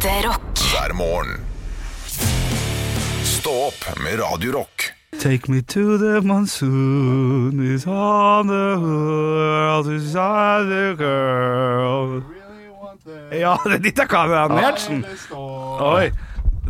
Ekte 0.00 0.28
rock. 0.28 0.58
hver 0.72 0.92
morgen. 0.94 1.40
Stå 3.24 3.50
opp 3.50 3.98
med 4.04 4.20
Radio 4.20 4.52
Rock. 4.52 4.92
Take 5.20 5.52
me 5.52 5.62
to 5.62 5.98
the 5.98 6.20
monsoon 6.20 7.74
is 7.74 7.86
on 7.86 8.46
the 8.46 8.80
world 8.80 9.86
it's 9.86 10.14
on 10.16 10.70
the 10.70 10.94
girl 10.96 12.22
Ja, 13.40 13.58
det 13.64 13.74
er 13.74 13.82
dette 13.84 14.06
kan 14.08 14.30
være 14.30 14.56
Gjertsen. 14.62 15.04
Oi. 15.36 16.10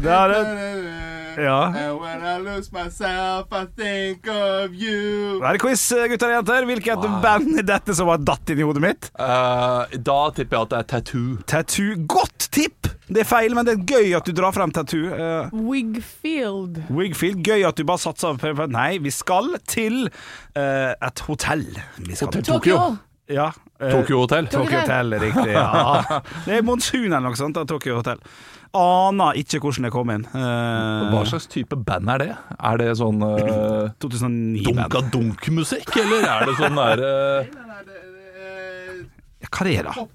Det 0.02 0.10
er 0.10 0.34
det. 0.34 0.99
Ja. 1.38 1.58
When 2.00 2.24
I 2.24 2.36
lose 2.42 2.72
myself, 2.72 3.52
I 3.52 3.64
think 3.76 4.26
of 4.30 4.72
you. 4.74 5.38
Da 5.40 5.50
er 5.52 5.58
det 5.58 5.62
quiz, 5.62 5.82
gutter 6.12 6.32
og 6.32 6.38
jenter. 6.40 6.68
Hvilket 6.70 7.06
band 7.22 7.58
er 7.62 7.66
dette 7.68 7.94
som 7.98 8.10
har 8.10 8.22
datt 8.22 8.50
inn 8.54 8.62
i 8.62 8.66
hodet 8.66 8.82
mitt? 8.84 9.10
Uh, 9.20 9.84
da 9.96 10.20
tipper 10.36 10.56
jeg 10.58 10.66
at 10.68 10.72
det 10.74 10.80
er 10.80 10.88
Tattoo. 10.94 11.36
Tattoo. 11.50 11.98
Godt 12.10 12.48
tipp! 12.54 12.90
Det 13.10 13.24
er 13.24 13.26
feil, 13.26 13.54
men 13.58 13.66
det 13.66 13.74
er 13.74 13.86
gøy 13.90 14.12
at 14.14 14.26
du 14.28 14.34
drar 14.38 14.54
frem 14.54 14.70
tattoo. 14.74 15.08
Uh, 15.10 15.50
Wigfield. 15.66 16.78
Wigfield, 16.94 17.40
gøy 17.46 17.64
at 17.66 17.78
du 17.80 17.82
bare 17.88 17.98
satser 18.02 18.38
på 18.38 18.66
Nei, 18.70 19.00
vi 19.02 19.10
skal 19.14 19.56
til 19.66 20.04
uh, 20.06 20.92
et 20.94 21.24
hotell. 21.26 21.66
Vi 21.98 22.14
skal 22.14 22.30
Hotell 22.30 22.44
til 22.44 22.54
Tokyo. 22.54 22.78
Ja. 23.30 23.48
eh, 23.80 23.90
Tokyo 23.94 24.22
Hotel. 24.24 24.46
Tokyo 24.50 24.78
Hotel, 24.80 25.14
riktig. 25.22 25.52
Ja. 25.54 26.02
Det 26.46 26.56
er 26.58 26.64
monsun 26.66 27.06
eller 27.06 27.28
noe 27.28 27.38
sånt 27.38 27.58
av 27.60 27.66
Tokyo 27.70 28.00
Hotel. 28.00 28.18
Aner 28.76 29.34
ikke 29.40 29.58
hvordan 29.64 29.88
det 29.88 29.90
kom 29.90 30.10
inn. 30.14 30.24
Uh, 30.30 31.10
Hva 31.10 31.24
slags 31.26 31.48
type 31.50 31.74
band 31.74 32.10
er 32.14 32.22
det? 32.22 32.34
Er 32.54 32.78
det 32.78 32.90
sånn 33.00 33.18
uh, 33.26 33.90
dunka-dunk-musikk, 33.98 35.90
eller 35.98 36.28
er 36.28 36.46
det 36.46 36.54
sånn 36.60 36.78
der 36.78 37.02
uh, 37.02 37.50
Hva 39.48 39.66
er 39.66 39.70
det, 39.70 39.80
da? 39.90 40.06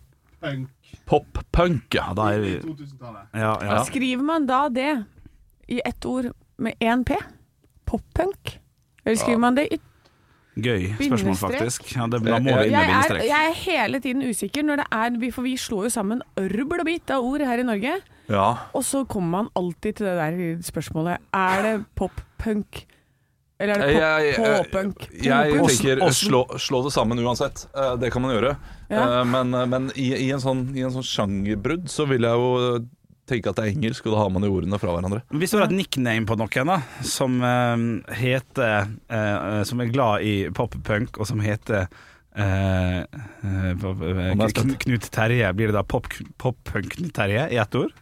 Pop-punk? 1.05 1.89
Ja. 1.93 2.11
Ja, 2.11 2.13
da 2.15 2.29
er 2.31 2.39
vi 2.45 2.53
ja, 3.35 3.51
ja. 3.59 3.81
Skriver 3.85 4.23
man 4.23 4.47
da 4.47 4.65
det 4.71 4.93
i 5.67 5.81
ett 5.83 6.05
ord 6.07 6.31
med 6.61 6.79
én 6.79 7.03
P? 7.03 7.17
Pop-punk? 7.89 8.55
Eller 9.03 9.19
skriver 9.19 9.43
man 9.43 9.59
det 9.59 9.67
i 9.73 9.81
Gøy 10.55 10.93
spørsmål, 10.95 11.35
faktisk. 11.35 11.89
Ja, 11.97 12.05
det, 12.07 12.21
da 12.23 12.37
må 12.39 12.53
vi 12.55 12.69
inn 12.69 12.71
med 12.71 12.71
jeg 12.71 12.79
er, 12.79 12.91
bindestrek. 12.93 13.23
jeg 13.27 13.47
er 13.49 13.55
hele 13.59 13.99
tiden 13.99 14.21
usikker, 14.23 14.63
når 14.63 14.79
det 14.79 14.85
er, 14.95 15.17
for 15.35 15.43
vi 15.43 15.57
slår 15.59 15.89
jo 15.89 15.91
sammen 15.97 16.21
rubbel 16.39 16.79
og 16.85 16.87
bit 16.87 17.11
av 17.11 17.27
ord 17.27 17.43
her 17.43 17.59
i 17.59 17.65
Norge. 17.67 17.97
Ja. 18.29 18.47
Og 18.73 18.83
så 18.83 19.03
kommer 19.07 19.43
man 19.43 19.49
alltid 19.55 19.95
til 19.99 20.07
det 20.07 20.15
der 20.17 20.61
spørsmålet 20.65 21.17
Er 21.33 21.61
det 21.63 21.73
pop-punk? 21.95 22.85
Eller 23.59 23.73
er 23.79 23.85
det 23.87 23.95
Jeg- 23.95 24.25
jeg- 24.25 24.35
pop-punk? 24.41 25.05
Jeg 25.23 25.53
Åssen- 25.61 25.85
tenker 25.85 26.09
slå, 26.11 26.41
slå 26.59 26.83
det 26.83 26.91
sammen 26.93 27.19
uansett. 27.19 27.67
Eh, 27.75 27.95
Det 27.97 28.11
kan 28.11 28.21
man 28.21 28.35
gjøre. 28.35 28.57
Ja. 28.89 29.21
Eh, 29.21 29.23
Men, 29.25 29.51
men 29.69 29.91
i, 29.95 30.13
i, 30.27 30.31
en 30.31 30.39
sånn, 30.39 30.75
i 30.75 30.81
en 30.81 30.91
sånn 30.91 31.03
sjangerbrudd 31.07 31.87
så 31.87 32.07
vil 32.07 32.21
jeg 32.21 32.31
jo 32.31 32.85
tenke 33.25 33.49
at 33.49 33.55
det 33.55 33.65
er 33.65 33.71
engelsk, 33.73 34.05
og 34.05 34.13
da 34.13 34.17
har 34.19 34.29
man 34.29 34.43
jo 34.43 34.53
ordene 34.53 34.77
fra 34.79 34.91
hverandre. 34.93 35.21
Hvis 35.33 35.51
du 35.51 35.57
har 35.57 35.65
et 35.65 35.71
nickname 35.73 36.27
på 36.27 36.37
noen 36.37 36.67
da 36.69 36.81
som 37.01 37.39
uh, 37.41 38.13
heter 38.13 38.87
uh, 39.09 39.63
Som 39.63 39.81
er 39.81 39.89
glad 39.89 40.21
i 40.21 40.49
pop-punk, 40.53 41.17
og 41.17 41.25
som 41.25 41.39
heter 41.39 41.87
uh, 42.37 42.43
eh, 42.43 43.05
eh, 43.43 44.35
jeg 44.35 44.77
Knut 44.83 45.09
Terje, 45.09 45.53
blir 45.55 45.71
det 45.71 45.77
da 45.77 45.83
pop- 45.83 46.11
pop-punk-Knut 46.37 47.13
Terje 47.15 47.47
i 47.51 47.57
ett 47.61 47.75
ord? 47.75 47.93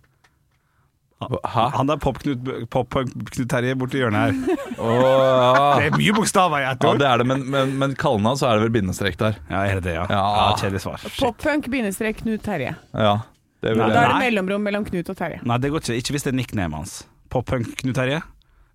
Hæ? 1.29 1.65
Han 1.77 1.89
er 1.93 1.99
pop-Knut 2.01 2.49
pop-punk-Knut 2.73 3.49
Terje 3.51 3.75
borti 3.79 4.01
hjørnet 4.01 4.33
her. 4.33 4.57
Åh, 4.77 5.77
Det 5.79 5.87
er 5.89 5.97
mye 5.97 6.15
bokstaver 6.17 6.63
i 6.63 6.67
ett 6.69 6.83
ja, 6.83 6.91
ord. 6.91 6.99
det 7.01 7.07
er 7.09 7.23
det, 7.23 7.27
men, 7.29 7.45
men, 7.53 7.75
men 7.81 7.95
kallenavn 7.99 8.39
så 8.39 8.49
er 8.49 8.59
det 8.59 8.67
vel 8.67 8.73
bindestrek 8.77 9.17
der. 9.21 9.39
Ja, 9.49 9.63
er 9.63 9.79
det 9.79 9.85
det, 9.89 9.95
ja? 9.99 10.05
Ja. 10.09 10.21
ja 10.39 10.49
Kjedelig 10.59 10.83
svar. 10.85 11.01
Shit. 11.03 11.19
Pop-punk 11.21 11.69
bindestrek 11.73 12.21
Knut 12.23 12.43
Terje. 12.45 12.75
Ja, 12.93 13.15
det 13.63 13.73
vil 13.75 13.83
Nei, 13.83 13.89
Da 13.93 14.03
er 14.03 14.11
det 14.11 14.13
Nei. 14.17 14.21
mellomrom 14.27 14.63
mellom 14.69 14.85
Knut 14.89 15.09
og 15.13 15.19
Terje. 15.19 15.41
Nei, 15.47 15.57
det 15.63 15.71
går 15.73 15.85
ikke. 15.85 15.97
Ikke 16.03 16.17
hvis 16.17 16.27
det 16.27 16.33
er 16.33 16.39
nicknamet 16.41 16.81
hans. 16.81 16.95
Pop-punk-Knut 17.33 17.95
Terje. 17.97 18.21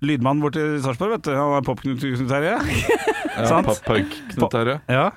Lydmann 0.06 0.38
borti 0.42 0.62
Sarpsborg, 0.84 1.16
vet 1.16 1.24
du. 1.26 1.32
Han 1.34 1.56
er 1.58 1.64
pop-Knut 1.66 2.04
Terje. 2.30 2.58
Ja, 3.38 3.46
sant? 3.50 3.66
Pop-punk 3.68 4.14
Knut 4.34 4.50
Terje. 4.54 4.78
Ja. 4.90 5.08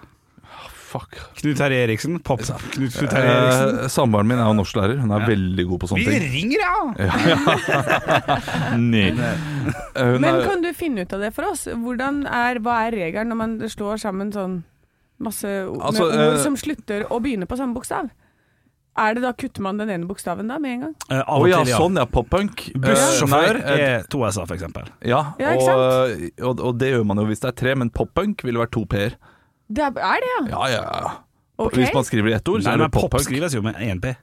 Fuck. 0.91 1.15
Knut 1.39 1.55
Terje 1.59 1.83
Eriksen. 1.85 2.17
Pop-Knut 2.27 2.97
Terje 2.99 3.31
Eriksen. 3.31 3.77
Eh, 3.85 3.91
Samboeren 3.93 4.27
min 4.27 4.41
er 4.41 4.49
jo 4.49 4.57
norsklærer. 4.59 4.97
Hun 4.99 5.13
er 5.15 5.23
veldig 5.29 5.65
god 5.69 5.83
på 5.83 5.91
sånne 5.91 6.03
ting. 6.03 6.19
Vi 6.19 6.31
ringer, 6.35 6.59
ja! 6.65 6.75
Nei. 8.91 9.05
Eh, 9.07 9.37
Hun 9.95 10.19
Men 10.19 10.33
er, 10.33 10.43
kan 10.49 10.65
du 10.65 10.71
finne 10.75 11.05
ut 11.05 11.15
av 11.15 11.23
det 11.23 11.31
for 11.37 11.53
oss? 11.53 11.63
Hvordan 11.71 12.25
er, 12.27 12.59
hva 12.63 12.81
er 12.87 12.99
regelen 13.05 13.31
når 13.31 13.39
man 13.39 13.55
slår 13.71 14.03
sammen 14.03 14.33
sånn 14.35 14.59
masse 15.21 15.47
ord, 15.47 15.79
Altså, 15.79 16.09
med 16.09 16.25
ord 16.25 16.35
eh, 16.35 16.41
som 16.43 16.57
slutter 16.59 17.07
å 17.07 17.21
begynne 17.23 17.47
på 17.47 17.59
samme 17.59 17.77
bokstav? 17.77 18.11
Er 18.99 19.15
det 19.15 19.21
da 19.23 19.31
kutter 19.31 19.63
man 19.63 19.77
den 19.79 19.89
ene 19.93 20.07
bokstaven 20.09 20.49
da 20.51 20.57
med 20.59 20.73
en 20.75 20.81
gang? 20.85 20.95
Eh, 21.07 21.21
av 21.21 21.39
og 21.39 21.47
ja, 21.47 21.61
til, 21.61 21.71
ja. 21.71 21.77
sånn 21.79 21.99
ja, 22.01 22.03
pop-punk. 22.11 22.65
Bussjåfør 22.75 23.61
uh, 23.61 23.69
eh, 23.71 23.83
er 23.87 24.09
to 24.11 24.25
s-er, 24.27 24.51
eksempel. 24.57 24.89
Ja, 25.07 25.21
Ja, 25.39 25.53
ikke 25.55 25.75
og, 25.77 26.25
og, 26.49 26.63
og 26.67 26.81
det 26.81 26.91
gjør 26.91 27.05
man 27.07 27.21
jo 27.23 27.29
hvis 27.29 27.43
det 27.43 27.53
er 27.53 27.59
tre, 27.63 27.75
men 27.79 27.93
pop-punk 27.93 28.43
ville 28.43 28.59
vært 28.59 28.75
to 28.75 28.83
p-er. 28.91 29.15
Det 29.71 29.83
er, 29.85 29.91
er 29.97 30.23
det, 30.23 30.31
ja? 30.31 30.41
Ja, 30.51 30.63
ja, 30.67 30.81
ja. 31.05 31.11
Ok. 31.61 31.73
Hvis 31.77 31.93
man 31.93 32.03
skriver 32.07 32.29
i 32.31 32.33
ett 32.33 32.47
ord, 32.49 32.61
så 32.63 32.67
Nei, 32.69 32.73
er 32.73 32.77
det 32.77 32.85
men 32.87 32.91
pop 32.91 33.03
pop-punk. 33.11 33.25
skrives 33.27 33.53
jo 33.55 33.61
med 33.61 33.75
én 33.75 33.99
p. 34.01 34.15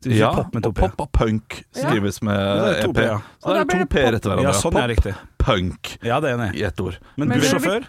Så 0.00 0.08
det 0.08 0.16
Ja, 0.18 0.30
pop 0.34 0.54
med 0.54 0.62
to 0.64 0.68
og 0.70 0.74
p. 0.74 0.80
pop 0.80 1.00
og 1.04 1.10
punk 1.12 1.58
skrives 1.76 2.22
med 2.24 2.34
Ja, 2.40 2.54
det 2.64 2.70
er 2.78 2.82
to 2.82 2.90
EP. 2.90 2.96
P, 2.96 3.02
ja. 3.04 3.18
Så 3.38 3.46
Og 3.46 3.54
det 3.54 3.54
da 3.54 3.60
er 3.60 3.64
blir 3.64 3.78
to 3.78 3.84
det 3.84 3.90
p-er 3.94 4.14
etter 4.18 4.30
hverandre. 4.30 4.48
Ja, 4.48 4.52
sånn 4.60 4.78
er 4.82 4.88
riktig. 4.88 5.14
Pop-punk 5.38 5.90
Ja, 6.02 6.20
det 6.20 6.30
er 6.30 6.38
enig. 6.38 6.54
i 6.56 6.62
ett 6.64 6.80
ord. 6.80 6.98
Men 7.16 7.28
Men- 7.28 7.38
bussjåfør? 7.40 7.84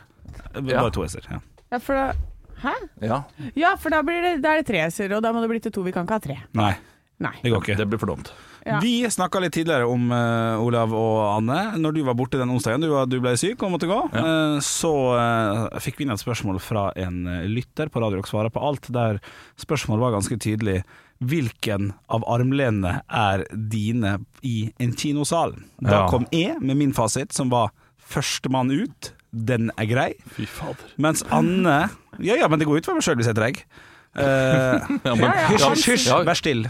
Ja. 0.53 0.81
Bare 0.81 0.91
to 0.91 1.03
s-er. 1.07 1.23
Ja. 1.31 1.39
Ja, 1.71 1.77
for 1.79 1.93
da 1.95 2.13
Hæ? 2.61 2.73
Ja, 3.01 3.23
Ja, 3.55 3.75
for 3.75 3.89
da, 3.89 4.01
blir 4.03 4.21
det, 4.21 4.41
da 4.43 4.49
er 4.53 4.61
det 4.61 4.67
tre 4.67 4.85
s-er, 4.91 5.15
og 5.15 5.23
da 5.23 5.31
må 5.33 5.41
det 5.41 5.49
bli 5.49 5.59
til 5.59 5.71
to. 5.71 5.81
Vi 5.81 5.91
kan 5.91 6.05
ikke 6.05 6.13
ha 6.13 6.19
tre. 6.19 6.37
Nei, 6.53 6.75
Nei. 7.19 7.31
det 7.41 7.51
går 7.51 7.63
ikke. 7.63 7.77
det 7.77 7.87
blir 7.89 7.97
for 7.97 8.05
dumt. 8.05 8.29
Ja. 8.65 8.79
Vi 8.83 9.03
snakka 9.09 9.39
litt 9.41 9.53
tidligere 9.55 9.87
om 9.89 10.11
uh, 10.13 10.61
Olav 10.61 10.91
og 10.93 11.19
Anne. 11.37 11.77
Når 11.81 11.95
du 11.95 12.01
var 12.05 12.13
borte 12.19 12.37
den 12.37 12.51
onsdagen, 12.53 12.81
du, 12.83 12.89
var- 12.93 13.07
du 13.09 13.15
ble 13.23 13.33
syk 13.39 13.63
og 13.65 13.71
måtte 13.73 13.87
gå, 13.89 13.97
eh, 14.13 14.57
så 14.61 14.91
uh, 15.17 15.79
fikk 15.81 15.97
vi 15.97 16.05
inn 16.05 16.13
et 16.13 16.21
spørsmål 16.21 16.59
fra 16.61 16.89
en 17.01 17.23
lytter 17.49 17.89
på 17.89 18.01
Radio 18.03 18.19
Rock 18.21 18.29
Svarer 18.29 18.53
på 18.53 18.61
alt, 18.61 18.89
der 18.93 19.17
spørsmålet 19.61 20.05
var 20.05 20.13
ganske 20.19 20.37
tydelig. 20.41 20.81
Hvilken 21.21 21.91
av 22.09 22.23
armlenene 22.29 22.99
er 23.09 23.43
dine 23.53 24.15
i 24.45 24.71
en 24.81 24.93
kinosal? 24.97 25.53
Da 25.81 25.91
Ja. 26.03 26.07
kom 26.09 26.25
jeg 26.33 26.57
med 26.61 26.77
min 26.79 26.93
fasit, 26.97 27.33
som 27.33 27.49
var 27.53 27.69
førstemann 28.11 28.71
ut. 28.73 29.11
Den 29.31 29.69
er 29.79 29.85
grei. 29.87 30.09
Fy 30.35 30.45
fader. 30.49 30.89
Mens 30.99 31.21
Anne 31.31 31.85
Ja 32.19 32.35
ja, 32.35 32.47
men 32.51 32.59
det 32.59 32.65
går 32.67 32.81
ut 32.81 32.89
for 32.89 32.97
meg 32.97 33.05
sjøl 33.05 33.15
hvis 33.21 33.29
jeg 33.31 33.37
trenger. 33.37 33.63
Uh, 34.11 34.81
Ja, 35.07 35.13
men, 35.15 35.29
Hysj, 35.53 35.67
hysj, 35.71 35.85
hysj, 35.93 36.09
vær 36.27 36.35
still. 36.35 36.65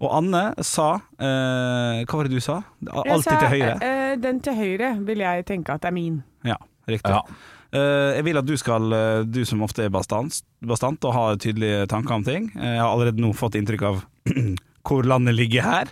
Og 0.00 0.12
Anne 0.16 0.42
sa 0.64 0.94
eh, 1.20 2.00
Hva 2.08 2.18
var 2.18 2.28
det 2.28 2.38
du 2.38 2.42
sa? 2.44 2.60
Alltid 2.88 3.34
til 3.36 3.50
høyre. 3.52 3.74
eh, 3.84 4.12
den 4.20 4.40
til 4.44 4.56
høyre 4.56 4.94
vil 5.04 5.24
jeg 5.26 5.46
tenke 5.48 5.76
at 5.76 5.84
er 5.84 5.94
min. 5.94 6.22
Ja, 6.46 6.56
riktig. 6.88 7.12
Ja. 7.12 7.20
Eh, 7.70 8.16
jeg 8.16 8.26
vil 8.26 8.40
at 8.40 8.48
du 8.48 8.56
skal, 8.58 8.92
eh, 8.96 9.20
du 9.28 9.44
som 9.46 9.62
ofte 9.62 9.84
er 9.84 9.92
bastant, 9.94 10.40
bastant 10.66 11.04
og 11.06 11.14
har 11.14 11.36
tydelige 11.38 11.84
tanker 11.86 12.16
om 12.16 12.24
ting 12.26 12.48
eh, 12.56 12.72
Jeg 12.74 12.80
har 12.82 12.90
allerede 12.90 13.22
nå 13.22 13.30
fått 13.36 13.54
inntrykk 13.60 13.84
av 13.86 14.00
hvor 14.88 15.04
landet 15.06 15.36
ligger 15.36 15.62
her. 15.62 15.90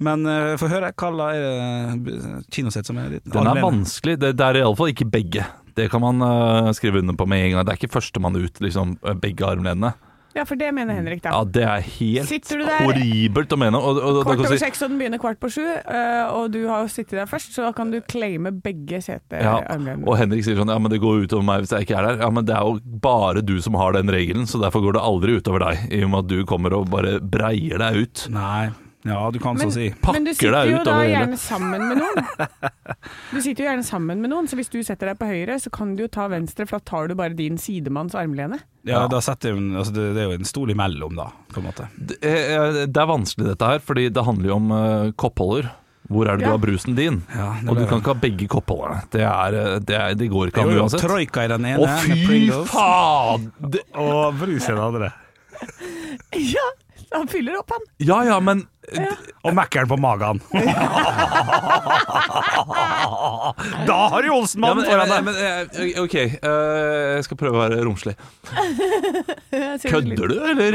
Men 0.00 0.24
uh, 0.24 0.56
få 0.58 0.70
høre. 0.72 0.88
Hva 0.96 1.28
er 1.28 1.98
det 2.00 2.14
kinosett 2.50 2.88
som 2.88 2.96
er 2.98 3.12
ditt? 3.12 3.26
Den 3.28 3.46
er 3.46 3.60
vanskelig. 3.60 4.16
Det, 4.18 4.30
det 4.40 4.46
er 4.46 4.62
iallfall 4.62 4.94
ikke 4.94 5.06
begge. 5.12 5.44
Det 5.76 5.90
kan 5.92 6.00
man 6.02 6.24
uh, 6.24 6.70
skrive 6.74 7.02
under 7.04 7.14
på 7.20 7.28
med 7.28 7.44
en 7.44 7.52
gang. 7.52 7.66
Det 7.68 7.74
er 7.74 7.80
ikke 7.82 7.92
førstemann 7.98 8.40
ut, 8.40 8.62
liksom, 8.64 8.96
begge 9.20 9.44
armlenene. 9.44 9.92
Ja, 10.34 10.44
for 10.46 10.54
det 10.54 10.68
mener 10.72 10.94
Henrik, 10.94 11.22
da. 11.24 11.30
Ja, 11.34 11.42
det 11.44 11.62
er 11.66 11.80
helt 11.82 12.28
Sitter 12.30 12.60
du 12.60 12.64
der- 12.64 12.84
horribelt 12.86 13.50
å 13.50 13.58
mene. 13.58 13.78
Og, 13.80 13.96
og, 13.96 13.98
og, 13.98 14.14
da 14.14 14.22
Kvart 14.22 14.36
kan 14.36 14.44
over 14.46 14.54
du 14.54 14.58
si- 14.58 14.64
seks, 14.64 14.82
og 14.86 14.90
den 14.92 14.98
begynner 15.00 15.18
kvart 15.18 15.40
på 15.42 15.50
sju, 15.50 15.64
eh, 15.66 16.26
og 16.30 16.52
du 16.54 16.60
har 16.68 16.84
jo 16.84 16.88
sittet 16.92 17.16
der 17.18 17.26
først, 17.26 17.50
så 17.56 17.64
da 17.66 17.72
kan 17.74 17.90
du 17.90 17.98
claime 18.00 18.52
begge 18.62 19.00
ja, 19.00 19.06
setearmlenene. 19.08 20.06
og 20.06 20.16
Henrik 20.20 20.44
sier 20.46 20.54
sånn 20.60 20.70
Ja, 20.70 20.78
men 20.78 20.90
det 20.94 21.00
går 21.02 21.24
utover 21.26 21.42
meg 21.48 21.64
hvis 21.64 21.74
jeg 21.74 21.88
ikke 21.88 21.98
er 21.98 22.06
der. 22.12 22.22
Ja, 22.22 22.30
men 22.30 22.44
det 22.46 22.54
er 22.54 22.62
jo 22.62 22.78
bare 23.02 23.42
du 23.42 23.56
som 23.60 23.74
har 23.74 23.92
den 23.98 24.06
regelen, 24.14 24.46
så 24.46 24.60
derfor 24.62 24.82
går 24.86 24.92
det 24.98 25.02
aldri 25.02 25.34
utover 25.40 25.66
deg. 25.66 25.88
I 25.98 26.04
og 26.06 26.10
med 26.14 26.18
at 26.24 26.28
du 26.30 26.44
kommer 26.46 26.74
og 26.78 26.86
bare 26.94 27.18
breier 27.20 27.78
deg 27.82 27.96
ut. 28.06 28.26
Nei. 28.30 28.70
Ja, 29.08 29.30
du 29.32 29.38
kan 29.40 29.56
Men- 29.56 29.70
så 29.70 29.74
si. 29.78 29.94
Men 30.12 30.24
du 30.24 30.34
sitter 30.34 30.66
jo 30.68 30.82
da 30.84 30.98
hele- 31.00 31.14
gjerne 31.14 31.36
sammen 31.40 31.88
med 31.88 31.98
noen. 32.02 32.48
Du 33.32 33.38
sitter 33.40 33.64
jo 33.64 33.68
gjerne 33.70 33.84
sammen 33.86 34.20
med 34.20 34.28
noen, 34.32 34.48
så 34.50 34.56
hvis 34.58 34.68
du 34.68 34.82
setter 34.84 35.06
deg 35.08 35.18
på 35.20 35.26
høyre, 35.30 35.56
så 35.62 35.70
kan 35.72 35.94
du 35.96 36.02
jo 36.04 36.08
ta 36.12 36.26
venstre, 36.28 36.66
for 36.68 36.78
da 36.78 36.84
tar 36.90 37.08
du 37.08 37.14
bare 37.16 37.32
din 37.38 37.56
sidemanns 37.56 38.14
armlene. 38.18 38.58
Ja, 38.84 39.06
da 39.08 39.20
setter 39.24 39.54
altså, 39.56 39.94
det, 39.94 40.08
det 40.16 40.20
er 40.24 40.28
jo 40.32 40.36
en 40.40 40.44
stol 40.48 40.70
imellom, 40.74 41.14
da, 41.16 41.30
på 41.54 41.62
en 41.62 41.68
måte. 41.70 41.86
Det 41.96 42.18
er, 42.26 42.84
det 42.90 43.00
er 43.00 43.08
vanskelig 43.08 43.46
dette 43.54 43.70
her, 43.72 43.78
fordi 43.84 44.08
det 44.12 44.24
handler 44.26 44.50
jo 44.52 44.56
om 44.58 44.72
uh, 44.74 45.12
koppholder. 45.16 45.70
Hvor 46.10 46.26
er 46.26 46.36
det 46.40 46.42
Ja. 46.42 46.50
du 46.50 46.56
har 46.56 46.62
brusen 46.66 46.96
din? 46.98 47.20
Ja, 47.32 47.48
Og 47.70 47.76
du 47.78 47.84
kan 47.86 48.00
ikke 48.02 48.10
ha 48.12 48.18
begge 48.18 48.48
koppholderne. 48.50 49.04
Det, 49.14 49.22
eh, 49.22 49.78
det, 49.78 49.98
det 50.18 50.28
går 50.32 50.50
ikke 50.50 50.64
an 50.66 50.72
uansett. 50.80 51.04
Troika 51.06 51.44
i 51.46 51.50
den 51.52 51.64
ene, 51.70 51.86
Å, 51.86 51.98
fy 52.02 52.40
faen! 52.66 53.44
Det, 53.62 53.84
og 53.94 54.34
brus 54.40 54.66
i 54.66 54.72
den 54.74 54.82
andre. 54.82 55.12
Ja, 56.34 56.66
Han 57.12 57.26
fyller 57.30 57.58
opp, 57.60 57.70
han. 57.74 57.86
Ja 57.98 58.20
ja, 58.26 58.40
men 58.40 58.66
Og 59.42 59.54
Mækkern 59.56 59.88
på 59.88 59.96
magen. 60.00 60.40
da 63.88 63.98
har 64.12 64.22
du 64.22 64.28
Olsenmannen 64.34 64.84
ja, 64.84 64.90
foran 64.90 65.08
deg! 65.10 65.24
men, 65.26 65.34
eh, 65.40 66.00
OK, 66.02 66.16
uh, 66.44 67.16
jeg 67.16 67.24
skal 67.26 67.38
prøve 67.40 67.56
å 67.56 67.62
være 67.62 67.78
romslig. 67.86 68.14
Kødder 69.86 70.26
du, 70.32 70.36
eller? 70.52 70.72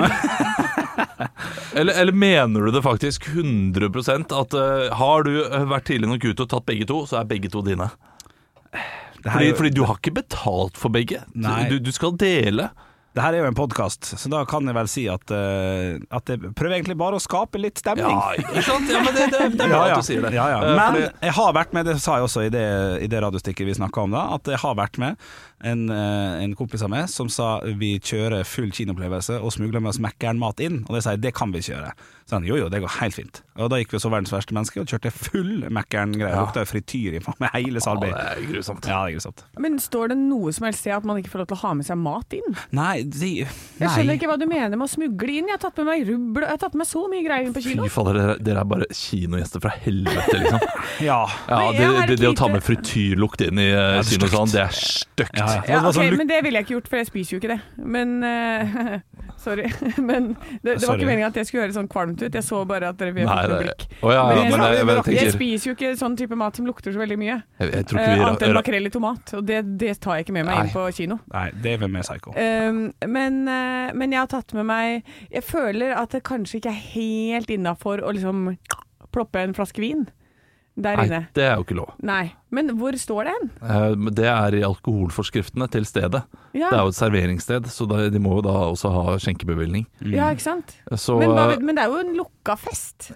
eller? 1.80 1.94
Eller 1.94 2.16
mener 2.26 2.60
du 2.66 2.72
det 2.76 2.84
faktisk 2.86 3.28
100 3.34 3.90
at 4.40 4.58
uh, 4.58 4.90
har 5.00 5.28
du 5.28 5.34
eh, 5.46 5.68
vært 5.70 5.88
tidlig 5.92 6.10
nok 6.16 6.26
ute 6.32 6.42
og 6.48 6.52
tatt 6.56 6.68
begge 6.70 6.86
to, 6.90 7.04
så 7.10 7.22
er 7.22 7.30
begge 7.30 7.52
to 7.54 7.62
dine? 7.66 7.90
Fordi, 9.26 9.52
jo- 9.52 9.58
fordi 9.58 9.74
du 9.74 9.84
har 9.86 9.96
ikke 10.02 10.18
betalt 10.22 10.78
for 10.78 10.94
begge. 10.94 11.24
Du, 11.34 11.80
du 11.82 11.92
skal 11.96 12.18
dele. 12.22 12.70
Det 13.16 13.24
her 13.24 13.32
er 13.32 13.46
jo 13.46 13.48
en 13.48 13.56
podkast, 13.56 14.10
så 14.20 14.28
da 14.28 14.42
kan 14.44 14.68
jeg 14.68 14.76
vel 14.76 14.90
si 14.92 15.06
at, 15.08 15.32
uh, 15.32 15.96
at 16.18 16.32
jeg 16.34 16.50
prøver 16.52 16.74
egentlig 16.76 16.98
bare 17.00 17.16
å 17.16 17.22
skape 17.24 17.62
litt 17.64 17.80
stemning. 17.80 18.12
Ja, 18.12 18.34
ikke 18.36 18.64
sant? 18.68 18.90
Ja, 18.92 19.00
men 19.06 19.16
det, 19.16 19.30
det, 19.32 19.46
det 19.56 19.64
er 19.64 19.72
bra 19.72 19.84
at 19.88 20.02
du 20.02 20.08
sier 20.10 20.26
det. 20.26 20.34
Ja, 20.36 20.50
ja. 20.52 20.58
Eh, 20.60 20.76
Men 20.76 20.98
jeg 21.24 21.36
har 21.38 21.54
vært 21.56 21.72
med, 21.78 21.88
det 21.88 21.96
sa 22.04 22.18
jeg 22.20 22.28
også 22.28 22.44
i 22.44 22.52
det, 22.52 22.66
i 23.06 23.08
det 23.08 23.22
radiostykket 23.24 23.70
vi 23.70 23.78
snakka 23.80 24.04
om 24.04 24.18
da, 24.18 24.26
at 24.36 24.52
jeg 24.52 24.60
har 24.66 24.76
vært 24.76 25.00
med 25.00 25.16
en, 25.64 25.86
eh, 25.96 26.44
en 26.44 26.58
kompis 26.60 26.84
av 26.84 26.92
meg 26.92 27.08
som 27.08 27.32
sa 27.32 27.54
vi 27.80 27.94
kjører 28.04 28.44
full 28.44 28.68
kinoopplevelse 28.76 29.40
og 29.40 29.56
smugler 29.56 29.80
med 29.80 29.94
oss 29.94 30.02
Mækkern-mat 30.04 30.60
inn. 30.68 30.82
Og 30.84 30.98
det 30.98 31.06
sier 31.08 31.22
det 31.24 31.32
kan 31.40 31.56
vi 31.56 31.64
ikke 31.64 31.72
gjøre. 31.78 31.96
Så 32.26 32.40
han 32.40 32.46
jo 32.48 32.56
jo, 32.58 32.70
det 32.74 32.80
går 32.82 32.90
helt 33.04 33.14
fint. 33.14 33.40
Og 33.62 33.68
da 33.70 33.78
gikk 33.78 33.92
vi 33.94 34.00
så 34.02 34.10
verdens 34.10 34.32
verste 34.34 34.56
menneske 34.58 34.82
og 34.82 34.90
kjørte 34.90 35.12
full 35.14 35.68
Mækkern-greier. 35.70 36.34
Ja. 36.34 36.42
Lukta 36.42 36.64
frityr 36.66 37.20
i 37.20 37.20
hele 37.54 37.84
Salby. 37.84 37.84
Salby. 37.86 38.08
det 38.10 38.24
er 38.32 38.48
grusomt. 38.50 38.88
Ja, 38.90 39.04
det 39.06 39.14
er 39.14 39.20
grusomt. 39.20 39.44
Men 39.62 39.78
står 39.80 40.10
det 40.10 40.18
noe 40.24 40.54
som 40.56 40.66
helst 40.66 40.82
sted 40.82 40.96
at 40.96 41.06
man 41.06 41.20
ikke 41.22 41.30
får 41.36 41.44
lov 41.44 41.50
til 41.52 41.58
å 41.60 41.62
ha 41.62 41.74
med 41.78 41.86
seg 41.86 42.00
mat 42.02 42.34
inn? 42.34 42.58
Nei, 42.74 42.96
de, 43.06 43.30
Jeg 43.46 43.92
skjønner 43.94 44.18
ikke 44.18 44.32
hva 44.32 44.40
du 44.42 44.48
mener 44.50 44.74
med 44.74 44.88
å 44.88 44.90
smugle 44.90 45.36
inn. 45.38 45.52
Jeg 45.52 45.60
har 45.60 45.62
tatt 45.68 45.78
med 45.84 45.90
meg 45.92 46.10
rubbel, 46.10 46.48
jeg 46.48 46.56
har 46.56 46.64
tatt 46.66 46.80
med 46.82 46.90
så 46.90 47.04
mye 47.14 47.28
greier 47.28 47.46
inn 47.46 47.54
på 47.54 47.64
kino. 47.68 47.86
Fy 47.86 47.94
fader, 47.94 48.20
dere, 48.20 48.38
dere 48.50 48.66
er 48.66 48.72
bare 48.74 48.90
kinogjester 48.90 49.66
fra 49.68 49.76
helvete, 49.86 50.40
liksom. 50.42 50.66
Ja. 51.06 51.22
Ja, 51.50 51.60
det, 51.76 51.88
det, 52.10 52.20
det 52.22 52.30
å 52.30 52.36
ta 52.38 52.48
med 52.50 52.64
frityrlukt 52.66 53.42
inn 53.46 53.60
i 53.62 53.68
uh, 53.70 54.00
det 54.00 54.02
er 54.02 54.10
kinosalen, 54.16 54.54
det 54.56 54.64
er 54.64 54.78
stygt. 54.80 55.38
Ja, 55.38 55.48
ja. 55.60 55.62
Ja, 55.68 55.82
Det 55.84 55.92
ok, 55.92 55.98
sånn 56.00 56.18
men 56.24 56.30
det 56.32 56.42
ville 56.46 56.62
jeg 56.62 56.68
ikke 56.68 56.78
gjort, 56.80 56.90
for 56.90 57.02
jeg 57.02 57.10
spiser 57.12 57.36
jo 57.36 57.42
ikke 57.44 57.52
det. 57.54 57.62
Men 57.96 58.18
uh, 58.26 58.98
Sorry. 59.46 59.72
Men 59.98 60.28
det, 60.28 60.36
det 60.64 60.72
var 60.74 60.80
Sorry. 60.80 61.00
ikke 61.00 61.10
meningen 61.10 61.28
at 61.28 61.36
jeg 61.38 61.50
skulle 61.50 61.66
høres 61.66 61.76
sånn 61.78 61.90
kvalmt 61.92 62.15
ut. 62.22 62.34
Jeg 62.34 62.44
så 62.44 62.66
bare 62.68 62.90
at 62.90 62.98
dere 62.98 63.14
fikk 63.14 63.26
blikk. 63.26 63.86
ja, 64.02 64.28
Men 64.28 64.38
jeg- 64.38 64.52
men 64.52 64.62
jeg, 64.62 65.06
jeg, 65.06 65.16
Jeg 65.26 65.32
spiser 65.34 65.70
jo 65.72 65.76
ikke 65.76 65.92
sånn 65.98 66.16
type 66.18 66.36
mat 66.36 66.56
som 66.56 66.66
lukter 66.66 66.92
så 66.94 67.00
veldig 67.00 67.18
mye. 67.18 67.44
jeg, 67.60 67.72
jeg 67.74 67.86
tror 67.86 68.00
ikke 68.00 68.16
vi 68.16 68.24
annet 68.26 68.42
enn 68.42 68.54
makrell 68.54 68.86
i 68.86 68.90
tomat, 68.90 69.34
og 69.34 69.46
det, 69.46 69.78
det 69.78 70.00
tar 70.00 70.16
jeg 70.16 70.26
ikke 70.26 70.34
med 70.34 70.46
meg 70.46 70.56
Nei. 70.56 70.64
inn 70.66 70.74
på 70.74 70.86
kino. 70.96 71.20
Nei, 71.34 71.52
det 71.62 71.74
er 71.74 71.78
vel 71.78 71.90
mer 71.90 72.02
psycho. 72.04 72.32
Um, 72.36 72.94
men, 73.08 73.48
uh, 73.48 73.92
men 73.94 74.12
jeg 74.12 74.20
har 74.20 74.28
tatt 74.28 74.54
med 74.54 74.66
meg 74.66 75.04
Jeg 75.32 75.44
føler 75.44 75.96
at 75.96 76.10
det 76.12 76.24
kanskje 76.24 76.60
ikke 76.62 76.70
er 76.70 76.82
helt 76.94 77.48
innafor 77.50 78.02
å 78.02 78.12
liksom 78.14 78.58
ploppe 79.12 79.36
en 79.42 79.54
flaske 79.54 79.80
vin 79.80 80.08
der 80.76 80.98
Nei, 81.00 81.06
inne. 81.08 81.20
det 81.34 81.44
er 81.48 81.56
jo 81.56 81.64
ikke 81.64 81.76
lov. 81.78 81.92
Nei. 82.04 82.34
Men 82.52 82.70
hvor 82.76 82.92
står 83.00 83.24
det 83.30 83.34
hen? 83.36 83.52
Eh, 83.64 84.12
Det 84.18 84.26
er 84.28 84.56
i 84.60 84.64
alkoholforskriftene 84.68 85.70
til 85.72 85.86
stedet. 85.88 86.24
Ja, 86.56 86.70
Det 86.70 86.78
er 86.80 86.84
jo 86.84 86.92
et 86.92 87.00
serveringssted, 87.00 87.68
så 87.72 87.88
da, 87.88 88.10
de 88.10 88.20
må 88.20 88.36
jo 88.40 88.42
da 88.48 88.56
også 88.72 88.92
ha 88.92 89.16
skjenkebevilgning. 89.18 89.86
ja 90.12 90.32
ikke 90.36 90.42
sant? 90.44 90.76
Så 90.96 91.18
Men, 91.20 91.30
hva, 91.32 91.52
eh, 91.54 91.60
men 91.64 91.76
det 91.76 91.84
er 91.86 91.88
jo 91.94 92.02
en 92.04 92.16
lukka 92.18 92.58
fest. 92.60 93.12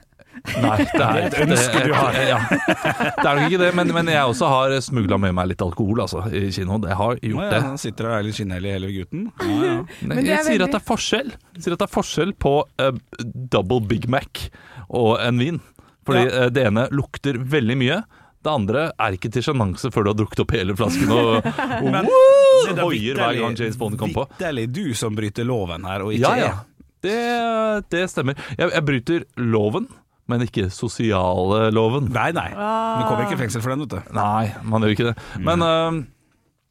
Nei, 0.61 0.77
det 0.85 1.01
er 1.03 1.17
et 1.27 1.33
ønske 1.43 1.81
du 1.83 1.93
har. 1.93 2.13
Ja. 2.15 2.37
Det 2.47 3.25
er 3.27 3.35
nok 3.35 3.49
ikke 3.51 3.59
det, 3.65 3.71
men, 3.75 3.91
men 3.93 4.07
jeg 4.07 4.23
også 4.23 4.47
har 4.47 4.75
smugla 4.85 5.17
med 5.19 5.33
meg 5.35 5.49
litt 5.51 5.61
alkohol 5.65 5.99
altså, 6.05 6.21
i 6.31 6.45
kino. 6.55 6.77
Det 6.79 6.95
har 6.95 7.17
Å 7.17 7.19
gjort 7.19 7.43
ja, 7.43 7.49
det. 7.57 7.61
han 7.65 7.77
sitter 7.81 8.07
der 8.07 8.23
litt 8.23 8.37
skinnhellig 8.39 8.71
hele 8.77 8.91
gutten. 8.95 9.25
Ja, 9.43 9.57
ja. 9.65 9.83
Men 10.05 10.17
det 10.21 10.29
jeg 10.29 10.37
er 10.39 10.43
sier 10.45 10.53
veldig- 10.59 10.69
at 10.69 10.71
det 10.77 10.79
er 10.79 10.87
forskjell. 10.93 11.33
Jeg 11.57 11.63
sier 11.65 11.73
at 11.75 11.79
det 11.83 11.89
er 11.89 11.95
forskjell 11.97 12.31
på 12.39 12.53
eh, 12.79 12.91
double 13.57 13.81
Big 13.89 14.07
Mac 14.07 14.47
og 14.89 15.19
en 15.19 15.37
vin. 15.43 15.59
Fordi 16.09 16.25
ja. 16.25 16.49
det 16.53 16.65
ene 16.71 16.87
lukter 16.95 17.39
veldig 17.55 17.77
mye. 17.79 18.01
Det 18.39 18.51
andre 18.51 18.85
er 18.95 19.15
ikke 19.17 19.31
til 19.35 19.43
sjenanse 19.43 19.91
før 19.91 20.05
du 20.05 20.11
har 20.13 20.19
drukket 20.21 20.41
opp 20.45 20.53
hele 20.55 20.75
flasken 20.79 21.09
og, 21.11 21.39
og 21.43 21.87
Men 21.95 22.07
er 22.07 22.83
hoier 22.85 23.19
hver 23.19 23.39
gang 23.39 23.57
James 23.59 23.79
Bond 23.79 23.99
kommer 23.99 24.21
på. 24.21 24.27
Vitterlig 24.37 24.67
du 24.71 24.85
som 24.97 25.17
bryter 25.17 25.47
loven 25.47 25.87
her, 25.89 26.05
og 26.05 26.15
ikke 26.15 26.35
Ja, 26.39 26.51
ja. 26.51 26.53
Det, 26.99 27.15
det 27.93 28.05
stemmer. 28.11 28.39
Jeg, 28.57 28.71
jeg 28.73 28.83
bryter 28.83 29.25
loven, 29.39 29.85
men 30.29 30.43
ikke 30.43 30.67
sosiale 30.73 31.69
loven. 31.71 32.09
Nei, 32.11 32.29
nei. 32.35 32.49
Du 32.51 33.05
kommer 33.07 33.23
ikke 33.23 33.37
i 33.37 33.41
fengsel 33.45 33.63
for 33.63 33.71
den, 33.71 33.85
vet 33.85 33.93
du. 33.95 34.15
Nei, 34.17 34.49
man 34.67 34.83
gjør 34.83 34.95
ikke 34.95 35.07
det. 35.11 35.15
Men 35.45 35.63
øh, 35.63 36.01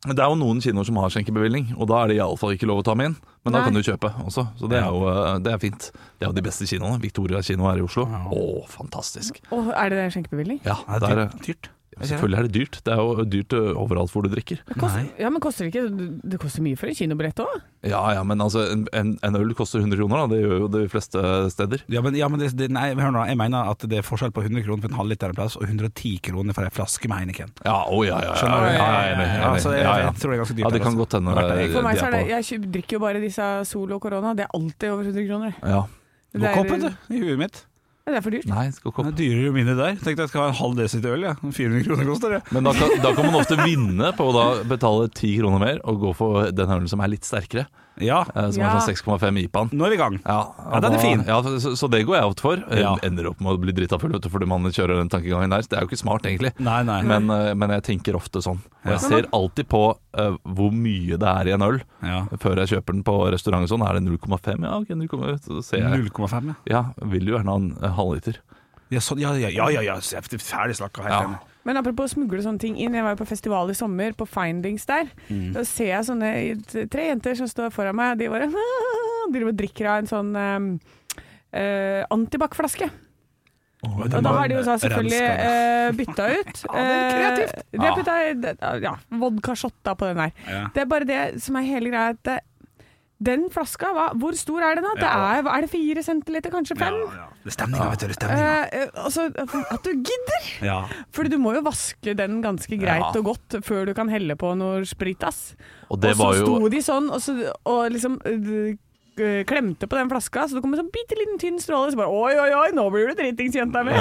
det 0.06 0.22
er 0.22 0.28
jo 0.30 0.36
noen 0.38 0.60
kinoer 0.62 0.86
som 0.86 0.98
har 1.02 1.10
skjenkebevilling, 1.10 1.72
og 1.74 1.88
da 1.90 2.04
er 2.04 2.12
det 2.12 2.18
iallfall 2.20 2.52
ikke 2.54 2.68
lov 2.70 2.84
å 2.84 2.86
ta 2.86 2.94
med 2.94 3.10
inn. 3.10 3.16
Men 3.42 3.56
da 3.56 3.64
kan 3.64 3.74
du 3.74 3.80
kjøpe 3.82 4.12
også, 4.28 4.44
så 4.60 4.68
det 4.70 4.78
er 4.78 4.86
jo 4.92 5.00
øh, 5.10 5.38
det 5.42 5.50
er 5.54 5.58
fint. 5.62 5.88
Det 6.18 6.26
er 6.26 6.30
jo 6.30 6.36
de 6.36 6.44
beste 6.44 6.68
kinoene. 6.70 7.00
Victoria 7.02 7.40
kino 7.42 7.66
her 7.66 7.80
i 7.80 7.82
Oslo. 7.82 8.04
Å, 8.06 8.44
fantastisk. 8.70 9.40
Og 9.50 9.72
er 9.74 9.90
det 9.94 10.04
Ja, 10.04 10.12
skjenkebevilgning? 10.14 10.60
Ja, 10.68 10.76
det 11.02 11.10
dyrt. 11.10 11.34
dyrt. 11.46 11.70
Selvfølgelig 12.02 12.38
er 12.38 12.46
det 12.46 12.54
dyrt. 12.54 12.78
Det 12.84 12.92
er 12.94 13.00
jo 13.02 13.24
dyrt 13.24 13.54
øh, 13.58 13.70
overalt 13.80 14.12
hvor 14.12 14.24
du 14.24 14.30
drikker. 14.32 14.60
Koster, 14.78 15.06
ja, 15.18 15.30
men 15.32 15.42
koster 15.42 15.66
det 15.66 15.72
ikke 15.72 16.08
Det 16.22 16.40
koster 16.40 16.64
mye 16.64 16.78
for 16.78 16.90
en 16.90 16.98
kinobillett 16.98 17.42
òg? 17.42 17.54
Ja 17.86 18.00
ja, 18.14 18.22
men 18.26 18.40
altså, 18.42 18.64
en, 18.72 18.86
en, 18.96 19.12
en 19.24 19.38
øl 19.38 19.54
koster 19.54 19.82
100 19.82 19.98
kroner, 20.00 20.22
da. 20.24 20.34
Det 20.34 20.40
gjør 20.42 20.62
jo 20.64 20.68
de 20.74 20.84
fleste 20.90 21.22
steder. 21.54 21.84
Ja, 21.92 22.02
men, 22.04 22.16
ja, 22.18 22.28
men 22.30 22.42
det, 22.42 22.52
det, 22.58 22.70
nei, 22.74 22.90
hør 22.98 23.14
nå, 23.14 23.24
jeg 23.30 23.38
mener 23.38 23.70
at 23.72 23.84
det 23.90 24.00
er 24.00 24.06
forskjell 24.06 24.34
på 24.34 24.44
100 24.46 24.66
kroner 24.66 24.84
for 24.84 24.94
en 24.94 25.00
halvliter 25.02 25.34
en 25.34 25.38
plass, 25.38 25.58
og 25.58 25.66
110 25.68 26.16
kroner 26.28 26.56
for 26.56 26.66
ei 26.66 26.74
flaske 26.74 27.10
med 27.10 27.22
Heineken. 27.22 27.54
Ja, 27.66 27.78
å 27.86 28.02
ja, 28.06 28.18
ja. 28.18 28.32
ja, 28.32 28.38
Skjønner 28.40 28.64
du? 28.64 28.70
ja, 28.70 28.78
ja, 28.78 28.88
jeg 28.88 29.12
er 29.12 29.14
enig, 29.14 29.28
Ja, 29.28 29.52
altså, 29.52 29.68
så 29.68 29.76
jeg, 29.76 29.86
jeg 29.86 30.16
tror 30.18 30.32
det 30.32 30.38
er 30.38 30.42
ganske 30.44 30.58
dyrt. 30.58 30.64
Ja, 30.66 30.74
det 30.74 30.82
kan 30.82 30.92
altså. 30.92 31.04
godt 31.04 31.18
hende. 31.18 31.70
For 31.76 31.88
meg 31.88 32.00
så 32.00 32.08
er 32.08 32.18
det 32.18 32.24
Jeg 32.34 32.72
drikker 32.78 32.98
jo 32.98 33.04
bare 33.06 33.22
disse 33.22 33.48
Solo 33.68 33.98
og 33.98 34.04
Corona. 34.04 34.34
Det 34.38 34.46
er 34.46 34.54
alltid 34.58 34.90
over 34.94 35.08
100 35.10 35.30
kroner. 35.30 35.56
Ja. 35.62 35.84
Det 36.38 36.44
går 36.44 36.60
opp, 36.60 36.72
vet 36.74 36.84
du, 36.84 37.14
i 37.16 37.22
huet 37.22 37.40
mitt. 37.40 37.62
Ja, 38.08 38.14
det 38.14 38.20
er 38.22 38.24
for 38.24 38.32
dyrt. 38.32 38.46
Nei, 38.48 38.62
skal 38.72 38.88
ikke 38.88 39.02
Det 39.04 39.10
er 39.10 39.16
dyrere 39.18 39.48
jo 39.50 39.52
mindre 39.52 39.74
der. 39.76 39.96
Tenkte 40.00 40.24
jeg 40.24 40.30
skal 40.32 40.40
ha 40.40 40.48
en 40.48 40.56
halv 40.56 40.78
desiliter 40.78 41.12
øl, 41.12 41.26
ja. 41.26 41.34
400 41.44 41.82
kroner 41.84 42.06
koster 42.08 42.32
det. 42.32 42.38
Men 42.56 42.64
da 42.64 42.72
kan, 42.72 42.94
da 43.04 43.10
kan 43.12 43.26
man 43.28 43.36
ofte 43.36 43.58
vinne 43.60 44.12
på 44.16 44.28
å 44.30 44.32
da 44.32 44.44
betale 44.70 45.10
10 45.10 45.34
kroner 45.42 45.60
mer 45.60 45.82
og 45.84 46.00
gå 46.06 46.12
for 46.16 46.48
den 46.56 46.72
ølen 46.72 46.88
som 46.88 47.04
er 47.04 47.12
litt 47.12 47.28
sterkere. 47.28 47.66
Ja, 48.00 48.20
eh, 48.34 48.50
Som 48.54 48.62
er 48.62 48.76
sånn 48.78 48.94
6,5 48.94 49.38
IPA-en. 49.44 49.70
nå 49.72 49.86
er 49.86 49.90
vi 49.90 49.96
i 49.96 49.98
gang. 49.98 50.18
Ja, 50.24 50.38
Ja, 50.72 50.80
den 50.80 50.94
er 50.94 50.98
fin. 51.02 51.24
Ja, 51.26 51.40
så, 51.42 51.72
så 51.76 51.88
det 51.90 52.04
går 52.06 52.16
jeg 52.18 52.24
out 52.24 52.40
for. 52.40 52.56
Eh, 52.70 52.80
Ja. 52.80 52.96
Ender 53.02 53.28
opp 53.30 53.40
med 53.40 53.52
å 53.56 53.60
bli 53.60 53.72
drita 53.72 53.98
full 54.00 54.12
fordi 54.18 54.46
man 54.46 54.62
kjører 54.64 54.98
den 55.00 55.08
tankegangen 55.08 55.50
der. 55.50 55.62
Det 55.62 55.76
er 55.78 55.82
jo 55.82 55.88
ikke 55.90 55.98
smart, 56.02 56.22
egentlig. 56.28 56.52
Nei, 56.58 56.82
nei. 56.82 57.02
Men, 57.02 57.30
eh, 57.30 57.54
men 57.54 57.70
jeg 57.70 57.82
tenker 57.88 58.14
ofte 58.18 58.42
sånn. 58.44 58.60
Og 58.84 58.92
jeg 58.94 59.00
ser 59.00 59.26
alltid 59.32 59.68
på 59.68 59.82
uh, 60.18 60.36
hvor 60.46 60.70
mye 60.72 61.18
det 61.20 61.28
er 61.28 61.48
i 61.50 61.52
en 61.52 61.62
øl 61.66 61.80
ja. 62.02 62.22
før 62.40 62.56
jeg 62.62 62.70
kjøper 62.78 62.94
den 62.96 63.02
på 63.04 63.16
restaurant. 63.32 63.68
Sånn. 63.68 63.82
Er 63.84 63.98
det 63.98 64.04
0,5? 64.06 64.62
Ja, 64.64 64.78
ok, 64.78 64.88
0,5. 64.94 65.42
Så 65.44 65.62
ser 65.64 65.82
jeg 65.82 66.06
0,5, 66.08 66.54
ja. 66.54 66.54
Ja, 66.70 66.84
vil 67.04 67.26
jo 67.28 67.36
gjerne 67.36 67.52
ha 67.52 67.56
en 67.58 67.94
halvliter. 67.98 68.38
Ja, 68.88 69.00
sånn, 69.04 69.20
ja, 69.20 69.34
ja, 69.36 69.50
ja, 69.52 69.68
ja, 69.74 69.82
ja. 69.84 69.98
Ferdig 70.00 70.78
snakka. 70.78 71.02
Helt 71.04 71.12
Ja. 71.12 71.22
enig. 71.26 71.47
Men 71.68 71.76
apropos 71.76 72.14
smugle 72.14 72.40
sånne 72.44 72.62
ting 72.62 72.78
inn. 72.80 72.96
Jeg 72.96 73.04
var 73.04 73.12
jo 73.12 73.20
på 73.20 73.28
festival 73.28 73.68
i 73.68 73.76
sommer, 73.76 74.14
på 74.16 74.24
Findings 74.28 74.88
der. 74.88 75.10
Mm. 75.28 75.50
Da 75.52 75.64
ser 75.68 75.92
jeg 75.92 76.06
sånne 76.08 76.30
tre 76.88 77.10
jenter 77.10 77.36
som 77.36 77.50
står 77.50 77.74
foran 77.74 77.98
meg, 77.98 78.16
de 78.20 78.30
bare 78.32 78.48
De 79.28 79.34
driver 79.34 79.52
og 79.52 79.58
drikker 79.58 79.90
av 79.92 79.98
en 80.00 80.08
sånn 80.08 80.30
um, 80.32 80.68
uh, 81.52 82.00
antibac-flaske. 82.14 82.88
Og 83.84 84.08
da 84.10 84.30
har 84.34 84.48
de 84.50 84.56
jo 84.56 84.62
selvfølgelig 84.66 85.18
uh, 85.20 85.90
bytta 85.98 86.28
ut. 86.32 86.62
Ja, 86.64 86.80
det 86.80 86.94
er 86.94 87.12
kreativt. 87.12 87.58
eh, 87.58 87.76
de 87.76 87.84
har 87.84 87.98
putta 87.98 88.72
ja, 88.82 88.94
vodka 89.20 89.54
shotta 89.60 89.94
på 89.94 90.08
den 90.08 90.22
der. 90.24 90.32
Ja. 90.48 90.62
Det 90.74 90.82
er 90.82 90.88
bare 90.90 91.08
det 91.08 91.20
som 91.44 91.60
er 91.60 91.68
hele 91.68 91.92
greia. 91.92 92.16
At 92.16 92.47
den 93.18 93.48
flaska, 93.50 93.88
hva, 93.96 94.04
hvor 94.14 94.36
stor 94.38 94.62
er 94.62 94.78
den 94.78 94.84
da? 94.86 94.92
Det 94.94 95.08
er, 95.10 95.48
er 95.50 95.64
det 95.64 95.70
fire 95.72 96.02
centiliter, 96.06 96.52
kanskje 96.54 96.76
fem? 96.78 96.94
ja. 97.02 97.24
Det 97.42 97.50
er 97.50 97.56
stemninga, 97.56 97.86
vet 97.90 98.02
du. 98.04 98.12
Det. 98.12 98.30
Eh, 98.30 98.82
eh, 98.82 98.88
altså, 99.04 99.24
at 99.74 99.86
du 99.86 99.90
gidder! 99.90 100.48
Ja. 100.66 100.78
Fordi 101.14 101.32
du 101.32 101.38
må 101.42 101.54
jo 101.56 101.62
vaske 101.66 102.14
den 102.18 102.42
ganske 102.44 102.78
greit 102.78 103.02
Ja. 103.02 103.12
og 103.18 103.24
godt 103.32 103.58
før 103.64 103.86
du 103.88 103.94
kan 103.94 104.10
helle 104.12 104.36
på 104.38 104.52
noe 104.58 104.84
sprit, 104.86 105.22
ass. 105.24 105.56
Og 105.88 106.02
det 106.02 106.12
og 106.12 106.16
så 106.16 106.24
var 106.24 106.36
jo 106.36 106.44
sto 106.46 106.68
de 106.74 106.82
sånn 106.84 107.08
og, 107.10 107.22
så, 107.24 107.36
og 107.64 107.90
liksom 107.94 108.20
øh, 108.28 108.76
klemte 109.48 109.88
på 109.90 109.98
den 109.98 110.10
flaska, 110.10 110.46
så 110.48 110.56
det 110.58 110.62
kom 110.64 110.74
en 110.74 110.80
sånn 110.82 110.90
bitte 110.94 111.16
liten 111.18 111.38
tynn 111.42 111.58
stråle. 111.62 111.92
Så 111.92 111.98
bare 112.00 112.10
oi, 112.12 112.34
oi, 112.40 112.50
oi, 112.56 112.68
nå 112.76 112.84
blir 112.94 113.10
du 113.10 113.14
dritings, 113.18 113.56
jenta 113.58 113.82
mi. 113.86 113.92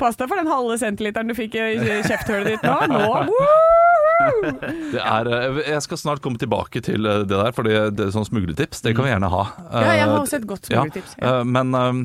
Pass 0.00 0.18
deg 0.20 0.28
for 0.30 0.38
den 0.40 0.50
halve 0.50 0.76
centiliteren 0.80 1.30
du 1.30 1.34
fikk 1.38 1.56
i 1.58 1.66
kjefthølet 2.06 2.54
ditt 2.54 2.64
nå. 2.66 2.76
Nå! 2.92 3.42
Det 4.92 5.00
er, 5.02 5.26
eh, 5.34 5.56
jeg 5.72 5.82
skal 5.82 5.98
snart 5.98 6.20
komme 6.22 6.38
tilbake 6.38 6.78
til 6.84 7.08
eh, 7.10 7.24
det 7.26 7.32
der, 7.34 7.48
for 7.56 7.66
det 7.66 7.74
er 8.04 8.12
sånn 8.14 8.26
smugletips. 8.28 8.78
Det 8.84 8.92
kan 8.94 9.08
vi 9.08 9.10
gjerne 9.10 9.30
ha. 9.32 9.40
Ja, 9.72 9.80
jeg 9.96 10.04
har 10.04 10.12
Eh, 10.12 10.20
også 10.20 10.38
et 10.38 10.46
godt 10.46 10.68
ja. 10.70 10.84
Ja. 10.86 11.02
eh, 11.26 11.40
Men, 11.48 11.72
eh, 11.74 11.98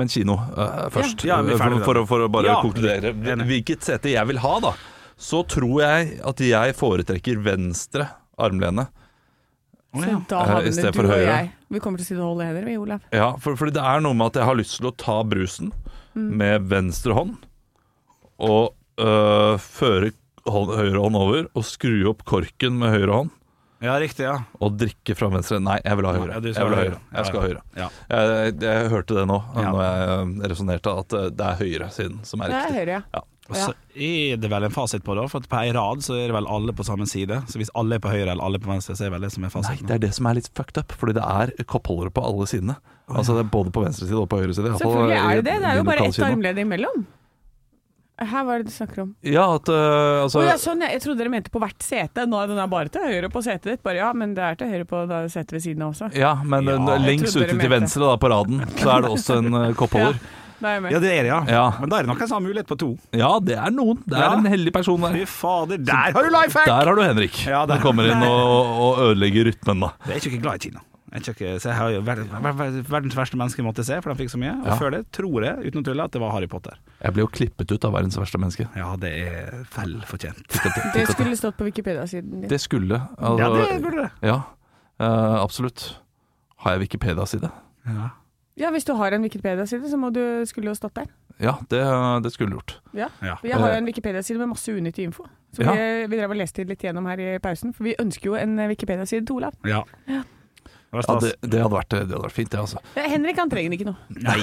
men 0.00 0.10
kino 0.10 0.34
eh, 0.56 0.88
først. 0.90 1.22
Ja, 1.28 1.38
for, 1.46 1.76
for, 1.86 2.00
for 2.10 2.24
å 2.26 2.30
bare 2.32 2.50
Ja. 2.50 2.56
konkludere. 2.64 3.12
Hvilket 3.46 3.86
sete 3.86 4.10
jeg 4.16 4.26
vil 4.32 4.40
ha, 4.42 4.54
da, 4.66 4.72
så 5.20 5.44
tror 5.46 5.76
jeg 5.84 6.16
at 6.26 6.42
jeg 6.42 6.74
foretrekker 6.80 7.38
venstre 7.44 8.08
armlene. 8.40 8.88
Så 9.90 10.28
da 10.30 10.40
Eh, 10.44 10.46
havner 10.54 10.92
du 10.92 11.00
og 11.00 11.10
høyre. 11.10 11.26
jeg. 11.26 11.50
Vi 11.70 11.80
kommer 11.82 11.98
til 11.98 12.04
å 12.04 12.08
sitte 12.08 12.22
og 12.22 12.28
holde 12.36 12.46
hender, 12.46 12.64
vi, 12.64 12.76
Olav. 12.78 13.00
Ja, 13.12 13.32
for, 13.42 13.56
for, 13.56 13.70
det 13.74 13.82
er 13.82 14.00
noe 14.04 14.14
med 14.14 14.26
at 14.30 14.34
jeg 14.38 14.44
har 14.46 14.54
lyst 14.58 14.76
til 14.78 14.86
å 14.90 14.96
ta 14.96 15.22
brusen 15.24 15.72
Mm. 16.16 16.30
med 16.36 16.62
venstre 16.66 17.14
hånd 17.14 17.36
og 18.42 18.72
øh, 18.98 19.58
føre 19.62 20.10
hånd, 20.50 20.72
høyre 20.74 21.02
hånd 21.04 21.18
over 21.18 21.44
og 21.54 21.62
skru 21.68 22.00
opp 22.10 22.24
korken 22.26 22.78
med 22.80 22.90
høyre 22.96 23.12
hånd. 23.14 23.30
Ja, 23.80 23.94
riktig, 24.02 24.26
ja. 24.26 24.34
og 24.60 24.74
drikke 24.76 25.14
fra 25.16 25.30
venstre. 25.32 25.56
Nei, 25.62 25.78
jeg 25.84 25.96
vil 25.96 26.04
ha 26.08 26.12
høyre. 26.12 26.34
Ja, 26.34 26.40
jeg 26.42 26.52
vil 26.52 26.74
ha 26.74 26.82
høyre. 26.82 26.96
høyre. 26.98 27.00
Jeg 27.16 27.28
skal 27.30 27.40
ha 27.40 27.46
høyre. 27.46 27.62
Ja. 27.80 27.86
Jeg, 28.10 28.56
jeg 28.66 28.90
hørte 28.92 29.14
det 29.16 29.26
nå, 29.30 29.38
Ja. 29.56 29.70
når 29.72 29.80
jeg 29.86 30.10
eh, 30.44 30.48
resonnerte, 30.52 30.96
at 31.04 31.12
eh, 31.16 31.28
det 31.30 31.46
er 31.46 31.60
høyresiden 31.62 32.18
som 32.28 32.42
er 32.44 32.50
riktig. 32.52 32.60
Det 32.60 32.74
er 32.74 32.80
høyre, 32.84 32.98
ja. 33.14 33.22
Ja. 33.50 33.54
Og 33.54 33.60
så 33.70 34.00
er 34.00 34.40
det 34.40 34.50
vel 34.52 34.66
en 34.68 34.74
fasit 34.74 35.04
på 35.06 35.16
det, 35.18 35.26
for 35.32 35.50
på 35.50 35.60
ei 35.60 35.72
rad 35.76 36.04
så 36.06 36.16
er 36.16 36.30
det 36.30 36.36
vel 36.38 36.48
alle 36.50 36.74
på 36.76 36.86
samme 36.86 37.06
side. 37.10 37.42
Så 37.50 37.60
hvis 37.60 37.72
alle 37.78 37.98
er 37.98 38.04
på 38.04 38.12
høyre 38.12 38.30
eller 38.30 38.44
alle 38.46 38.62
på 38.62 38.70
venstre, 38.70 38.96
så 38.96 39.06
er 39.06 39.10
det 39.10 39.18
vel 39.18 39.28
det 39.28 39.32
som 39.34 39.46
er 39.46 39.56
Nei, 39.66 39.76
det 39.82 39.96
er 39.96 40.02
det 40.06 40.12
som 40.16 40.30
er 40.30 40.38
litt 40.38 40.50
fucked 40.56 40.80
up, 40.80 40.94
fordi 41.00 41.18
det 41.18 41.26
er 41.26 41.54
koppholdere 41.68 42.14
på 42.14 42.24
alle 42.24 42.48
sidene. 42.50 42.78
Altså 43.10 43.34
det 43.34 43.46
er 43.46 43.48
Både 43.50 43.72
på 43.74 43.82
venstre 43.82 44.06
side 44.06 44.20
og 44.20 44.28
på 44.30 44.38
høyre 44.38 44.54
side. 44.54 44.76
Selvfølgelig 44.78 45.16
er 45.18 45.40
det 45.40 45.48
det. 45.48 45.56
Det 45.62 45.72
er 45.72 45.80
jo 45.80 45.88
bare 45.88 46.06
ett 46.06 46.22
armledd 46.30 46.62
imellom. 46.62 47.08
Her 48.20 48.44
var 48.44 48.58
det 48.60 48.68
du 48.68 48.70
snakker 48.70 49.02
om. 49.02 49.14
Ja, 49.24 49.46
at 49.56 49.68
uh, 49.72 50.22
altså 50.26 50.42
oh, 50.42 50.44
ja, 50.44 50.56
sånn, 50.60 50.82
ja. 50.84 50.90
Jeg 50.92 51.00
trodde 51.06 51.22
dere 51.22 51.32
mente 51.32 51.52
på 51.52 51.60
hvert 51.62 51.80
sete. 51.80 52.26
Nå 52.28 52.36
er 52.42 52.50
den 52.50 52.60
bare 52.68 52.92
til 52.92 53.06
høyre 53.08 53.30
på 53.32 53.40
setet 53.44 53.70
ditt. 53.70 53.82
Bare 53.86 53.96
ja, 54.02 54.10
men 54.12 54.34
det 54.36 54.44
er 54.44 54.58
til 54.60 54.68
høyre 54.68 54.88
på 54.88 55.00
setet 55.32 55.54
ved 55.56 55.64
siden 55.64 55.86
av 55.86 55.94
også. 55.94 56.10
Ja, 56.20 56.34
men 56.44 56.68
Ja, 56.68 56.76
eh, 56.76 57.06
lengst 57.06 57.38
ute 57.38 57.54
til 57.54 57.72
venstre 57.72 58.04
da, 58.04 58.18
på 58.20 58.28
raden, 58.28 58.60
så 58.76 58.92
er 58.92 59.06
det 59.06 59.12
også 59.14 59.38
en 59.40 59.56
uh, 59.56 59.70
koppholder. 59.78 60.20
Da 60.60 60.68
er 60.68 60.74
jeg 60.76 60.82
med. 60.84 60.92
Ja, 60.92 60.98
det 61.00 61.10
er 61.14 61.22
det, 61.24 61.30
ja. 61.32 61.40
Ja. 61.48 61.64
Men 61.80 61.88
da 61.88 61.96
er 61.96 62.02
det 62.04 62.10
nok 62.12 62.20
en 62.20 62.28
samme 62.28 62.48
mulighet 62.50 62.68
på 62.68 62.76
to. 62.78 62.90
Ja, 63.16 63.30
det 63.40 63.56
er 63.56 63.70
noen. 63.72 64.02
Det 64.06 64.16
er 64.18 64.26
Ja. 64.26 64.34
en 64.36 64.44
heldig 64.46 64.72
person 64.76 65.00
der. 65.00 65.12
Fy 65.16 65.24
fader, 65.26 65.78
der 65.78 66.12
har 66.12 66.22
du 66.22 66.28
life 66.30 66.58
hack! 66.58 66.66
Der 66.66 66.84
har 66.84 66.94
du 66.94 67.02
Henrik. 67.02 67.46
Ja, 67.46 67.64
der. 67.66 67.74
Han 67.78 67.82
kommer 67.82 68.04
inn 68.12 68.22
og, 68.22 68.76
og 68.84 68.98
ødelegger 69.08 69.48
rytmen, 69.50 69.80
da. 69.80 69.90
Jeg 70.06 70.16
er 70.20 70.30
ikke 70.30 70.42
glad 70.42 70.54
i 70.60 70.68
Kina. 70.68 70.80
Jeg, 71.10 71.22
er 71.26 71.32
ikke, 71.34 71.54
så 71.58 71.68
jeg 71.72 71.74
har 71.76 71.88
jo 71.90 72.00
ver- 72.06 72.20
ver- 72.30 72.52
ver- 72.54 72.82
verdens 72.86 73.16
verste 73.18 73.34
menneske 73.36 73.64
måtte 73.66 73.82
jeg 73.82 73.86
se, 73.88 73.96
for 74.04 74.12
de 74.14 74.20
fikk 74.22 74.30
så 74.30 74.38
mye. 74.38 74.52
Og 74.60 74.66
Ja. 74.68 74.76
før 74.78 74.90
det 74.94 75.00
tror 75.10 75.42
jeg, 75.42 75.56
uten 75.66 75.80
å 75.80 75.84
tulle, 75.88 76.04
at 76.04 76.12
det 76.12 76.20
var 76.22 76.30
Harry 76.36 76.46
Potter. 76.46 76.76
Jeg 77.02 77.12
ble 77.16 77.24
jo 77.24 77.26
klippet 77.26 77.72
ut 77.72 77.84
av 77.84 77.92
verdens 77.96 78.14
verste 78.16 78.38
menneske. 78.38 78.68
Ja, 78.76 78.94
det 78.94 79.10
er 79.26 79.64
vel 79.74 79.96
fortjent. 80.06 80.46
Det 80.94 81.08
skulle 81.10 81.34
stått 81.34 81.56
på 81.58 81.66
Wikipedia-siden 81.66 82.30
din. 82.42 82.48
Det 82.48 82.60
skulle 82.60 83.00
altså, 83.18 83.38
Ja, 83.40 83.48
det 83.74 83.82
burde 83.82 84.04
det. 84.04 84.10
Ja, 84.22 84.36
eh, 85.00 85.42
absolutt. 85.42 85.96
Har 86.58 86.76
jeg 86.76 86.80
Wikipedia-side? 86.86 87.50
Ja. 87.88 88.10
Ja, 88.60 88.70
hvis 88.74 88.84
du 88.84 88.92
har 88.98 89.12
en 89.16 89.22
Wikipedia-side, 89.24 89.88
så 89.90 89.96
må 90.00 90.10
du 90.12 90.20
skulle 90.48 90.68
jo 90.70 90.76
stått 90.76 90.94
der. 91.00 91.06
Ja, 91.40 91.54
det, 91.72 91.80
det 92.26 92.32
skulle 92.34 92.52
du 92.52 92.58
gjort. 92.58 92.74
Ja. 92.92 93.08
Ja. 93.24 93.38
Jeg 93.46 93.56
har 93.56 93.72
jo 93.72 93.78
en 93.80 93.88
Wikipedia-side 93.88 94.36
med 94.42 94.50
masse 94.52 94.74
unyttig 94.76 95.06
info. 95.08 95.24
Så 95.56 95.64
Ja. 95.64 95.72
vi, 95.72 96.06
vi 96.12 96.18
drev 96.20 96.34
og 96.34 96.36
leste 96.36 96.66
litt 96.68 96.84
gjennom 96.84 97.08
her 97.08 97.22
i 97.24 97.30
pausen, 97.40 97.72
for 97.72 97.88
vi 97.88 97.94
ønsker 97.98 98.30
jo 98.34 98.36
en 98.36 98.58
Wikipedia-side 98.68 99.24
til 99.26 99.40
Olav. 99.40 99.56
ja. 99.64 99.82
Ja, 100.90 100.98
det, 101.22 101.36
det, 101.46 101.60
hadde 101.62 101.70
vært, 101.70 101.92
det 101.94 101.98
hadde 102.02 102.18
vært 102.24 102.34
fint, 102.34 102.50
det, 102.50 102.58
altså. 102.58 102.80
Henrik 102.98 103.36
han 103.38 103.50
trenger 103.52 103.76
ikke 103.76 103.84
noe. 103.86 104.00
Nei, 104.10 104.34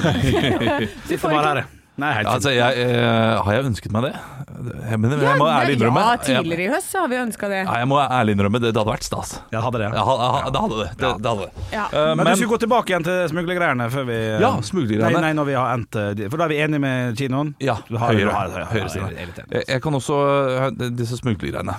Du 1.10 1.18
får 1.18 1.26
får 1.26 1.34
bare 1.36 1.64
ikke. 1.66 1.77
Nei, 1.98 2.12
helt 2.14 2.28
altså 2.30 2.52
jeg, 2.54 2.78
eh, 2.78 3.40
har 3.42 3.56
jeg 3.56 3.66
ønsket 3.72 3.94
meg 3.96 4.04
det? 4.06 4.12
Jeg, 4.14 5.00
men, 5.02 5.14
jeg 5.18 5.38
må 5.40 5.48
ærlig 5.50 5.78
innrømme 5.78 6.04
ja, 6.06 6.18
tidligere 6.22 6.64
i 6.66 6.68
høst 6.70 6.92
så 6.94 7.02
har 7.04 7.10
vi 7.10 7.18
ønska 7.18 7.50
det. 7.50 7.62
ja, 7.64 7.74
jeg 7.82 7.90
må 7.90 7.98
ærlig 8.04 8.36
innrømme 8.38 8.62
det, 8.62 8.70
det 8.76 8.82
hadde 8.82 8.94
vært 8.94 9.08
stas. 9.08 9.32
Jeg 9.54 9.64
hadde 9.66 9.82
det. 9.82 9.90
Ja, 9.98 10.04
ha- 10.06 10.30
ha- 10.36 10.52
det 10.54 10.62
hadde 10.62 10.78
det. 10.78 10.88
det, 11.02 11.10
det, 11.26 11.32
hadde 11.32 11.48
det. 11.48 11.66
Ja. 11.74 11.86
Uh, 11.90 12.12
Men, 12.14 12.30
du 12.30 12.34
skulle 12.38 12.54
gå 12.54 12.60
tilbake 12.66 12.94
igjen 12.94 13.08
til 13.08 13.20
smuglergreiene 13.34 13.90
før 13.94 14.08
vi 14.12 14.18
Ja, 14.38 14.52
Nei, 14.54 14.68
smuglergreiene. 14.70 15.24
nei, 15.26 15.34
når 15.42 15.50
vi 15.50 15.58
har 15.58 15.74
endt 15.74 16.00
eh, 16.04 16.24
For 16.30 16.38
da 16.38 16.46
er 16.48 16.54
vi 16.54 16.62
enige 16.68 16.84
med 16.86 17.18
kinoen? 17.18 17.54
Ja, 17.66 17.80
høyre. 17.90 18.06
høyre, 18.06 18.38
høyre, 18.38 18.66
høyre, 18.72 18.90
høyre 18.94 19.18
ja, 19.18 19.44
jeg. 19.58 19.66
Jeg, 19.74 19.82
kan 19.88 19.98
også 19.98 20.22
eh, 20.70 20.90
Disse 21.02 21.18
smuglergreiene. 21.18 21.78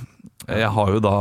Jeg 0.48 0.70
har 0.74 0.88
jo 0.94 1.00
da 1.04 1.12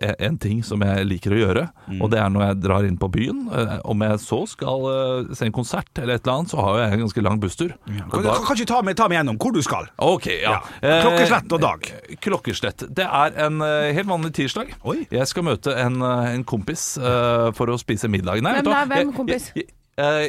eh, 0.00 0.14
en 0.26 0.36
ting 0.38 0.62
som 0.64 0.80
jeg 0.86 1.06
liker 1.10 1.34
å 1.34 1.40
gjøre, 1.40 1.66
Mm. 1.90 2.02
og 2.04 2.10
det 2.12 2.18
er 2.22 2.28
når 2.30 2.42
jeg 2.46 2.60
drar 2.62 2.84
inn 2.86 2.96
på 3.00 3.08
byen. 3.10 3.38
Eh, 3.50 3.78
Om 3.84 4.02
jeg 4.06 4.18
så 4.22 4.38
skal 4.48 4.84
eh, 4.90 5.34
se 5.34 5.46
en 5.48 5.52
konsert 5.52 5.88
eller 5.98 6.14
et 6.14 6.22
eller 6.26 6.36
annet, 6.38 6.50
så 6.52 6.60
har 6.62 6.78
jeg 6.84 6.92
en 6.92 7.00
ganske 7.06 7.22
lang 7.26 7.40
busstur. 7.42 7.74
Ja. 7.90 8.04
Kan, 8.12 8.22
da- 8.22 8.34
kan, 8.36 8.44
kan 8.46 8.56
ikke 8.60 8.68
ta 8.70 8.82
meg, 8.86 8.96
ta 8.96 9.08
meg 9.08 9.18
gjennom 9.18 9.38
hvor 9.42 9.52
du 9.56 9.60
skal? 9.66 9.88
Ok, 9.98 10.26
ja. 10.42 10.60
Ja. 10.82 11.00
Klokkeslett 11.02 11.52
og 11.58 11.60
dag. 11.64 11.90
Eh, 12.08 12.16
Klokkeslett. 12.22 12.86
Det 12.94 13.08
er 13.08 13.34
en 13.46 13.60
eh, 13.66 13.90
helt 13.96 14.08
vanlig 14.08 14.32
tirsdag. 14.38 14.70
Oi. 14.84 15.06
Jeg 15.10 15.26
skal 15.26 15.42
møte 15.50 15.74
en, 15.74 15.98
eh, 16.02 16.30
en 16.36 16.44
kompis 16.44 16.94
uh, 17.00 17.50
for 17.56 17.66
å 17.74 17.78
spise 17.80 18.08
middag. 18.12 18.40
Nei, 18.44 18.54
Hvem 18.60 18.70
er 18.70 18.70
da? 18.70 18.84
Hvem 18.94 19.12
kompis? 19.16 19.50
Jeg, 19.54 19.66
jeg, 19.66 19.74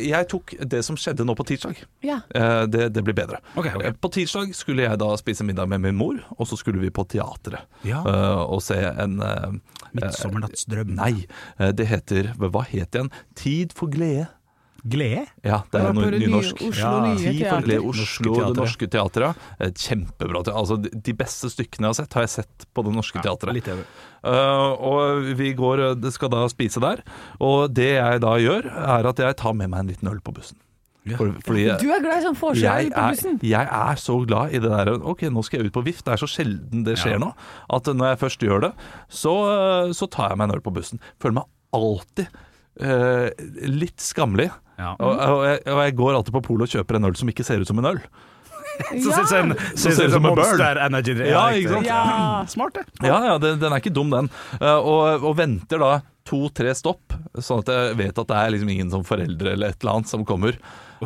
jeg 0.01 0.27
tok 0.31 0.53
det 0.71 0.81
som 0.85 0.95
skjedde 0.99 1.25
nå 1.27 1.35
på 1.37 1.45
tirsdag. 1.47 1.79
Ja. 2.05 2.19
Eh, 2.35 2.65
Det, 2.71 2.89
det 2.93 3.03
blir 3.03 3.13
bedre. 3.17 3.39
Okay, 3.55 3.73
ok. 3.77 3.83
Eh, 3.85 3.93
På 4.01 4.09
tirsdag 4.11 4.53
skulle 4.55 4.83
jeg 4.87 4.99
da 5.01 5.09
spise 5.17 5.43
middag 5.47 5.67
med 5.69 5.81
min 5.81 5.95
mor, 5.99 6.19
og 6.37 6.47
så 6.47 6.57
skulle 6.59 6.79
vi 6.81 6.89
på 6.89 7.05
teatret 7.07 7.61
Ja. 7.87 8.01
eh, 8.05 8.41
og 8.45 8.61
se 8.61 8.75
en 8.75 9.19
eh, 9.21 9.51
Midtsommernattsdrøm. 9.93 10.93
Nei, 10.95 11.25
eh, 11.59 11.71
det 11.71 11.87
heter 11.87 12.33
Hva 12.37 12.63
het 12.67 12.91
det 12.91 12.99
igjen? 13.01 13.11
Tid 13.35 13.73
for 13.77 13.87
glede. 13.91 14.27
Glede? 14.83 15.27
Ja, 15.45 15.59
det 15.71 15.77
er 15.81 15.93
noe 15.93 16.09
nynorsk. 16.09 16.61
Oslo 16.65 16.81
Ja, 16.81 16.91
Nye 17.13 17.33
Teater. 17.37 17.83
Oslo, 17.85 18.33
teatret. 18.33 18.47
det 18.55 18.57
norske 18.63 18.87
teatret. 18.89 19.35
Et 19.59 19.75
Kjempebra 19.77 20.41
teater. 20.43 20.57
Altså, 20.57 20.77
de- 20.81 21.13
beste 21.13 21.51
stykkene 21.53 21.85
jeg 21.85 21.91
har 21.91 21.99
sett, 21.99 22.13
har 22.17 22.21
jeg 22.25 22.29
sett 22.29 22.65
på 22.73 22.83
det 22.87 22.93
norske 22.95 23.21
teatret. 23.21 23.53
Litt 23.53 23.67
enig. 23.69 23.85
Eh, 24.23 24.71
og 24.81 25.29
vi 25.37 25.53
går, 25.53 25.95
det 26.01 26.11
skal 26.13 26.29
da 26.33 26.47
spise 26.49 26.81
der. 26.81 27.03
Og 27.39 27.71
det 27.73 27.91
jeg 27.99 28.21
da 28.21 28.33
gjør, 28.41 28.65
er 28.73 29.05
at 29.11 29.17
jeg 29.17 29.37
tar 29.37 29.53
med 29.53 29.69
meg 29.69 29.79
en 29.79 29.87
liten 29.93 30.07
øl 30.09 30.19
på 30.21 30.33
bussen. 30.33 30.57
Ja. 31.03 31.17
For, 31.17 31.31
fordi 31.41 31.63
Du 31.81 31.87
er 31.91 31.99
glad 32.03 32.19
i 32.21 32.25
sånn 32.27 32.35
forskjell 32.37 32.91
på 32.93 33.05
bussen. 33.09 33.39
jeg 33.41 33.65
er 33.65 33.95
så 33.97 34.19
glad 34.29 34.51
i 34.53 34.59
det 34.61 34.69
der 34.69 34.91
Ok, 35.01 35.21
nå 35.33 35.41
skal 35.43 35.59
jeg 35.61 35.71
ut 35.71 35.73
på 35.73 35.83
VIF. 35.83 36.03
Det 36.05 36.13
er 36.13 36.17
så 36.21 36.29
sjelden 36.29 36.83
det 36.85 36.97
skjer 37.01 37.17
Ja. 37.17 37.17
nå. 37.17 37.33
At 37.73 37.85
når 37.89 38.11
jeg 38.15 38.19
først 38.21 38.39
gjør 38.45 38.61
det, 38.67 38.73
så, 39.09 39.93
så 39.97 40.09
tar 40.09 40.29
jeg 40.29 40.37
meg 40.37 40.49
en 40.49 40.55
øl 40.57 40.61
på 40.61 40.73
bussen. 40.73 40.99
Føler 41.19 41.33
meg 41.41 41.45
alltid 41.73 42.27
uh, 42.81 43.29
litt 43.67 43.97
skamlig. 43.97 44.51
Ja. 44.81 44.91
Og, 44.97 45.13
og, 45.13 45.45
jeg, 45.45 45.63
og 45.69 45.81
jeg 45.85 45.95
går 46.01 46.17
alltid 46.17 46.35
på 46.35 46.43
polet 46.49 46.67
og 46.67 46.75
kjøper 46.79 46.97
en 46.97 47.09
øl 47.11 47.17
som 47.19 47.31
ikke 47.31 47.45
ser 47.47 47.61
ut 47.61 47.69
som 47.69 47.81
en 47.81 47.91
øl. 47.93 48.03
Så 49.03 49.13
ser 49.29 49.49
det 49.51 49.57
ut 49.57 49.79
ser 49.79 50.09
som 50.09 50.25
en. 50.25 50.31
Monster 50.33 50.79
Energy. 50.87 51.15
Ja, 51.29 51.43
ikke 51.53 51.75
sant? 51.75 51.89
Ja. 51.89 52.03
Smart, 52.53 52.79
det. 52.79 52.87
Ja, 53.05 53.19
ja, 53.29 53.35
den, 53.41 53.59
den 53.61 53.73
er 53.75 53.83
ikke 53.83 53.93
dum, 53.93 54.13
den. 54.13 54.31
Eh, 54.57 54.77
og, 54.77 55.27
og 55.27 55.35
venter 55.37 55.81
da 55.81 55.91
to-tre 56.27 56.73
stopp, 56.77 57.15
sånn 57.41 57.63
at 57.63 57.71
jeg 57.73 57.97
vet 57.99 58.21
at 58.21 58.29
det 58.29 58.37
er 58.37 58.53
liksom 58.53 58.71
ingen 58.71 58.91
som 58.93 59.05
foreldre 59.05 59.55
eller 59.55 59.73
et 59.73 59.81
eller 59.81 59.99
annet 59.99 60.11
som 60.11 60.25
kommer 60.27 60.57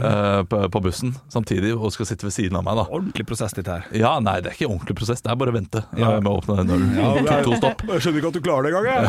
eh, 0.01 0.41
på, 0.49 0.59
på 0.71 0.81
bussen 0.83 1.13
samtidig 1.31 1.73
og 1.75 1.91
skal 1.95 2.05
sitte 2.09 2.25
ved 2.27 2.33
siden 2.35 2.57
av 2.59 2.63
meg. 2.67 2.75
da 2.79 2.85
Ordentlig 2.89 3.25
prosess, 3.29 3.53
dette 3.57 3.71
her. 3.71 3.85
Ja, 3.95 4.15
nei, 4.19 4.39
det 4.41 4.51
er 4.51 4.57
ikke 4.57 4.69
ordentlig 4.71 4.95
prosess, 4.99 5.21
det 5.21 5.31
er 5.31 5.35
bare 5.39 5.53
å 5.53 5.55
vente 5.55 5.83
Ja. 5.97 6.11
eh, 6.15 6.21
med 6.21 6.29
å 6.31 6.35
åpne 6.41 6.57
den 6.61 6.73
ølen. 6.75 7.25
to, 7.25 7.51
to 7.51 7.55
stopp. 7.61 7.83
Jeg 7.89 8.01
skjønner 8.05 8.19
ikke 8.23 8.31
at 8.33 8.37
du 8.39 8.41
klarer 8.45 8.67
det 8.67 8.73
engang, 8.73 8.87
jeg. 8.91 9.03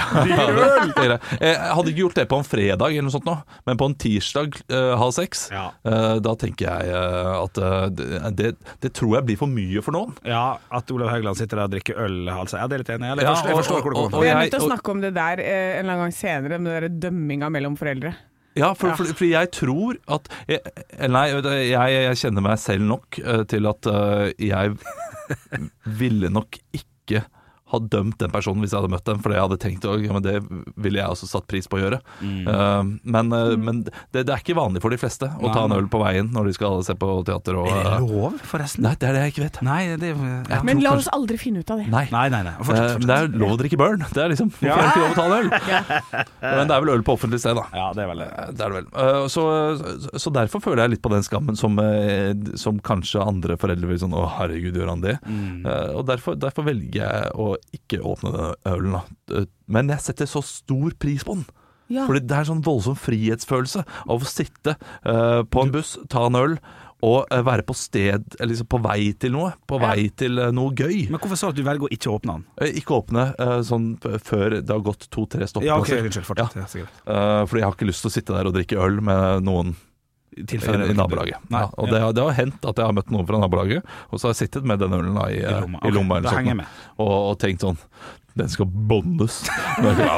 Det 0.87 0.95
greit. 0.97 1.27
Jeg 1.41 1.57
hadde 1.77 1.93
ikke 1.93 2.03
gjort 2.05 2.19
det 2.21 2.27
på 2.31 2.39
en 2.41 2.47
fredag, 2.47 2.87
eller 2.93 3.07
noe 3.09 3.15
sånt 3.17 3.27
nå, 3.29 3.37
men 3.67 3.81
på 3.81 3.89
en 3.91 3.97
tirsdag 4.07 4.57
uh, 4.73 4.95
halv 5.01 5.15
seks. 5.17 5.47
Ja. 5.55 5.67
uh, 5.87 6.17
da 6.23 6.35
tenker 6.39 6.67
jeg 6.69 6.93
eh, 6.93 7.33
at 7.37 7.59
eh, 7.59 8.31
det, 8.37 8.53
det, 8.83 8.91
tror 8.97 9.17
jeg 9.19 9.27
blir 9.29 9.39
for 9.41 9.51
mye 9.51 9.83
for 9.85 9.95
noen. 9.97 10.15
Ja, 10.27 10.57
at 10.75 10.91
Olav 10.95 11.11
Haugland 11.13 11.39
sitter 11.39 11.61
der 11.61 11.69
og 11.69 11.75
drikker 11.75 11.99
øl, 12.07 12.19
altså. 12.33 12.59
Ja, 12.61 12.67
det 12.71 12.79
er 12.79 12.85
litt 12.85 12.93
enig. 12.97 13.11
Jeg, 13.11 13.19
jeg 13.21 13.27
Ja, 13.29 13.35
forstår, 13.35 13.51
jeg 13.51 13.57
og- 13.57 13.61
forstår 13.65 13.83
hvor 13.83 13.91
det 13.93 13.99
kommer 14.01 14.15
fra. 14.17 14.21
Vi 14.23 14.29
er 14.29 14.33
jeg- 14.33 14.43
nødt 14.47 14.57
til 14.57 14.65
å 14.65 14.71
snakke 14.71 14.95
om 14.97 15.01
det 15.05 15.13
der 15.17 15.43
eh, 15.45 15.67
en 15.77 15.85
eller 15.85 15.93
annen 15.97 16.05
gang 16.07 16.17
senere, 16.17 16.59
med 16.59 16.73
den 16.73 16.81
der 16.87 16.89
dømminga 17.09 17.51
mellom 17.53 17.77
foreldre. 17.79 18.15
Ja, 18.57 18.73
for, 18.73 18.97
for, 18.97 19.09
fordi 19.13 19.33
jeg 19.35 19.51
tror 19.53 19.99
at 20.17 20.29
jeg, 20.49 20.61
eller 20.97 21.43
Nei, 21.45 21.57
jeg, 21.69 21.97
jeg 22.09 22.21
kjenner 22.23 22.45
meg 22.47 22.61
selv 22.63 22.87
nok 22.89 23.19
eh, 23.21 23.43
til 23.51 23.69
at 23.69 23.89
eh, 23.93 24.31
jeg 24.49 24.77
ville 26.01 26.31
nok 26.33 26.57
ikke 26.77 27.27
ha 27.73 27.79
dømt 27.83 28.15
den 28.21 28.31
personen 28.31 28.63
hvis 28.63 28.71
jeg 28.71 28.79
hadde 28.79 28.93
møtt 28.93 29.07
dem, 29.09 29.19
det 29.25 29.35
jeg 29.35 29.43
hadde 29.43 29.57
tenkt 29.59 29.87
at 29.91 30.03
ja, 30.05 30.21
det 30.23 30.35
ville 30.79 31.01
jeg 31.01 31.11
også 31.17 31.27
satt 31.27 31.47
pris 31.51 31.67
på 31.67 31.79
å 31.79 31.81
gjøre. 31.83 31.99
Eh, 32.23 32.91
men 33.03 33.33
eh, 33.35 33.55
men 33.59 33.81
det, 33.87 34.23
det 34.23 34.31
er 34.31 34.39
ikke 34.39 34.55
vanlig 34.55 34.83
for 34.85 34.95
de 34.95 34.99
fleste 35.01 35.27
å 35.43 35.51
ta 35.51 35.65
en 35.67 35.75
øl 35.75 35.89
på 35.91 35.99
veien 35.99 36.29
når 36.31 36.51
de 36.51 36.55
skal 36.55 36.85
se 36.87 36.95
på 36.95 37.09
teater. 37.27 37.59
Og, 37.59 37.67
Er 37.67 37.83
det 37.83 37.95
eh, 37.97 38.07
lov, 38.07 38.37
forresten? 38.47 38.87
nei, 38.87 38.93
det 39.01 39.09
er 39.09 39.17
det 39.19 39.25
jeg 39.25 39.35
ikke 39.35 39.45
vet. 39.49 39.59
Nei, 39.67 39.81
det 39.99 40.13
jeg 40.13 40.61
Men 40.69 40.83
la 40.85 40.93
oss 41.01 41.09
aldri 41.11 41.41
finne 41.43 41.65
ut 41.65 41.73
av 41.75 41.83
det. 41.83 41.89
Nei. 41.91 42.05
Nei, 42.15 42.27
nei, 42.37 42.43
nei. 42.47 42.55
Fortsett, 42.61 42.93
Fortsett, 42.97 43.09
det 43.11 43.19
er 43.19 43.35
lov 43.43 43.57
å 43.57 43.59
drikke 43.65 43.81
burn. 43.83 44.07
Det 44.15 44.23
er 44.23 44.33
liksom, 44.35 44.53
Hvorfor 44.55 44.71
er 44.71 44.87
det 44.87 44.93
ikke 44.93 45.03
lov 45.03 45.11
å 45.11 45.19
ta 45.19 45.27
en 45.27 45.37
øl? 45.41 45.51
Men 46.57 46.71
det 46.71 46.77
er 46.79 46.87
vel 46.87 46.93
øl 46.95 47.05
på 47.07 47.17
offentlig 47.19 47.43
sted, 47.43 47.59
da. 47.59 47.67
Ja, 47.75 47.89
det 47.97 48.05
er 48.07 48.11
vel 48.13 48.23
det. 48.23 48.31
Det 48.57 48.67
er 48.67 48.77
det 48.77 48.81
vel. 48.85 49.29
Så, 49.35 49.45
så 50.23 50.33
derfor 50.39 50.63
føler 50.65 50.85
jeg 50.87 50.95
litt 50.97 51.03
på 51.05 51.11
den 51.13 51.27
skammen 51.27 51.59
som, 51.59 51.79
som 52.63 52.79
kanskje 52.87 53.27
andre 53.27 53.59
foreldre 53.61 53.91
vil 53.91 54.01
sånn 54.01 54.15
Å, 54.17 54.25
herregud, 54.39 54.77
gjør 54.79 54.93
han 54.95 55.03
det? 55.05 55.17
Eh, 55.27 55.91
Og 55.97 56.07
derfor, 56.09 56.39
derfor 56.41 56.67
velger 56.71 57.03
jeg 57.03 57.31
å 57.35 57.51
ikke 57.75 58.01
åpne 58.03 58.33
denne 58.33 58.55
ølen. 58.73 58.93
Da. 58.99 59.39
Eh, 59.41 59.47
Men 59.67 59.89
jeg 59.89 60.01
setter 60.01 60.27
så 60.31 60.43
stor 60.45 60.93
pris 60.99 61.25
på 61.25 61.35
den. 61.41 61.47
Ja. 61.89 62.03
Fordi 62.09 62.21
det 62.27 62.35
er 62.35 62.43
en 62.43 62.51
sånn 62.57 62.65
voldsom 62.67 62.97
frihetsfølelse 62.99 63.85
av 64.11 64.19
å 64.23 64.27
sitte 64.27 64.73
uh, 65.07 65.43
på 65.47 65.63
en 65.63 65.71
buss, 65.71 65.97
ta 66.11 66.25
en 66.27 66.35
øl 66.35 66.57
og 67.07 67.29
uh, 67.31 67.43
være 67.47 67.63
på 67.69 67.75
sted, 67.79 68.25
liksom 68.41 68.67
på 68.73 68.81
vei 68.83 69.13
til 69.21 69.31
noe. 69.37 69.53
På 69.71 69.79
Ja. 69.79 69.93
vei 69.93 70.09
til 70.19 70.41
uh, 70.43 70.49
noe 70.51 70.75
gøy. 70.75 71.05
Men 71.13 71.21
hvorfor 71.23 71.39
sa 71.39 71.47
du 71.53 71.55
at 71.55 71.61
du 71.61 71.63
velger 71.69 71.87
å 71.87 71.93
ikke 71.95 72.11
åpne 72.11 72.41
den? 72.41 72.47
Ikke 72.81 72.97
åpne 72.99 73.27
sånn 73.69 73.87
før 74.03 74.57
det 74.63 74.73
har 74.73 74.83
gått 74.83 75.07
to-tre 75.15 75.47
Ja, 75.47 75.77
ok, 75.79 75.87
stopplasser. 75.87 76.03
unnskyld. 76.09 76.27
Fortsett. 76.27 76.75
Ja. 76.81 76.87
Eh, 77.07 77.43
fordi 77.47 77.61
jeg 77.63 77.69
har 77.69 77.77
ikke 77.79 77.91
lyst 77.93 78.03
til 78.03 78.11
å 78.11 78.17
sitte 78.17 78.35
der 78.35 78.51
og 78.51 78.55
drikke 78.59 78.83
øl 78.83 78.99
med 79.01 79.45
noen 79.47 79.77
I 80.37 80.45
i, 80.45 80.91
i 80.91 80.95
nabolaget. 80.97 81.39
Nei, 81.49 81.63
ja, 81.65 81.71
og 81.73 81.89
ja. 81.89 81.93
det, 81.95 82.01
har- 82.03 82.13
det 82.19 82.23
har 82.27 82.37
hendt 82.37 82.67
at 82.69 82.77
jeg 82.83 82.85
har 82.91 82.93
møtt 82.99 83.11
noen 83.15 83.27
fra 83.29 83.39
nabolaget, 83.41 83.83
og 84.11 84.21
så 84.21 84.29
har 84.29 84.35
jeg 84.37 84.43
sittet 84.49 84.65
med 84.69 84.79
den 84.85 84.93
ølen 84.99 85.17
i, 85.31 85.39
I 85.41 85.61
lomma. 85.63 85.81
i 85.89 85.91
lomma 85.97 86.19
eller 86.21 86.29
sånt, 86.37 86.67
og, 86.99 87.13
og 87.31 87.39
tenkt 87.41 87.65
sånn 87.65 87.79
Den 88.37 88.49
skal 88.53 88.67
bondes. 88.69 89.39
Ja, 89.81 90.17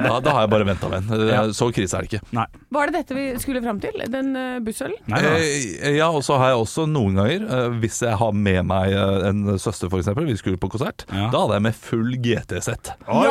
Da, 0.00 0.16
da 0.24 0.32
har 0.34 0.40
jeg 0.46 0.50
bare 0.50 0.66
venta 0.66 0.88
med 0.90 1.06
den. 1.06 1.52
Så 1.54 1.68
krise 1.74 1.98
er 2.00 2.06
det 2.06 2.10
ikke. 2.10 2.22
Nei. 2.34 2.46
Var 2.74 2.90
det 2.90 3.00
dette 3.00 3.14
vi 3.16 3.26
skulle 3.42 3.60
fram 3.62 3.78
til? 3.82 3.94
Den 4.10 4.32
uh, 4.34 4.58
bussølen? 4.64 4.96
Nei, 5.10 5.20
nei. 5.22 5.36
Eh, 5.78 5.96
ja, 5.98 6.08
og 6.10 6.22
så 6.26 6.36
har 6.40 6.52
jeg 6.52 6.60
også 6.64 6.86
noen 6.90 7.18
ganger, 7.20 7.44
eh, 7.46 7.76
hvis 7.82 8.00
jeg 8.04 8.16
har 8.20 8.32
med 8.34 8.64
meg 8.70 8.94
eh, 8.94 9.28
en 9.30 9.42
søster 9.62 9.90
f.eks., 9.90 10.10
vi 10.18 10.36
skulle 10.38 10.58
på 10.60 10.70
konsert, 10.72 11.04
Ja. 11.14 11.28
da 11.32 11.42
hadde 11.44 11.58
jeg 11.58 11.64
med 11.68 11.78
full 11.78 12.10
GT-sett. 12.22 12.92
Og 13.10 13.26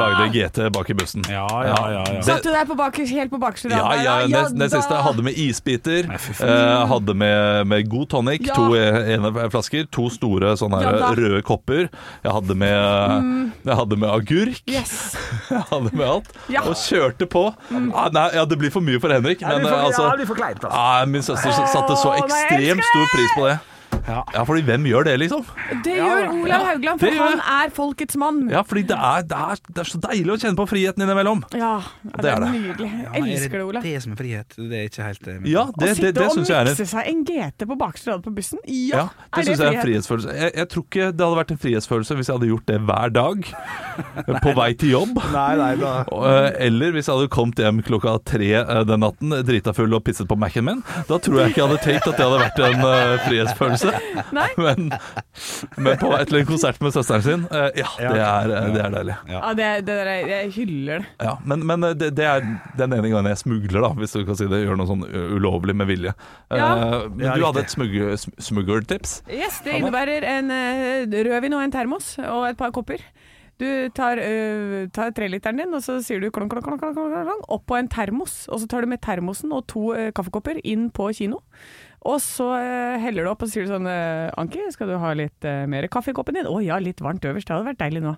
lagde 0.00 0.28
GT 0.34 0.62
bak 0.74 0.90
i 0.90 0.96
bussen. 0.98 1.26
Ja, 1.30 1.46
ja, 1.66 1.76
ja, 1.96 2.04
ja. 2.14 2.22
Satt 2.26 2.46
du 2.46 2.50
deg 2.54 2.66
på 2.70 2.76
bak, 2.78 2.96
helt 3.10 3.30
på 3.32 3.40
bakerste 3.42 3.70
Ja, 3.72 3.82
rad? 3.88 4.04
ja, 4.04 4.16
ja, 4.26 4.44
det 4.50 4.58
da. 4.66 4.70
siste 4.76 4.94
jeg 4.96 5.06
hadde 5.08 5.26
med 5.26 5.38
isbiter. 5.46 6.10
Nei, 6.10 6.20
eh, 6.46 6.86
hadde 6.94 7.14
med, 7.24 7.66
med 7.74 7.90
god 7.90 8.08
tonic, 8.14 8.46
Ja. 8.46 8.54
to 8.58 8.74
eh, 8.78 9.14
ene 9.16 9.34
flasker, 9.52 9.86
to 9.90 10.06
store 10.14 10.54
sånne 10.60 10.82
Ja 10.86 11.12
røde 11.16 11.42
kopper. 11.46 11.88
Jeg 12.24 12.32
hadde 12.38 12.54
med, 12.58 13.54
jeg 13.66 13.76
hadde 13.80 13.98
med 14.00 14.10
agurk. 14.12 14.60
Yes. 14.70 14.94
Jeg 15.50 15.64
hadde 15.72 15.90
med 15.96 16.06
alt. 16.06 16.30
Ja. 16.52 16.62
Og 16.68 16.76
kjørte 16.78 17.28
på. 17.30 17.46
Ah, 17.72 18.08
nei, 18.14 18.28
ja, 18.36 18.46
det 18.48 18.60
blir 18.60 18.72
for 18.74 18.84
mye 18.84 19.00
for 19.02 19.12
Henrik, 19.12 19.42
men 19.46 19.66
eh, 19.66 19.84
altså 19.88 20.10
blir 20.14 20.28
for 20.28 20.38
kleint, 20.38 20.64
ah, 20.70 21.02
Min 21.10 21.24
søster 21.26 21.54
satte 21.54 21.98
så 21.98 22.14
ekstremt 22.20 22.86
stor 22.92 23.12
pris 23.16 23.36
på 23.36 23.48
det. 23.48 23.58
Ja. 24.10 24.20
Ja, 24.34 24.42
fordi 24.48 24.64
hvem 24.66 24.86
gjør 24.90 25.06
det, 25.06 25.14
liksom? 25.22 25.44
Det 25.84 25.94
gjør 25.96 26.28
Olav 26.34 26.64
Haugland, 26.66 27.00
det 27.00 27.10
for 27.10 27.16
gjør 27.20 27.36
han 27.36 27.42
er 27.64 27.72
folkets 27.76 28.16
mann. 28.20 28.40
Ja, 28.50 28.62
fordi 28.66 28.82
det 28.90 28.96
er, 28.96 29.24
det 29.30 29.38
er, 29.38 29.60
det 29.70 29.82
er 29.84 29.90
så 29.90 30.00
deilig 30.02 30.34
å 30.34 30.38
kjenne 30.42 30.58
på 30.58 30.66
friheten 30.70 31.04
innimellom. 31.06 31.44
Ja, 31.54 31.72
det, 32.02 32.14
det 32.18 32.30
er 32.30 32.36
er 32.36 32.44
det. 32.44 32.50
nydelig. 32.56 32.90
Jeg 32.90 33.04
Ja, 33.04 33.12
er 33.20 33.30
elsker 33.36 33.56
det, 33.60 33.64
Olav. 33.70 33.86
Det 33.86 33.94
som 34.04 34.14
er 34.16 34.20
frihet, 34.20 34.56
det 34.58 34.80
er 34.80 34.88
ikke 34.90 35.06
helt 35.06 35.28
eh. 35.30 35.38
Ja, 35.52 35.64
Å 35.70 35.74
det, 35.76 35.86
det, 35.86 35.96
sitte 36.00 36.24
og 36.26 36.34
syns 36.36 36.50
jeg 36.50 36.56
er 36.58 36.70
en 36.70 36.74
mikse 36.74 36.88
seg 36.90 37.10
en 37.12 37.22
GT 37.30 37.66
på 37.70 37.78
bakerste 37.80 38.10
rad 38.12 38.24
på 38.26 38.34
bussen? 38.40 38.62
Ja, 38.66 39.00
Ja, 39.00 39.06
det 39.36 39.44
synes 39.46 39.62
jeg 39.62 39.68
er 39.70 39.78
en 39.78 39.84
frihetsfølelse. 39.86 40.34
Jeg, 40.40 40.54
jeg 40.60 40.68
tror 40.74 40.84
ikke 40.88 41.06
det 41.14 41.26
hadde 41.26 41.38
vært 41.40 41.54
en 41.54 41.60
frihetsfølelse 41.64 42.18
hvis 42.20 42.30
jeg 42.32 42.38
hadde 42.40 42.50
gjort 42.50 42.66
det 42.72 42.78
hver 42.90 43.14
dag. 43.14 43.50
På 44.44 44.54
vei 44.56 44.70
til 44.80 44.92
jobb. 44.96 45.20
Nei, 45.34 45.50
nei, 45.60 45.70
da 45.80 45.92
Og, 46.16 46.24
eh, 46.26 46.50
Eller 46.66 46.94
hvis 46.94 47.08
jeg 47.08 47.16
hadde 47.18 47.30
kommet 47.32 47.60
hjem 47.62 47.80
klokka 47.86 48.16
tre 48.26 48.50
eh, 48.60 48.82
den 48.88 49.02
natten, 49.04 49.34
drita 49.46 49.74
full 49.76 49.92
og 49.96 50.04
pisset 50.06 50.28
på 50.30 50.36
Mac-en 50.40 50.66
min. 50.66 50.82
Da 51.08 51.18
tror 51.22 51.42
jeg 51.42 51.52
ikke 51.54 51.62
jeg 51.62 51.68
hadde 51.68 51.82
tenkt 51.84 52.08
at 52.10 52.16
det 52.18 52.26
hadde 52.26 52.40
vært 52.42 52.62
en 52.66 52.84
eh, 52.90 53.16
frihetsfølelse. 53.28 53.94
Nei. 54.38 54.48
Men, 54.58 54.90
men 55.76 55.98
på 56.00 56.10
et 56.16 56.26
eller 56.26 56.40
annet 56.40 56.48
konsert 56.48 56.80
med 56.82 56.94
søsteren 56.94 57.24
sin, 57.24 57.44
eh, 57.50 57.68
ja, 57.80 57.88
det 57.98 58.22
er, 58.24 58.54
eh, 58.56 58.68
det 58.74 58.82
er 58.84 58.94
deilig. 58.96 59.16
Ja, 59.30 59.40
det, 59.58 59.68
det 59.86 59.96
der, 60.00 60.10
er- 60.14 60.30
jeg 60.34 60.52
hyller 60.56 61.04
det. 61.04 61.12
Ja, 61.26 61.34
men 61.44 61.64
men 61.66 61.88
eh, 61.88 61.94
det, 62.00 62.10
det 62.18 62.26
er 62.28 62.44
den 62.80 62.96
ene 62.96 63.12
gangen 63.12 63.30
jeg 63.32 63.42
smugler, 63.42 63.80
da, 63.86 63.92
hvis 64.00 64.16
du 64.16 64.22
kan 64.28 64.38
si 64.38 64.48
det. 64.50 64.62
Gjør 64.64 64.80
noe 64.80 64.90
sånn 64.90 65.06
ulovlig 65.36 65.76
med 65.78 65.90
vilje. 65.90 66.14
Ja. 66.52 66.70
Men 67.08 67.32
du 67.34 67.46
hadde 67.46 67.64
et 67.64 67.72
smuglertips? 68.44 69.20
Yes, 69.30 69.62
det 69.64 69.78
innebærer 69.80 70.26
en 70.36 70.52
rødvin 71.10 71.56
og 71.58 71.64
en 71.64 71.74
termos 71.74 72.14
og 72.20 72.48
et 72.50 72.58
par 72.60 72.74
kopper. 72.74 73.02
Du 73.60 73.66
tar, 73.92 74.16
uh, 74.16 74.86
tar 74.88 75.10
treliteren 75.12 75.60
din, 75.60 75.74
og 75.76 75.82
så 75.84 75.98
sier 76.04 76.22
du 76.22 76.30
klong, 76.32 76.48
klong, 76.48 76.64
klong, 76.64 76.78
klong, 76.80 76.94
klong, 76.96 77.12
klong, 77.12 77.42
opp 77.52 77.66
på 77.68 77.76
en 77.76 77.90
termos. 77.92 78.46
Og 78.48 78.62
så 78.62 78.68
tar 78.70 78.86
du 78.86 78.88
med 78.88 79.02
termosen 79.04 79.52
og 79.52 79.66
to 79.68 79.90
uh, 79.92 80.08
kaffekopper 80.16 80.62
inn 80.64 80.88
på 80.96 81.10
kino. 81.18 81.42
Og 82.08 82.16
så 82.24 82.46
eh, 82.56 82.94
heller 83.02 83.26
du 83.26 83.30
opp 83.34 83.42
og 83.44 83.50
sier 83.52 83.66
sånn 83.68 83.84
eh, 83.90 84.30
Anki, 84.40 84.62
skal 84.72 84.88
du 84.88 84.94
ha 85.02 85.10
litt 85.18 85.44
eh, 85.44 85.66
mer 85.68 85.84
kaffe 85.92 86.14
i 86.14 86.16
koppen 86.16 86.38
din? 86.38 86.46
Å 86.48 86.56
ja, 86.64 86.78
litt 86.80 87.02
varmt 87.04 87.26
øverst. 87.28 87.44
Det 87.50 87.52
hadde 87.52 87.68
vært 87.68 87.82
deilig 87.82 88.00
nå. 88.06 88.14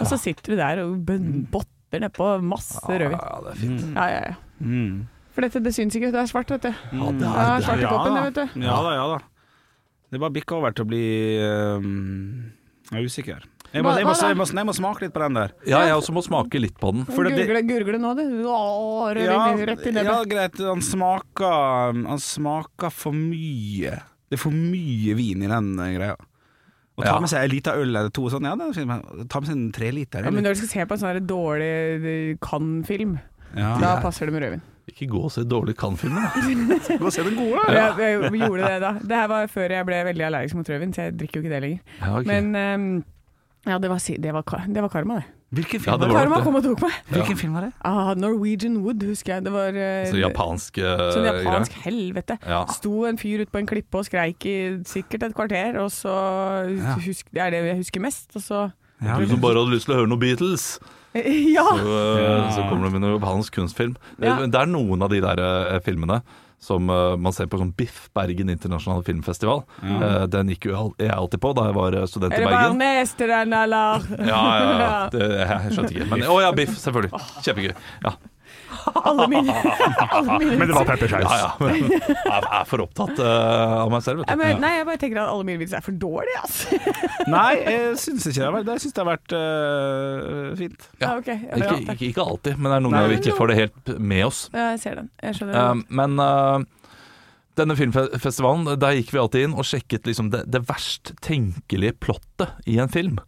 Og 0.00 0.04
så 0.10 0.18
sitter 0.20 0.52
du 0.52 0.58
der 0.60 0.82
og 0.84 0.98
bøn- 1.08 1.46
botter 1.52 2.02
nedpå 2.04 2.28
masse 2.44 2.82
rødvin. 2.84 3.16
Ja, 3.16 3.40
det 3.46 3.54
er 3.54 3.60
fint. 3.62 3.86
Ja, 3.96 4.04
ja, 4.12 4.20
ja. 4.28 4.34
Mm. 4.60 4.98
For 5.32 5.46
dette, 5.46 5.62
det 5.64 5.72
syns 5.72 5.96
ikke. 5.96 6.10
Det 6.12 6.20
er 6.20 6.28
svart, 6.28 6.52
vet 6.52 6.66
du. 6.68 6.72
Ja, 6.72 7.08
det 7.16 7.24
Ja, 7.24 7.46
er, 7.56 7.64
svart 7.64 7.80
i 7.80 7.88
koppen, 7.88 8.18
det, 8.18 8.24
vet 8.28 8.36
du. 8.52 8.60
Ja 8.66 8.76
da, 8.84 8.92
ja 8.98 9.06
da. 9.14 9.18
Det 10.12 10.20
bare 10.20 10.34
bikker 10.36 10.58
over 10.60 10.74
til 10.76 10.84
å 10.84 10.90
bli 10.92 11.04
ehm, 11.40 12.52
Jeg 12.90 12.98
er 13.00 13.06
usikker. 13.08 13.46
Jeg 13.72 13.84
må, 13.84 13.92
jeg, 13.96 14.04
må, 14.04 14.12
jeg, 14.12 14.36
må, 14.36 14.46
jeg 14.52 14.68
må 14.68 14.72
smake 14.76 15.06
litt 15.06 15.12
på 15.14 15.22
den 15.22 15.36
der. 15.38 15.52
ja, 15.64 15.78
jeg 15.88 15.96
også 15.96 16.12
må 16.12 16.22
smake 16.24 16.60
litt 16.60 16.74
på 16.80 16.90
den. 16.92 17.06
For 17.08 17.24
det- 17.24 17.38
Gurgle, 17.38 17.62
gurgle 17.64 18.00
nå, 18.02 18.10
du. 18.18 18.24
Å, 18.44 19.12
ja, 19.16 19.38
rett 19.56 19.86
i 19.88 19.94
ja, 19.96 20.18
greit. 20.28 20.60
Han 20.60 20.82
smaker 20.84 21.96
Han 21.96 22.20
smaker 22.20 22.92
for 22.92 23.16
mye. 23.16 23.96
Det 24.28 24.36
er 24.36 24.42
for 24.42 24.52
mye 24.52 25.16
vin 25.16 25.44
i 25.44 25.48
den 25.48 25.72
eh, 25.80 25.94
greia. 25.96 26.18
Å 26.92 27.04
ta 27.06 27.14
med 27.20 27.30
seg 27.32 27.46
en 27.46 27.52
liten 27.52 27.78
øl 27.80 27.88
eller 27.88 28.10
to 28.12 28.26
sånn, 28.32 28.44
ja, 28.44 28.52
det 28.56 28.66
er 28.68 28.74
fint, 28.76 29.28
ta 29.32 29.40
med 29.40 29.48
seg 29.48 29.56
en 29.56 29.70
treliter. 29.72 30.26
Ja, 30.28 30.32
men 30.34 30.44
når 30.44 30.56
du 30.56 30.60
skal 30.60 30.70
se 30.74 30.84
på 30.88 30.96
en 30.96 31.00
sånn 31.00 31.24
dårlig 31.28 31.70
eh, 32.04 32.34
Cannes-film, 32.44 33.16
ja. 33.56 33.72
da 33.80 33.94
passer 34.04 34.28
det 34.28 34.36
med 34.36 34.44
rødvin. 34.44 34.62
Ikke 34.92 35.08
gå 35.12 35.22
og 35.24 35.32
se 35.32 35.44
dårlig 35.48 35.76
Cannes-filmer, 35.80 36.26
da. 36.28 36.98
Gå 37.00 37.08
og 37.08 37.14
se 37.14 37.24
den 37.24 37.38
gode. 37.38 37.64
Jeg, 37.72 37.96
jeg 38.02 38.42
gjorde 38.42 38.68
det 38.68 38.78
da. 38.82 38.92
Det 39.00 39.20
her 39.22 39.28
var 39.32 39.48
før 39.52 39.76
jeg 39.78 39.88
ble 39.88 40.00
veldig 40.10 40.26
allergisk 40.28 40.58
mot 40.58 40.68
rødvin, 40.72 40.92
så 40.92 41.06
jeg 41.06 41.16
drikker 41.20 41.38
jo 41.38 41.44
ikke 41.44 41.52
det 41.54 41.60
lenger. 41.64 41.82
Ja, 42.00 42.10
okay. 42.18 42.28
Men 42.28 42.50
ehm, 42.58 42.88
ja, 43.66 43.78
det 43.78 43.88
var, 43.90 43.98
det, 43.98 44.32
var, 44.34 44.42
det 44.66 44.82
var 44.82 44.88
karma, 44.90 45.20
det. 45.20 45.24
Hvilken 45.52 45.80
film 45.84 45.92
ja, 45.92 45.96
var 46.00 46.08
det? 46.08 46.14
var 46.14 46.22
Karma 46.24 46.36
det. 46.38 46.44
kom 46.46 46.54
og 46.56 46.62
tok 46.64 46.80
meg. 46.80 46.94
Hvilken 47.12 47.36
film 47.36 47.52
var 47.58 47.66
det? 47.66 47.72
Ah, 47.84 48.14
Norwegian 48.16 48.78
Wood, 48.82 49.02
husker 49.04 49.34
jeg. 49.34 49.44
Det 49.44 49.52
var 49.52 49.76
uh, 49.76 50.06
Så 50.08 50.16
japansk 50.16 50.78
uh, 50.80 51.02
sånn 51.12 51.26
japansk 51.28 51.76
helvete. 51.84 52.38
Ja. 52.48 52.62
Sto 52.72 53.04
en 53.06 53.18
fyr 53.20 53.42
ute 53.44 53.52
på 53.52 53.60
en 53.60 53.68
klippe 53.68 54.00
og 54.00 54.06
skreik 54.08 54.46
i 54.48 54.56
sikkert 54.88 55.28
et 55.28 55.34
kvarter, 55.36 55.76
og 55.82 55.90
så 55.92 56.14
Ja. 56.72 56.96
husk, 57.04 57.28
Det 57.30 57.42
er 57.44 57.50
det 57.52 57.60
jeg 57.68 57.76
husker 57.84 58.00
mest, 58.00 58.30
og 58.34 58.42
så 58.42 58.72
Ja, 59.02 59.18
Du 59.18 59.26
som 59.28 59.40
bare 59.40 59.60
hadde 59.60 59.74
lyst 59.76 59.86
til 59.86 59.94
å 59.94 59.98
høre 60.00 60.08
noe 60.08 60.18
Beatles, 60.18 60.78
Ja! 61.14 61.66
så, 61.68 61.84
uh, 61.84 62.22
Ja. 62.22 62.50
så 62.56 62.68
kommer 62.70 62.88
det 62.88 62.92
med 62.96 63.04
noe 63.04 63.18
japansk 63.20 63.52
kunstfilm. 63.52 63.94
Det, 64.18 64.26
Ja. 64.26 64.38
det 64.46 64.54
er 64.56 64.66
noen 64.72 65.02
av 65.04 65.10
de 65.12 65.20
der 65.20 65.36
uh, 65.38 65.78
filmene 65.84 66.22
som 66.62 66.90
uh, 66.90 67.16
man 67.18 67.34
ser 67.34 67.48
på 67.50 67.58
som 67.58 67.72
Biff 67.74 68.06
Bergen 68.14 68.52
internasjonale 68.52 69.04
filmfestival. 69.06 69.64
Uh, 69.82 70.24
den 70.30 70.52
gikk 70.54 70.68
jo 70.70 70.76
all, 70.78 70.92
jeg 71.02 71.14
alltid 71.14 71.42
på 71.42 71.54
da 71.58 71.68
jeg 71.68 71.78
var 71.78 71.96
student 72.06 72.32
i 72.32 72.36
Bergen. 72.36 72.46
Er 72.46 72.50
det 72.50 72.58
bare 72.58 72.76
Bergen. 72.78 73.16
til 73.18 73.32
den, 73.34 73.56
eller? 73.62 74.06
Ja, 74.18 74.42
ja, 74.62 74.68
ja. 74.82 74.92
Det, 75.12 75.30
jeg 75.40 75.74
skjønte 75.74 75.96
ikke. 75.96 76.10
Men 76.14 76.28
å 76.30 76.38
ja, 76.44 76.52
Biff, 76.56 76.76
selvfølgelig. 76.84 77.24
Kjempegøy. 77.42 77.74
Ja, 78.06 78.14
Alle 79.02 79.26
mine, 79.30 79.54
alle 80.16 80.38
mine 80.40 80.56
Men 80.60 80.68
det 80.70 80.76
var 80.76 80.86
peppersaus. 80.88 81.24
ja. 81.24 81.50
ja. 81.60 81.70
Jeg 81.72 82.48
er 82.60 82.66
for 82.70 82.84
opptatt 82.84 83.18
uh, 83.22 83.76
av 83.84 83.90
meg 83.92 84.02
selv, 84.06 84.22
vet 84.22 84.30
du. 84.32 84.36
men, 84.42 84.60
Nei, 84.62 84.72
jeg 84.78 84.86
bare 84.88 85.00
tenker 85.02 85.22
at 85.22 85.32
alle 85.32 85.46
mine 85.48 85.60
vitser 85.62 85.78
er 85.80 85.86
for 85.86 85.96
dårlige, 86.02 86.42
altså. 86.42 86.80
Nei, 87.36 87.52
jeg 87.62 87.96
syns 88.02 88.26
ikke 88.30 88.38
det. 88.40 88.44
har 88.48 88.54
vært- 88.58 88.70
Jeg 88.74 88.84
syns 88.86 88.96
det 88.98 89.02
har 89.04 89.10
vært 89.12 89.34
uh, 89.38 90.52
fint. 90.60 90.86
Ja. 91.00 91.06
Ja, 91.08 91.16
ok. 91.18 91.30
Ja, 91.32 91.56
Ikke, 91.62 91.80
ikke, 91.96 92.10
ikke 92.12 92.26
alltid, 92.28 92.56
men 92.60 92.70
det 92.72 92.76
er 92.78 92.84
noen 92.86 92.96
ganger 92.98 93.12
vi 93.14 93.18
ikke 93.22 93.36
får 93.40 93.52
det 93.52 93.58
helt 93.62 93.92
med 94.12 94.24
oss. 94.28 94.44
Ja, 94.54 94.70
jeg 94.76 94.80
ser 94.86 95.02
den. 95.02 95.10
Jeg 95.22 95.38
skjønner 95.40 95.60
Um, 95.62 95.82
den. 95.82 95.96
men 96.02 96.22
uh, 96.22 96.62
denne 97.60 97.74
filmfestivalen, 97.76 98.70
der 98.80 98.94
gikk 98.96 99.10
vi 99.12 99.18
alltid 99.20 99.42
inn 99.50 99.54
og 99.60 99.66
sjekket 99.68 100.06
liksom 100.08 100.30
det, 100.32 100.46
det 100.48 100.62
verst 100.70 101.12
tenkelige 101.24 101.92
plottet 102.00 102.54
i 102.70 102.78
en 102.80 102.88
film. 102.92 103.18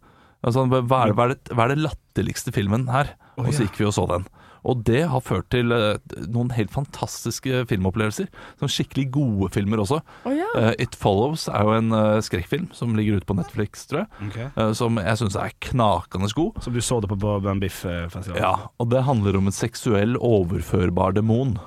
Altså, 0.45 0.65
hva, 0.69 0.81
er, 1.07 1.13
hva, 1.17 1.25
er 1.25 1.33
det, 1.35 1.53
hva 1.55 1.65
er 1.65 1.73
det 1.73 1.83
latterligste 1.83 2.53
filmen 2.55 2.87
her? 2.93 3.15
Og 3.39 3.49
så 3.51 3.65
gikk 3.65 3.79
vi 3.81 3.87
og 3.89 3.95
så 3.97 4.05
den. 4.07 4.27
Og 4.65 4.79
det 4.87 5.03
har 5.11 5.21
ført 5.21 5.45
til 5.53 5.69
uh, 5.69 5.97
noen 6.33 6.49
helt 6.55 6.71
fantastiske 6.73 7.65
filmopplevelser. 7.69 8.31
Sånn 8.57 8.71
skikkelig 8.71 9.03
gode 9.13 9.51
filmer 9.53 9.83
også. 9.83 9.99
Oh, 10.25 10.33
ja. 10.33 10.47
Uh, 10.57 10.71
It 10.81 10.97
Follows 10.97 11.45
er 11.51 11.67
jo 11.67 11.75
en 11.75 11.93
uh, 11.93 12.17
skrekkfilm 12.25 12.71
som 12.73 12.95
ligger 12.97 13.19
ute 13.19 13.29
på 13.29 13.37
Netflix, 13.37 13.85
tror 13.91 14.05
jeg. 14.07 14.49
uh, 14.57 14.71
som 14.77 14.97
jeg 15.01 15.21
syns 15.21 15.37
er 15.37 15.53
knakende 15.67 16.31
god. 16.33 16.57
Som 16.65 16.73
du 16.73 16.81
så 16.81 16.97
det 17.03 17.11
på, 17.13 17.19
på 17.21 17.35
Ben 17.45 17.61
Biff-festivalen? 17.61 18.41
Ja, 18.41 18.55
og 18.81 18.89
det 18.93 19.05
handler 19.05 19.37
om 19.37 19.51
en 19.51 19.55
seksuell 19.55 20.17
overførbar 20.17 21.13
demon. 21.19 21.59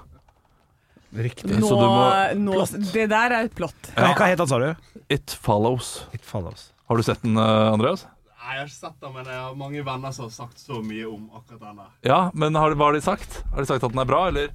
Riktig. 1.15 1.55
Nå, 1.55 1.71
så 1.71 1.79
du 1.79 1.87
må- 1.87 2.51
nå, 2.51 2.59
det 2.93 3.07
der 3.15 3.33
er 3.33 3.47
et 3.47 3.55
plott. 3.57 3.79
Hva, 3.95 4.11
hva 4.19 4.27
het 4.29 4.43
han, 4.43 4.51
sa 4.51 4.59
du? 4.59 4.73
It 5.09 5.39
Follows. 5.41 6.01
It 6.13 6.27
Follows. 6.27 6.73
Har 6.91 6.99
du 6.99 7.07
sett 7.07 7.23
den, 7.23 7.39
uh, 7.39 7.71
Andreas? 7.73 8.09
Nei, 8.49 8.55
jeg 8.57 8.63
har 8.63 8.69
ikke 8.71 8.81
sett 8.81 9.03
den, 9.05 9.11
men 9.13 9.27
jeg 9.29 9.37
har 9.37 9.57
mange 9.61 9.81
venner 9.85 10.13
som 10.17 10.25
har 10.25 10.31
sagt 10.33 10.61
så 10.63 10.79
mye 10.81 11.05
om 11.05 11.27
akkurat 11.37 11.67
den 11.67 11.81
der. 11.83 11.89
Ja, 12.09 12.21
men 12.33 12.55
har, 12.57 12.73
hva 12.81 12.87
har 12.89 12.95
de 12.97 13.03
sagt? 13.05 13.43
Har 13.53 13.61
de 13.61 13.69
sagt 13.69 13.83
at 13.85 13.93
den 13.93 14.01
er 14.01 14.07
bra, 14.09 14.21
eller? 14.31 14.55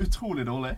Utrolig 0.00 0.46
dårlig. 0.48 0.70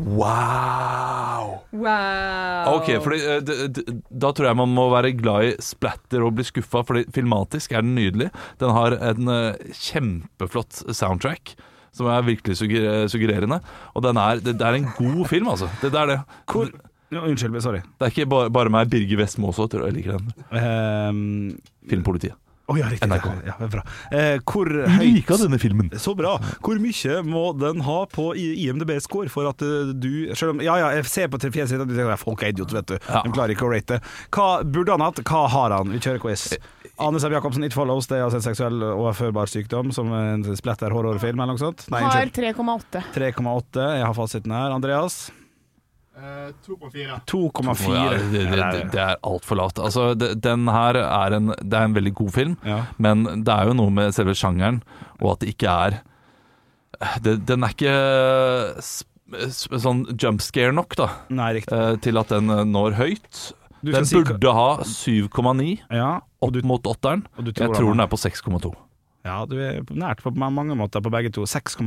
Wow! 0.00 1.50
Wow. 1.74 2.70
Ok, 2.78 2.88
fordi 3.04 3.18
eh, 3.34 3.82
Da 4.08 4.30
tror 4.32 4.48
jeg 4.48 4.58
man 4.62 4.72
må 4.72 4.86
være 4.94 5.10
glad 5.18 5.50
i 5.50 5.52
splatter 5.60 6.24
og 6.24 6.38
bli 6.38 6.46
skuffa, 6.48 6.80
fordi 6.88 7.02
filmatisk 7.12 7.74
er 7.76 7.84
den 7.84 7.92
nydelig. 7.98 8.30
Den 8.62 8.72
har 8.72 8.96
en 9.10 9.28
eh, 9.34 9.76
kjempeflott 9.82 10.86
soundtrack. 10.96 11.52
Som 11.92 12.08
er 12.08 12.24
virkelig 12.24 12.56
sugger 12.56 13.04
suggererende. 13.12 13.60
Og 13.92 14.06
den 14.08 14.16
er, 14.16 14.40
det, 14.40 14.56
det 14.56 14.64
er 14.64 14.80
en 14.80 14.88
god 14.96 15.26
film, 15.28 15.52
altså. 15.52 15.68
Det, 15.82 15.92
det 15.92 16.00
er 16.00 16.14
det. 16.14 16.18
Hvor 16.48 16.72
Unnskyld, 17.12 17.58
sorry. 17.64 17.82
Det 17.98 18.08
er 18.08 18.14
ikke 18.14 18.28
bare, 18.32 18.52
bare 18.54 18.72
meg, 18.72 18.88
Birger 18.92 19.20
Vestmo 19.20 19.52
også, 19.52 19.68
tror 19.72 19.88
jeg 19.88 20.00
liker 20.00 20.18
den. 20.18 20.32
Um, 20.56 21.58
Filmpolitiet. 21.90 22.38
Oh, 22.70 22.78
ja, 22.78 22.86
riktig. 22.86 23.08
NRK. 23.08 23.26
Ja, 23.46 23.54
er 23.60 23.70
bra. 23.72 23.82
Eh, 24.14 24.36
hvor 24.46 24.68
høyt 24.70 25.30
denne 25.42 25.58
filmen. 25.60 25.90
Så 26.00 26.14
bra. 26.16 26.36
Hvor 26.62 26.78
mye 26.80 27.16
må 27.26 27.42
den 27.58 27.82
ha 27.84 27.96
på 28.08 28.28
IMDb-score 28.38 29.32
for 29.32 29.50
at 29.50 29.64
eh, 29.66 29.90
du 29.92 30.30
Selv 30.38 30.54
om 30.54 30.62
Ja 30.62 30.76
ja, 30.80 30.92
jeg 30.96 31.08
ser 31.10 31.32
på 31.32 31.40
fjeset 31.42 31.74
ditt 31.74 31.82
at 31.82 31.90
du 31.90 31.96
tenker 31.96 32.14
at 32.14 32.22
folk 32.22 32.44
er 32.46 32.54
idioter, 32.54 32.78
vet 32.78 32.94
du. 32.94 32.96
Ja. 33.08 33.24
De 33.26 33.34
klarer 33.34 33.56
ikke 33.56 33.66
å 33.66 33.72
rate 33.74 33.98
det. 33.98 34.14
Hva 34.32 34.62
burde 34.62 34.94
han 34.94 35.04
hatt? 35.04 35.20
Hva 35.26 35.42
har 35.52 35.76
han? 35.76 35.90
Vi 35.92 36.00
kjører 36.00 36.22
quiz. 36.22 36.46
Ane 37.02 37.20
Seb 37.20 37.34
Jacobsen, 37.34 37.66
It 37.66 37.74
Follows, 37.74 38.06
det 38.08 38.20
er 38.20 38.26
altså 38.28 38.38
en 38.38 38.46
seksuell 38.46 38.88
overførbar 38.92 39.50
sykdom 39.50 39.90
som 39.96 40.12
en 40.14 40.46
splatter 40.56 40.94
horrorfilm 40.94 41.40
eller 41.42 41.56
noe 41.56 41.60
sånt? 41.60 41.88
Nei, 41.90 42.04
Har 42.06 42.30
3,8. 42.30 43.04
3,8. 43.16 43.86
Jeg 43.98 44.06
har 44.06 44.16
fasiten 44.16 44.54
her. 44.54 44.76
Andreas? 44.76 45.24
Eh, 46.14 46.50
2,4. 46.66 47.20
2,4. 47.26 47.92
Ja, 47.96 48.10
det, 48.10 48.42
det, 48.52 48.90
det, 48.92 49.00
er 49.00 49.16
altfor 49.24 49.56
lavt. 49.56 49.78
Altså, 49.80 50.10
det, 50.18 50.34
den 50.44 50.66
her 50.68 50.98
er 51.00 51.36
en, 51.38 51.46
det 51.56 51.72
er 51.78 51.86
en 51.88 51.94
veldig 51.96 52.12
god 52.18 52.32
film, 52.34 52.56
Ja. 52.68 52.82
men 52.98 53.24
det 53.44 53.48
er 53.54 53.70
jo 53.70 53.76
noe 53.78 53.90
med 53.90 54.12
selve 54.14 54.34
sjangeren, 54.36 54.82
og 55.22 55.32
at 55.36 55.40
det 55.46 55.54
ikke 55.54 55.72
er 55.86 56.00
det, 57.24 57.38
Den 57.48 57.64
er 57.64 57.72
ikke 57.72 57.94
s- 58.78 59.04
sånn 59.82 60.04
jump 60.20 60.42
scare 60.44 60.72
nok, 60.76 60.94
da, 61.00 61.08
Nei, 61.32 61.56
eh, 61.64 61.96
til 62.04 62.18
at 62.20 62.28
den 62.28 62.50
eh, 62.52 62.62
når 62.68 62.94
høyt. 63.00 63.52
Den 63.82 64.04
burde 64.04 64.06
si- 64.06 64.52
ha 64.54 64.68
7,9 64.84 65.80
Ja, 65.90 66.20
opp 66.44 66.60
mot 66.62 66.82
åtteren. 66.86 67.24
Jeg 67.40 67.54
tror 67.56 67.74
tror 67.74 67.90
den 67.96 68.00
er 68.04 68.06
på 68.12 68.20
6,2. 68.20 68.74
Ja, 69.22 69.44
du 69.46 69.54
er 69.62 69.84
nært 69.94 70.18
på 70.24 70.32
mange 70.34 70.74
måter 70.74 71.02
på 71.02 71.10
begge 71.14 71.30
to. 71.34 71.44
6,8 71.46 71.84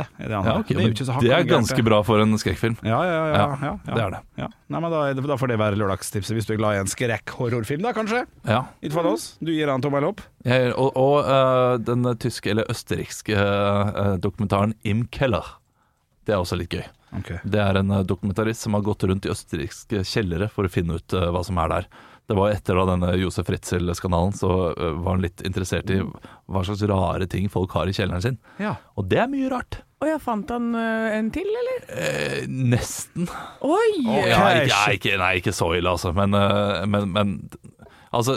er 0.00 0.30
det 0.30 0.32
han 0.32 0.46
Ja, 0.46 0.54
har. 0.54 0.62
ok, 0.62 0.70
det 0.72 0.86
er 0.86 1.20
det 1.20 1.32
er 1.36 1.44
ganske 1.44 1.84
bra 1.84 1.98
for 2.06 2.22
en 2.22 2.32
skrekkfilm. 2.40 2.78
Ja, 2.80 3.00
ja, 3.04 3.18
ja. 3.60 3.72
det 3.84 4.00
er 4.06 4.14
det. 4.14 4.20
Ja. 4.40 4.48
Nei, 4.72 4.80
men 4.80 4.94
da, 4.94 5.02
da 5.12 5.36
får 5.36 5.52
det 5.52 5.58
være 5.60 5.76
lørdagstipset, 5.80 6.32
hvis 6.32 6.48
du 6.48 6.54
er 6.56 6.60
glad 6.62 6.78
i 6.78 6.82
en 6.86 6.88
skrekk-horrorfilm, 6.88 7.84
da 7.84 7.92
kanskje? 7.96 8.24
Ja. 8.48 8.62
Ikke 8.80 9.04
oss. 9.04 9.34
Du 9.44 9.52
gir 9.52 9.68
han 9.68 9.84
tommel 9.84 10.08
opp? 10.08 10.24
Jeg, 10.48 10.72
og 10.80 10.96
og 10.96 11.28
uh, 11.28 11.76
den 11.76 12.08
tyske, 12.22 12.54
eller 12.54 12.68
østerrikske 12.72 13.36
uh, 13.36 14.16
dokumentaren 14.16 14.72
Im 14.88 15.04
Keller. 15.12 15.58
Det 16.24 16.32
er 16.32 16.40
også 16.40 16.56
litt 16.56 16.72
gøy. 16.72 16.86
Okay. 17.20 17.40
Det 17.44 17.60
er 17.60 17.76
en 17.80 17.92
dokumentarist 18.08 18.64
som 18.64 18.76
har 18.76 18.84
gått 18.84 19.04
rundt 19.08 19.28
i 19.28 19.32
østerrikske 19.32 20.04
kjellere 20.08 20.48
for 20.52 20.64
å 20.64 20.72
finne 20.72 20.96
ut 20.96 21.16
uh, 21.16 21.28
hva 21.36 21.44
som 21.44 21.60
er 21.60 21.74
der. 21.74 21.92
Det 22.28 22.36
var 22.36 22.52
etter 22.52 22.76
da 22.76 22.82
denne 22.90 23.14
Josef 23.16 23.48
Ritzel-skandalen, 23.48 24.34
så 24.36 24.48
eh, 24.74 24.90
var 25.00 25.14
han 25.16 25.22
litt 25.24 25.40
interessert 25.48 25.88
i 25.94 26.02
hva 26.04 26.60
slags 26.66 26.82
rare 26.90 27.24
ting 27.30 27.46
folk 27.48 27.72
har 27.72 27.88
i 27.88 27.94
kjelleren 27.96 28.20
sin. 28.24 28.36
Ja. 28.60 28.74
Og 29.00 29.08
det 29.08 29.22
er 29.22 29.30
mye 29.32 29.48
rart. 29.48 29.78
Og 30.02 30.10
jeg 30.10 30.20
fant 30.22 30.50
han 30.52 30.68
øh, 30.76 31.06
en 31.16 31.30
til, 31.34 31.48
eller? 31.62 31.78
Eh, 31.96 32.42
nesten. 32.48 33.26
Oi! 33.64 33.88
Ja, 34.04 34.42
ikke, 34.60 34.82
ikke, 34.98 35.16
nei, 35.18 35.32
ikke 35.40 35.54
så 35.56 35.70
ille, 35.78 35.90
altså. 35.96 36.12
Men, 36.14 36.36
eh, 36.36 36.84
men, 36.86 37.08
men 37.16 37.32
altså 38.14 38.36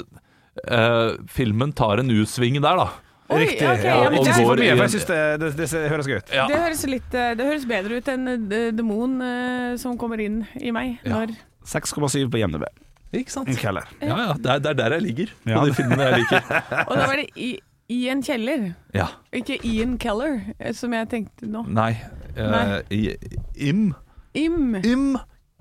eh, 0.65 1.11
Filmen 1.29 1.75
tar 1.77 2.01
en 2.01 2.09
U-sving 2.15 2.57
der, 2.63 2.79
da. 2.79 2.87
Oi, 3.31 3.41
Riktig. 3.43 3.63
Okay, 3.67 3.85
ja, 3.87 3.97
ja, 4.03 4.09
men 4.11 4.23
det- 4.25 4.33
for 4.39 4.59
mye, 4.59 4.71
for 4.75 4.83
jeg 4.87 4.93
syns 4.95 5.05
det, 5.11 5.19
det, 5.43 5.51
det, 5.59 5.83
høres 5.91 6.07
gøy 6.09 6.17
ut. 6.17 6.31
Ja. 6.35 6.47
Det 6.51 6.57
høres, 6.63 6.81
litt, 6.91 7.11
øh, 7.15 7.29
det 7.39 7.45
høres 7.47 7.67
bedre 7.69 7.99
ut 8.01 8.09
enn 8.11 8.31
øh, 8.35 8.71
demon 8.75 9.19
øh, 9.23 9.75
som 9.83 9.99
kommer 9.99 10.19
inn 10.23 10.41
i 10.59 10.71
meg 10.75 10.97
Ja. 11.07 11.21
6,7 11.67 12.25
på 12.31 12.39
IMDb. 12.41 12.65
Ikke 13.13 13.31
sant? 13.33 13.49
En 13.51 13.57
kjeller. 13.59 13.87
Ja, 13.99 14.15
ja. 14.17 14.33
Det 14.39 14.51
er, 14.53 14.59
det 14.63 14.69
er 14.71 14.77
der 14.79 14.93
jeg 14.97 15.03
ligger. 15.07 15.31
På 15.43 15.65
de 15.67 15.73
filmene 15.75 16.05
jeg 16.07 16.21
liker. 16.21 16.45
Og 16.89 16.93
da 16.95 17.07
var 17.09 17.19
det 17.19 17.25
i, 17.35 17.49
i 17.91 17.97
en 18.13 18.21
kjeller, 18.23 18.69
Ja. 18.95 19.07
ikke 19.35 19.57
Ian 19.67 19.97
Keller, 19.99 20.37
eh, 20.59 20.71
som 20.77 20.93
jeg 20.95 21.09
tenkte 21.11 21.49
nå. 21.51 21.65
Nei. 21.67 21.91
eh, 22.35 22.47
Nei. 22.53 22.81
i- 22.89 23.17
Im 23.69 23.93
Im. 24.33 24.75
Im 24.87 25.17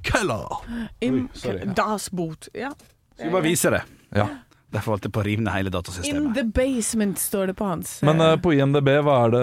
Keller. 0.06 0.60
Im 1.02 1.24
sorry. 1.34 1.66
Das 1.74 2.08
Boot. 2.14 2.46
Ja. 2.54 2.70
Skal 3.18 3.32
bare 3.34 3.42
vise 3.48 3.70
det. 3.74 3.82
Ja. 4.14 4.28
Derfor 4.70 4.92
valgte 4.94 5.08
jeg 5.10 5.12
på 5.16 5.20
å 5.20 5.26
rive 5.26 5.42
ned 5.42 5.50
hele 5.52 5.66
In 5.66 5.74
datasystemet. 5.74 6.34
the 6.36 6.44
basement 6.54 7.18
står 7.18 7.48
det 7.50 7.56
på 7.58 7.66
hans. 7.66 7.96
Men 8.06 8.20
eh, 8.22 8.36
på 8.38 8.54
IMDb, 8.54 8.86
hva 9.02 9.16
er 9.26 9.34
det 9.34 9.42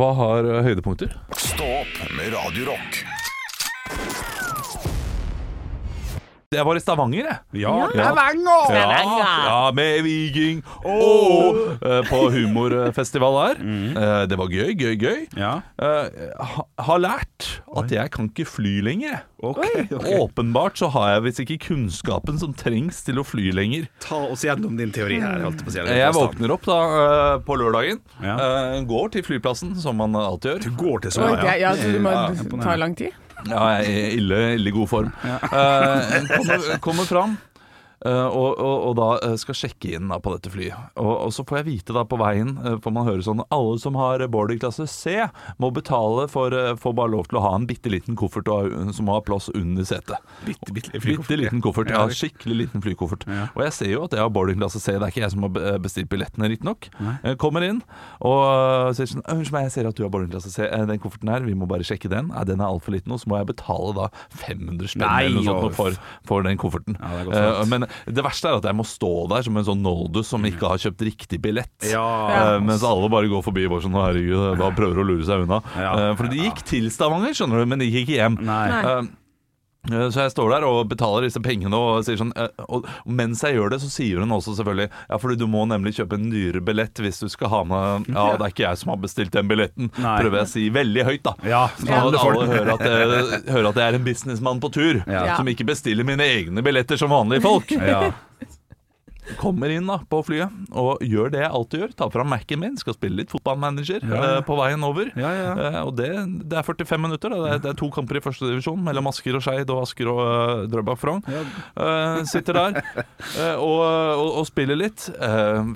Hva 0.00 0.08
har 0.18 0.48
eh, 0.56 0.62
høydepunkter? 0.66 1.14
Stå 1.38 1.68
opp 1.84 2.00
med 2.18 2.34
Radio 2.34 2.72
Rock. 2.72 3.04
Jeg 6.54 6.66
var 6.68 6.78
i 6.78 6.82
Stavanger, 6.82 7.28
jeg. 7.28 7.38
Ja, 7.64 7.74
Ja. 7.94 8.08
Stavanger! 8.08 8.74
Ja, 8.74 9.32
ja, 9.48 9.58
med 9.76 10.02
Viking 10.06 10.62
og 10.84 11.58
eh, 11.82 12.00
på 12.08 12.20
humorfestival 12.34 13.38
her. 13.42 13.60
Mm. 13.64 14.28
det 14.30 14.38
var 14.38 14.48
gøy, 14.52 14.72
gøy, 14.78 14.94
gøy. 15.00 15.20
Ja, 15.38 15.54
Eh, 15.84 16.06
ha, 16.38 16.62
har 16.86 16.98
lært 17.02 17.46
at 17.76 17.90
jeg 17.90 18.10
kan 18.14 18.28
ikke 18.30 18.46
fly 18.46 18.78
lenger. 18.86 19.22
Okay, 19.44 19.82
okay. 19.92 20.14
Åpenbart 20.22 20.78
så 20.80 20.88
har 20.94 21.10
jeg 21.14 21.24
visst 21.26 21.40
ikke 21.42 21.58
kunnskapen 21.66 22.38
som 22.40 22.54
trengs 22.56 23.02
til 23.04 23.18
å 23.20 23.24
fly 23.26 23.50
lenger. 23.52 23.88
Ta 24.00 24.16
oss 24.30 24.44
gjennom 24.46 24.78
din 24.78 24.92
teori 24.94 25.18
her. 25.20 25.42
Jeg 25.44 26.14
våkner 26.16 26.54
opp 26.54 26.64
da 26.68 26.78
eh, 27.00 27.34
på 27.44 27.58
lørdagen, 27.60 28.00
Ja. 28.22 28.36
eh, 28.38 28.78
går 28.88 29.12
til 29.18 29.26
flyplassen, 29.26 29.74
som 29.76 29.96
man 30.00 30.14
alltid 30.16 30.54
gjør. 30.54 30.64
Du 30.64 30.70
går 30.84 31.04
til 31.04 31.10
det, 31.20 31.44
ja. 31.60 31.74
ja, 31.74 31.74
du 31.76 32.00
må 32.00 32.14
Ja, 32.14 32.62
ta 32.62 32.76
lang 32.80 32.94
tid. 32.96 33.12
Ja, 33.48 33.60
jeg 33.76 33.84
er 33.84 34.06
i 34.06 34.14
ille, 34.18 34.38
ille 34.58 34.70
god 34.72 34.88
form. 34.88 35.10
Eh, 35.24 36.28
kommer, 36.36 36.78
kommer 36.80 37.04
fram. 37.08 37.36
Eh, 38.06 38.26
og, 38.28 38.58
og, 38.60 38.76
og 38.88 38.94
da 38.98 39.08
eh, 39.26 39.36
skal 39.40 39.56
sjekke 39.58 39.94
inn 39.98 40.12
på 40.22 40.34
dette 40.34 40.52
flyet. 40.52 40.92
Og, 41.00 41.12
og 41.26 41.32
så 41.34 41.44
får 41.48 41.60
jeg 41.60 41.68
vite 41.70 41.96
da 41.96 42.04
på 42.08 42.18
veien 42.20 42.54
eh, 42.62 42.76
Får 42.84 42.94
man 42.94 43.08
høre 43.08 43.24
sånn 43.24 43.42
Alle 43.54 43.78
som 43.82 43.96
har 43.98 44.22
boardingklasse 44.30 44.86
C, 44.90 45.16
må 45.62 45.70
betale 45.74 46.26
for 46.30 46.54
Får 46.80 46.96
bare 46.96 47.12
lov 47.14 47.28
til 47.30 47.40
å 47.40 47.44
ha 47.46 47.54
en 47.58 47.66
bitte 47.68 47.90
liten 47.92 48.16
koffert 48.18 48.48
som 48.94 49.08
ha 49.08 49.18
plass 49.24 49.48
under 49.56 49.86
setet. 49.88 50.20
Bitte, 50.44 50.72
bitte, 50.74 51.00
Bitte 51.00 51.38
liten 51.38 51.62
koffert. 51.64 51.90
Ja, 51.92 52.02
skikkelig 52.12 52.56
liten 52.64 52.82
flykoffert. 52.84 53.24
Ja. 53.30 53.46
Og 53.56 53.64
jeg 53.64 53.74
ser 53.76 53.92
jo 53.92 54.04
at 54.06 54.16
jeg 54.16 54.22
har 54.22 54.32
boardingklasse 54.34 54.80
C. 54.82 54.96
Det 54.98 55.06
er 55.06 55.12
ikke 55.12 55.22
jeg 55.24 55.32
som 55.34 55.46
har 55.46 55.80
bestilt 55.82 56.10
billettene, 56.12 56.50
riktignok. 56.52 56.88
Kommer 57.40 57.64
inn 57.66 57.80
og 58.24 58.94
sier 58.96 59.08
sånn 59.10 59.24
Unnskyld 59.24 59.54
meg, 59.56 59.66
jeg 59.68 59.74
ser 59.76 59.88
at 59.88 59.98
du 59.98 60.04
har 60.04 60.12
boardingklasse 60.12 60.52
C. 60.52 60.66
Eh, 60.66 60.84
Den 60.88 61.00
kofferten 61.02 61.30
her, 61.32 61.44
vi 61.46 61.56
må 61.58 61.68
bare 61.70 61.86
sjekke 61.86 62.10
den. 62.12 62.30
Nei, 62.32 62.44
den 62.48 62.62
er 62.62 62.68
altfor 62.70 62.94
liten. 62.94 63.14
Og 63.14 63.22
så 63.22 63.30
må 63.30 63.40
jeg 63.40 63.48
betale 63.54 63.92
da 63.96 64.08
500 64.34 64.92
spenn 64.92 65.06
eller 65.08 65.38
noe 65.38 65.46
sånt 65.48 65.78
for, 65.78 65.98
for 66.28 66.46
den 66.46 66.60
kofferten. 66.60 66.98
Ja, 67.00 67.64
men 67.70 67.86
det 68.06 68.24
verste 68.24 68.50
er 68.50 68.60
at 68.60 68.68
jeg 68.68 68.78
må 68.78 68.86
stå 68.88 69.12
der 69.32 69.46
som 69.46 69.58
en 69.58 69.66
sånn 69.66 69.82
noldus 69.84 70.30
som 70.30 70.44
ikke 70.46 70.70
har 70.70 70.82
kjøpt 70.82 71.04
riktig 71.08 71.40
billett. 71.42 71.74
Ja. 71.90 72.04
Uh, 72.04 72.62
mens 72.62 72.84
alle 72.86 73.10
bare 73.12 73.30
går 73.32 73.44
forbi 73.46 73.66
og 73.66 73.76
bare 73.76 73.86
sånn 73.86 73.98
Herregud, 73.98 74.58
da 74.60 74.70
prøver 74.76 75.02
å 75.02 75.06
lure 75.06 75.26
seg 75.26 75.44
unna. 75.46 75.60
Eh, 75.74 76.08
for 76.18 76.30
de 76.30 76.42
gikk 76.44 76.64
til 76.68 76.90
Stavanger, 76.92 77.34
skjønner 77.36 77.62
du, 77.62 77.68
men 77.70 77.82
de 77.82 77.90
gikk 77.90 78.04
ikke 78.04 78.18
hjem. 78.20 78.40
Nei. 78.44 78.66
Eh, 79.92 80.08
Så 80.10 80.22
jeg 80.22 80.32
står 80.32 80.50
der 80.54 80.64
og 80.68 80.88
betaler 80.88 81.26
disse 81.26 81.40
pengene 81.44 81.76
og 81.76 82.04
sier 82.06 82.16
sånn 82.16 82.30
eh, 82.40 82.48
Og 82.72 82.86
mens 83.04 83.42
jeg 83.44 83.58
gjør 83.58 83.74
det, 83.74 83.80
så 83.82 83.90
sier 83.92 84.22
hun 84.22 84.32
også 84.32 84.54
selvfølgelig 84.56 84.88
Ja, 85.10 85.18
fordi 85.20 85.36
du 85.42 85.46
må 85.50 85.66
nemlig 85.68 85.92
kjøpe 85.98 86.16
en 86.16 86.30
dyrere 86.32 86.62
billett 86.64 87.02
hvis 87.04 87.20
du 87.20 87.28
skal 87.28 87.52
ha 87.52 87.62
med 87.68 88.08
Ja, 88.14 88.30
det 88.40 88.46
er 88.48 88.54
ikke 88.54 88.64
jeg 88.68 88.80
som 88.80 88.94
har 88.94 89.00
bestilt 89.04 89.34
den 89.36 89.50
billetten, 89.50 89.90
Nei. 89.98 90.14
prøver 90.22 90.40
jeg 90.40 90.48
å 90.48 90.52
si 90.54 90.66
veldig 90.72 91.04
høyt, 91.10 91.22
da. 91.26 91.34
Ja, 91.44 91.62
Så 91.76 91.90
alle 91.92 92.22
alle 92.24 92.46
hører 92.48 92.72
at, 92.78 92.86
jeg, 92.88 93.42
hører 93.54 93.68
at 93.74 93.80
jeg 93.82 93.86
er 93.92 93.98
en 94.00 94.06
businessmann 94.08 94.62
på 94.64 94.72
tur, 94.72 95.02
Ja. 95.10 95.36
som 95.36 95.48
ikke 95.52 95.66
bestiller 95.68 96.06
mine 96.08 96.24
egne 96.24 96.64
billetter 96.64 96.96
som 97.00 97.12
vanlige 97.12 97.44
folk. 97.44 97.74
Ja. 97.76 98.06
Kommer 99.40 99.72
inn 99.72 99.86
da 99.88 99.96
på 100.08 100.18
flyet 100.26 100.52
og 100.76 101.00
gjør 101.04 101.30
det 101.32 101.40
jeg 101.40 101.50
alltid 101.56 101.82
gjør. 101.82 101.92
Tar 101.96 102.10
fram 102.12 102.28
Mac-en 102.28 102.60
min, 102.60 102.74
skal 102.80 102.96
spille 102.96 103.22
litt 103.22 103.32
fotballmanager 103.32 104.04
Ja, 104.04 104.10
ja. 104.14 104.30
eh, 104.36 104.40
på 104.44 104.56
veien 104.58 104.84
over. 104.84 105.10
Ja, 105.16 105.30
ja. 105.32 105.52
Eh, 105.64 105.78
og 105.80 105.94
det, 105.98 106.10
det 106.44 106.58
er 106.60 106.66
45 106.66 107.00
minutter. 107.00 107.32
Det, 107.32 107.52
er, 107.54 107.62
det 107.64 107.70
er 107.72 107.78
to 107.80 107.88
kamper 107.94 108.20
i 108.20 108.22
første 108.24 108.50
divisjon 108.50 108.82
mellom 108.84 109.08
Asker 109.10 109.38
og 109.38 109.44
Skeid 109.46 109.72
og 109.72 109.82
Asker 109.86 110.10
og 110.12 110.20
uh, 110.20 110.64
Drøbak 110.70 111.00
Frogn. 111.00 111.24
Uh, 111.78 112.20
sitter 112.28 112.58
der 112.60 112.78
uh, 112.82 113.56
og, 113.68 113.80
og, 113.80 114.30
og 114.42 114.48
spiller 114.50 114.78
litt. 114.78 115.08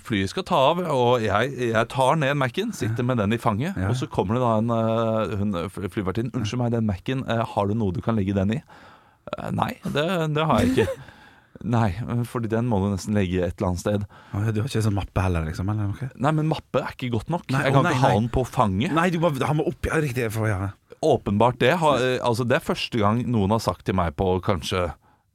Flyet 0.05 0.33
skal 0.35 0.47
ta 0.49 0.61
av, 0.71 0.83
og 0.93 1.25
jeg, 1.25 1.55
jeg 1.71 1.93
tar 1.95 2.21
ned 2.21 2.37
Mac-en, 2.39 2.75
sitter 2.77 3.07
med 3.07 3.23
den 3.23 3.37
i 3.37 3.41
fanget. 3.41 3.79
Og 3.89 3.97
så 3.99 4.11
kommer 4.13 4.37
det 4.39 4.45
da 4.45 5.39
en 5.41 5.57
uh, 5.57 5.89
flyvertinne. 5.89 6.35
'Unnskyld 6.37 6.61
meg, 6.61 6.75
den 6.77 6.89
Mac-en, 6.89 7.25
har 7.25 7.69
du 7.69 7.77
noe 7.79 7.95
du 7.97 8.03
kan 8.05 8.19
legge 8.19 8.37
den 8.37 8.59
i?' 8.59 8.63
Nei, 9.53 9.75
det, 9.85 10.05
det 10.33 10.45
har 10.49 10.65
jeg 10.65 10.73
ikke. 10.73 10.93
Nei, 11.66 11.88
fordi 12.29 12.51
den 12.53 12.68
må 12.71 12.79
du 12.83 12.88
nesten 12.92 13.16
legge 13.16 13.42
et 13.42 13.57
eller 13.59 13.73
annet 13.73 13.83
sted. 13.83 14.05
Du 14.31 14.61
har 14.61 14.68
ikke 14.68 14.83
sånn 14.85 14.97
mappe 14.97 15.25
heller, 15.25 15.47
liksom? 15.49 15.71
Eller 15.73 15.90
noe? 15.90 16.11
Nei, 16.14 16.33
men 16.37 16.51
mappe 16.51 16.83
er 16.85 16.94
ikke 16.94 17.11
godt 17.16 17.33
nok. 17.35 17.49
Nei, 17.51 17.64
jeg 17.66 17.75
kan 17.75 17.87
nei, 17.87 17.94
ikke 17.94 18.05
ha 18.05 18.12
nei. 18.12 18.21
den 18.21 18.31
på 18.37 18.44
fanget. 18.47 18.94
Nei, 18.94 19.09
du 19.14 19.18
må 19.23 19.33
ha 19.33 19.42
den 19.42 19.64
opp 19.64 19.90
Ja, 19.90 19.99
riktig. 20.05 20.29
For, 20.35 20.47
ja. 20.51 20.71
Åpenbart 21.05 21.59
det. 21.62 21.75
Har, 21.83 22.03
eh, 22.05 22.18
altså, 22.23 22.47
det 22.47 22.61
er 22.61 22.66
første 22.68 23.03
gang 23.03 23.25
noen 23.27 23.55
har 23.57 23.62
sagt 23.64 23.87
til 23.88 23.99
meg 23.99 24.14
på 24.18 24.31
kanskje 24.47 24.88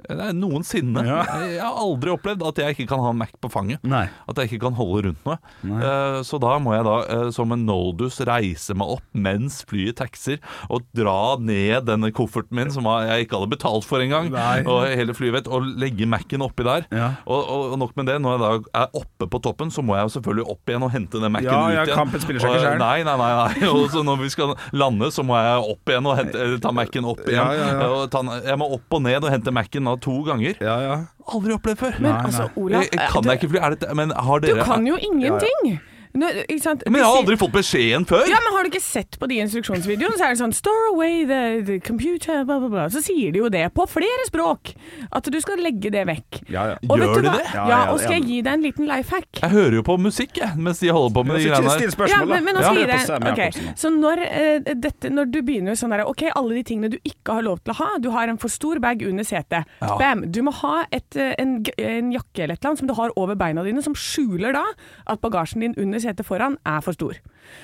Nei, 0.09 0.29
noensinne. 0.35 1.03
Ja. 1.07 1.21
Jeg 1.47 1.61
har 1.61 1.79
aldri 1.79 2.11
opplevd 2.13 2.43
at 2.49 2.59
jeg 2.61 2.75
ikke 2.75 2.89
kan 2.91 3.03
ha 3.03 3.11
en 3.13 3.19
Mac 3.19 3.33
på 3.41 3.51
fanget. 3.51 3.83
Nei. 3.87 4.05
At 4.29 4.39
jeg 4.39 4.51
ikke 4.51 4.65
kan 4.67 4.77
holde 4.77 5.07
rundt 5.07 5.27
noe. 5.27 5.37
Eh, 5.63 6.19
så 6.27 6.39
da 6.41 6.57
må 6.61 6.75
jeg 6.75 6.85
da 6.87 6.95
uh, 7.03 7.29
som 7.33 7.53
en 7.55 7.65
noldus 7.67 8.19
reise 8.27 8.75
meg 8.77 8.95
opp 8.97 9.05
mens 9.13 9.61
flyet 9.69 9.97
taxier 10.01 10.41
og 10.73 10.85
dra 10.95 11.35
ned 11.39 11.87
denne 11.87 12.11
kofferten 12.15 12.55
min 12.57 12.71
som 12.73 12.87
jeg 13.05 13.25
ikke 13.25 13.39
hadde 13.39 13.51
betalt 13.53 13.87
for 13.87 14.03
engang, 14.03 14.29
og 14.69 14.85
hele 14.89 15.15
flyet 15.15 15.37
vet, 15.37 15.49
og 15.51 15.65
legge 15.79 16.07
Mac-en 16.09 16.43
oppi 16.45 16.65
der. 16.67 16.87
Ja. 16.93 17.09
Og, 17.25 17.41
og, 17.41 17.77
nok 17.79 17.95
med 17.97 18.09
det, 18.09 18.19
når 18.21 18.35
jeg 18.35 18.41
da 18.43 18.83
er 18.83 18.99
oppe 18.99 19.27
på 19.29 19.41
toppen, 19.43 19.71
så 19.73 19.83
må 19.85 19.97
jeg 19.97 20.07
jo 20.07 20.13
selvfølgelig 20.17 20.45
opp 20.53 20.71
igjen 20.71 20.85
og 20.85 20.93
hente 20.93 21.21
den 21.21 21.33
Mac-en 21.33 21.49
Ja, 21.49 21.59
ut 21.63 21.75
ja, 21.75 21.85
igjen. 21.87 21.99
kampen 22.01 22.23
spiller 22.23 22.43
seg 22.43 22.57
ikke 22.57 22.65
selv. 22.65 22.83
Nei, 22.83 22.99
nei, 23.07 23.15
nei. 23.19 23.31
nei. 23.39 23.69
Og 23.73 23.87
så 23.93 24.03
når 24.05 24.21
vi 24.23 24.31
skal 24.33 24.53
lande, 24.75 25.09
så 25.13 25.25
må 25.25 25.37
jeg 25.39 25.73
opp 25.73 25.93
igjen 25.93 26.09
og 26.09 26.17
hente, 26.19 26.47
ta 26.63 26.73
Mac-en 26.75 27.09
opp 27.13 27.23
igjen. 27.25 27.39
Ja, 27.39 27.47
ja, 27.57 27.71
ja. 27.79 28.37
Jeg 28.49 28.59
må 28.61 28.69
opp 28.77 28.97
og 28.97 29.03
ned 29.05 29.23
og 29.23 29.31
hente 29.33 29.53
Mac-en 29.55 29.92
da 29.93 30.01
to 30.03 30.19
ganger. 30.27 30.59
Ja, 30.59 30.75
ja. 30.83 30.99
Aldri 31.33 31.55
opplevd 31.55 31.81
før. 31.85 31.97
Men 32.01 32.11
Nei, 32.11 32.19
altså. 32.27 32.49
Olav 32.59 32.83
jeg, 32.83 32.93
jeg 32.97 33.09
kan 33.13 33.23
du, 33.23 33.31
jeg 33.31 33.41
ikke 33.41 33.51
fly? 33.53 33.63
Er 33.63 33.75
det, 33.77 33.95
men 34.01 34.13
har 34.27 34.43
du 34.43 34.53
kan 34.65 34.87
jo 34.89 34.99
ingenting! 35.09 35.73
Nå, 36.13 36.27
ikke 36.45 36.61
sant? 36.61 36.83
Men 36.85 36.99
jeg 37.01 37.07
har 37.09 37.17
aldri 37.23 37.35
fått 37.41 37.53
beskjeden 37.55 38.05
før! 38.09 38.27
Ja, 38.29 38.37
men 38.43 38.53
Har 38.53 38.63
du 38.67 38.69
ikke 38.69 38.81
sett 38.85 39.17
på 39.19 39.27
de 39.31 39.39
instruksjonsvideoene, 39.41 40.17
så 40.19 40.27
er 40.27 40.35
det 40.35 40.39
sånn 40.43 40.53
'Store 40.53 40.91
away 40.93 41.25
the, 41.25 41.41
the 41.65 41.77
computer', 41.81 42.43
bla, 42.45 42.59
bla, 42.61 42.69
bla. 42.69 42.83
Så 42.93 43.01
sier 43.01 43.31
de 43.33 43.39
jo 43.41 43.49
det 43.49 43.63
på 43.73 43.87
flere 43.89 44.27
språk. 44.27 44.73
At 45.11 45.25
du 45.25 45.39
skal 45.41 45.57
legge 45.57 45.89
det 45.93 46.05
vekk. 46.07 46.43
Ja, 46.53 46.67
ja. 46.73 46.75
Og 46.89 46.99
Gjør 47.01 47.15
de 47.23 47.29
det? 47.33 47.45
Ja, 47.53 47.63
Ja, 47.63 47.69
ja, 47.69 47.91
og 47.91 47.99
skal 47.99 48.13
ja. 48.13 48.19
jeg 48.19 48.27
gi 48.29 48.41
deg 48.45 48.53
en 48.53 48.61
liten 48.67 48.87
life 48.87 49.09
hack? 49.15 49.27
Jeg 49.41 49.49
hører 49.49 49.73
jo 49.79 49.83
på 49.83 49.97
musikk 49.99 50.37
jeg, 50.37 50.53
mens 50.57 50.79
de 50.79 50.91
holder 50.93 51.13
på 51.17 51.23
med 51.25 51.39
de 51.39 51.49
greiene 51.49 51.73
der. 51.97 52.07
Ja, 52.13 52.21
men, 52.25 52.43
men 52.45 52.55
nå 52.55 52.61
skal 52.61 52.77
Ja. 52.77 52.85
jeg 52.85 52.99
gi 52.99 53.17
deg 53.17 53.63
ok, 53.63 53.73
Så 53.79 53.89
når, 53.89 54.21
uh, 54.21 54.73
dette, 54.85 55.09
når 55.09 55.31
du 55.33 55.41
begynner 55.41 55.73
sånn 55.79 55.89
der 55.95 56.03
Ok, 56.05 56.23
alle 56.35 56.53
de 56.59 56.63
tingene 56.63 56.89
du 56.91 56.97
ikke 57.07 57.33
har 57.39 57.41
lov 57.45 57.59
til 57.63 57.73
å 57.73 57.77
ha. 57.79 57.89
Du 58.03 58.09
har 58.11 58.27
en 58.27 58.37
for 58.37 58.49
stor 58.51 58.79
bag 58.83 59.01
under 59.07 59.23
setet. 59.23 59.65
Ja. 59.81 59.97
Bam! 59.97 60.25
Du 60.31 60.41
må 60.43 60.51
ha 60.61 60.85
et, 60.91 61.15
eh, 61.15 61.33
en, 61.39 61.63
en 61.77 62.11
jakke 62.11 62.43
eller 62.43 62.53
et 62.53 62.59
eller 62.61 62.69
annet 62.73 62.79
som 62.79 62.87
du 62.87 62.93
har 62.93 63.09
over 63.17 63.35
beina 63.39 63.63
dine, 63.63 63.81
som 63.81 63.93
skjuler 63.95 64.53
da 64.53 64.63
at 65.07 65.21
bagasjen 65.23 65.61
din 65.61 65.73
under 65.77 65.99
setet 66.03 66.25
foran 66.27 66.57
er 66.65 66.81
for 66.85 66.93
stor. 66.95 67.17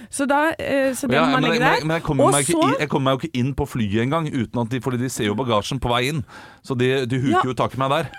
Så 0.10 0.25
da 0.30 0.49
eh, 0.58 0.93
Så 0.97 1.08
det 1.08 1.15
Ja, 1.19 1.25
må 1.25 1.38
man 1.39 1.43
legge 1.49 1.60
der. 1.63 1.86
men 1.86 1.95
jeg, 1.99 2.04
kommer 2.08 2.32
meg 2.32 2.45
ikke 2.47 2.56
så 2.58 2.63
inn, 2.69 2.80
jeg 2.80 2.89
kommer 2.89 3.12
meg 3.12 3.19
jo 3.19 3.28
ikke 3.28 3.39
inn 3.43 3.54
på 3.56 3.67
flyet 3.67 4.02
engang, 4.08 4.32
uten 4.32 4.63
at 4.63 4.69
de, 4.73 4.80
fordi 4.82 4.97
de 5.04 5.10
ser 5.10 5.25
jo 5.30 5.36
bagasjen 5.39 5.80
på 5.80 5.89
vei 5.91 6.08
inn. 6.13 6.23
Så 6.63 6.75
de, 6.80 7.06
de 7.06 7.19
huker 7.28 7.38
Ja. 7.39 7.45
jo 7.45 7.54
tak 7.54 7.75
i 7.75 7.80
meg 7.84 7.89
der. 7.97 8.10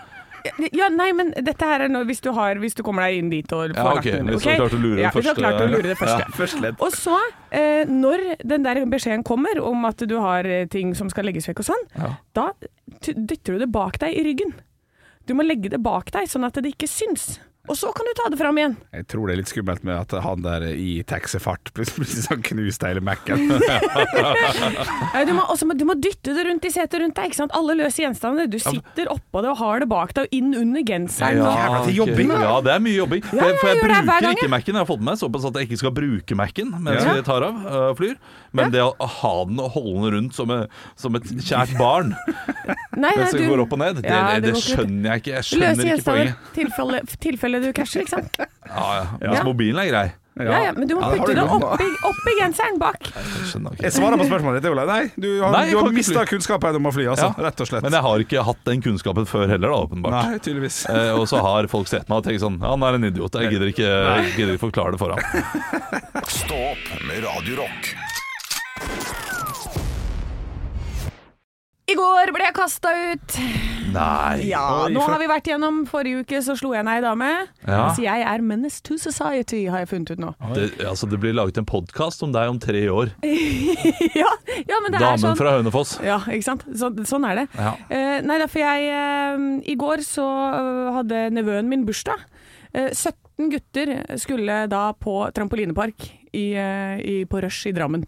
Ja, 0.72 0.86
nei, 0.88 1.10
men 1.12 1.34
dette 1.36 1.66
her 1.68 1.82
er 1.84 1.90
nå 1.92 2.00
hvis 2.08 2.22
du, 2.24 2.30
har, 2.32 2.56
hvis 2.56 2.72
du 2.72 2.80
kommer 2.82 3.04
deg 3.04 3.18
inn 3.20 3.28
dit 3.28 3.50
og 3.52 3.74
får 3.74 3.76
Ja, 3.76 3.82
lagt 3.90 3.98
ok, 3.98 4.06
den 4.08 4.20
under. 4.22 4.32
hvis 4.32 4.42
du 4.42 4.48
har 4.48 4.56
klart 4.62 4.72
å 4.72 4.78
lure 4.80 4.96
det 4.96 5.02
ja, 5.04 5.10
hvis 5.12 5.12
du 5.12 5.28
har 5.28 5.34
første- 5.34 5.42
klart 5.44 5.60
å 5.60 5.66
lure 5.68 5.82
det 5.90 5.96
første. 6.00 6.22
Ja, 6.24 6.36
Første 6.38 6.60
ledd. 6.64 6.76
Og 6.80 6.92
så, 6.96 7.18
eh, 7.52 7.84
når 7.84 8.22
den 8.54 8.62
der 8.64 8.80
beskjeden 8.86 9.22
kommer 9.28 9.60
om 9.60 9.84
at 9.84 9.98
du 10.08 10.16
har 10.18 10.48
eh, 10.48 10.64
ting 10.72 10.94
som 10.96 11.10
skal 11.12 11.28
legges 11.28 11.44
vekk 11.50 11.60
og 11.60 11.68
sånn, 11.68 11.84
Ja. 11.98 12.14
da 12.32 12.46
t- 13.02 13.12
dytter 13.12 13.52
du 13.52 13.58
det 13.66 13.70
bak 13.70 13.98
deg 14.00 14.16
i 14.16 14.24
ryggen. 14.24 14.54
Du 15.28 15.34
må 15.36 15.44
legge 15.44 15.68
det 15.68 15.82
bak 15.82 16.08
deg, 16.10 16.24
sånn 16.26 16.46
at 16.48 16.54
det 16.56 16.72
ikke 16.72 16.88
syns. 16.88 17.38
Og 17.68 17.76
så 17.76 17.90
kan 17.94 18.06
du 18.08 18.12
ta 18.16 18.28
det 18.32 18.38
fram 18.40 18.56
igjen. 18.58 18.72
Jeg 18.96 19.04
tror 19.12 19.28
det 19.28 19.34
er 19.34 19.38
litt 19.42 19.50
skummelt 19.52 19.84
med 19.84 19.94
at 19.94 20.14
han 20.24 20.40
der 20.42 20.64
i 20.72 21.02
taxifart 21.06 21.70
plutselig 21.76 22.08
så 22.24 22.34
knuste 22.40 22.88
hele 22.88 23.02
Mac-en. 23.04 23.50
Eh, 25.14 25.24
Du 25.26 25.32
må, 25.36 25.42
også, 25.50 25.66
du 25.76 25.84
må 25.86 25.94
dytte 25.98 26.32
det 26.36 26.44
rundt 26.46 26.64
i 26.66 26.70
setet 26.72 27.00
rundt 27.02 27.16
deg. 27.18 27.28
ikke 27.30 27.38
sant? 27.38 27.52
Alle 27.56 27.74
løse 27.78 28.02
gjenstandene. 28.02 28.46
Du 28.50 28.58
sitter 28.62 29.10
oppå 29.12 29.42
det 29.44 29.50
og 29.52 29.58
har 29.60 29.82
det 29.82 29.88
bak 29.90 30.12
deg 30.16 30.26
og 30.28 30.34
inn 30.36 30.52
under 30.56 30.82
genseren. 30.86 31.40
og- 31.44 31.54
Jævla 31.58 31.80
til 31.86 31.96
jobbing. 32.00 32.32
Ja, 32.40 32.54
det 32.64 32.72
er 32.74 32.82
mye 32.84 32.96
jobbing. 32.96 33.22
For, 33.26 33.36
Ja, 33.36 33.44
jeg- 33.50 33.58
for 33.60 33.68
jeg 33.68 33.76
jeg 33.76 34.06
bruker 34.06 34.30
ikke. 34.36 34.48
Mac-en. 34.50 34.74
Jeg 34.74 34.80
har 34.80 34.86
fått 34.90 35.00
med 35.02 35.10
meg 35.10 35.18
såpass 35.20 35.44
at 35.50 35.54
jeg 35.60 35.68
ikke 35.68 35.78
skal 35.82 35.90
bruke 35.96 36.34
Mac-en 36.36 36.70
mens 36.80 37.04
Ja. 37.04 37.14
vi 37.14 37.22
tar 37.22 37.42
av 37.42 37.54
uh, 37.66 37.94
flyr. 37.94 38.16
Men 38.52 38.70
det 38.74 38.80
å 38.82 38.94
ha 39.06 39.34
den 39.44 39.60
og 39.60 39.70
holde 39.76 40.10
den 40.10 40.14
rundt 40.16 40.34
som, 40.34 40.50
et- 40.50 40.70
som 40.96 41.14
et 41.14 41.22
kjært 41.22 41.76
barn 41.78 42.14
Nei, 42.66 42.74
nei, 42.96 43.12
mens 43.16 43.30
det 43.32 43.40
du- 43.42 43.48
går 43.50 43.60
opp 43.62 43.72
og 43.72 43.78
ned, 43.78 43.96
det, 44.02 44.04
Ja, 44.10 44.38
det, 44.40 44.52
det 44.54 44.62
skjønner 44.62 45.10
jeg 45.14 45.22
ikke. 45.22 45.32
Jeg 45.34 45.44
Løse 45.44 45.54
skjønner 45.54 45.94
ikke 45.94 46.08
poenget. 46.10 46.34
Tilfelle, 46.54 47.00
tilfelle 47.20 47.49
du 47.58 47.72
krasjer, 47.74 48.04
ikke 48.06 48.14
sant. 48.14 48.36
Ja, 48.38 48.46
ja. 48.70 49.04
Altså, 49.18 49.34
Ja. 49.34 49.44
mobilen 49.44 49.78
er 49.82 49.88
grei. 49.90 50.08
Ja, 50.40 50.58
ja, 50.64 50.72
men 50.72 50.86
du 50.88 50.94
må 50.96 51.02
putte 51.10 51.34
lov, 51.36 51.50
oppi, 51.66 51.84
oppi 52.06 52.32
genseren 52.38 52.78
bak. 52.80 53.02
Jeg 53.82 53.92
svarer 53.92 54.16
på 54.16 54.24
spørsmålet 54.24 54.62
ditt, 54.62 54.70
Olaug. 54.70 54.88
Nei, 54.88 55.10
du 55.20 55.26
har, 55.42 55.50
Nei, 55.52 55.64
du 55.68 55.76
har 55.76 55.90
mista 55.92 56.22
kunnskapen 56.24 56.78
om 56.78 56.86
å 56.88 56.92
fly, 56.94 57.04
altså. 57.12 57.26
Ja. 57.36 57.44
Rett 57.48 57.60
og 57.60 57.68
slett. 57.68 57.82
Men 57.84 57.92
jeg 57.92 58.00
har 58.06 58.24
ikke 58.24 58.44
hatt 58.46 58.62
den 58.70 58.80
kunnskapen 58.80 59.26
før 59.28 59.50
heller, 59.50 59.68
da, 59.68 59.80
åpenbart. 59.84 60.16
Nei, 60.30 60.38
tydeligvis. 60.38 60.78
Eh, 60.94 61.12
og 61.18 61.26
så 61.28 61.42
har 61.44 61.66
folk 61.68 61.90
sett 61.90 62.08
meg 62.08 62.22
og 62.22 62.24
tenkt 62.24 62.40
sånn 62.40 62.56
Ja, 62.62 62.70
han 62.72 62.82
er 62.86 62.96
en 62.96 63.04
idiot. 63.10 63.36
Jeg 63.42 63.52
gidder 63.52 63.68
ikke, 63.74 63.90
jeg 63.90 64.32
gidder 64.38 64.54
ikke 64.56 64.64
forklare 64.70 64.94
det 64.94 65.02
for 65.02 65.12
ham. 65.12 65.20
Stå 66.40 66.56
opp 66.70 66.88
med 67.10 67.20
Radio 67.26 67.60
Rock. 67.60 67.92
I 71.90 71.94
går 71.98 72.32
ble 72.32 72.44
jeg 72.48 72.54
kasta 72.54 72.94
ut. 73.12 73.40
Nei. 73.94 74.48
Ja, 74.50 74.64
nå 74.92 75.02
har 75.04 75.18
vi 75.20 75.28
vært 75.30 75.48
gjennom 75.50 75.82
Forrige 75.90 76.24
uke 76.24 76.40
så 76.44 76.56
slo 76.58 76.72
jeg 76.76 76.86
ned 76.86 77.00
ei 77.00 77.04
dame. 77.04 77.30
Ja. 77.64 77.80
Så 77.96 78.04
jeg 78.04 78.24
er 78.26 78.44
menace 78.44 78.82
to 78.86 78.98
society, 79.00 79.64
har 79.72 79.84
jeg 79.84 79.90
funnet 79.92 80.14
ut 80.14 80.22
nå. 80.22 80.32
Det, 80.56 80.68
altså, 80.86 81.08
det 81.10 81.20
blir 81.22 81.36
laget 81.36 81.60
en 81.60 81.68
podkast 81.68 82.24
om 82.26 82.34
deg 82.34 82.52
om 82.52 82.60
tre 82.62 82.84
år. 82.92 83.14
ja, 84.22 84.30
ja, 84.68 84.80
men 84.82 84.90
det 84.90 85.00
er 85.00 85.06
Damen 85.06 85.24
sånn. 85.24 85.38
fra 85.38 85.56
Hønefoss. 85.58 85.96
Ja, 86.06 86.20
ikke 86.28 86.48
sant. 86.50 86.66
Så, 86.76 86.92
sånn 87.08 87.26
er 87.28 87.42
det. 87.42 87.46
Ja. 87.56 87.74
Uh, 87.90 88.18
nei, 88.26 88.38
da, 88.42 88.48
for 88.50 88.62
jeg 88.62 88.90
uh, 88.94 89.48
I 89.64 89.76
går 89.80 90.04
så 90.06 90.26
eh, 90.50 90.86
hadde 90.98 91.26
nevøen 91.34 91.68
min 91.70 91.84
bursdag. 91.88 92.22
Uh, 92.74 92.90
17 92.92 93.50
gutter 93.52 93.94
skulle 94.20 94.64
da 94.70 94.90
på 94.98 95.22
trampolinepark 95.36 96.10
i, 96.32 96.52
eh, 96.54 97.00
i, 97.00 97.16
på 97.26 97.40
Rush 97.40 97.68
i 97.68 97.72
Drammen. 97.74 98.04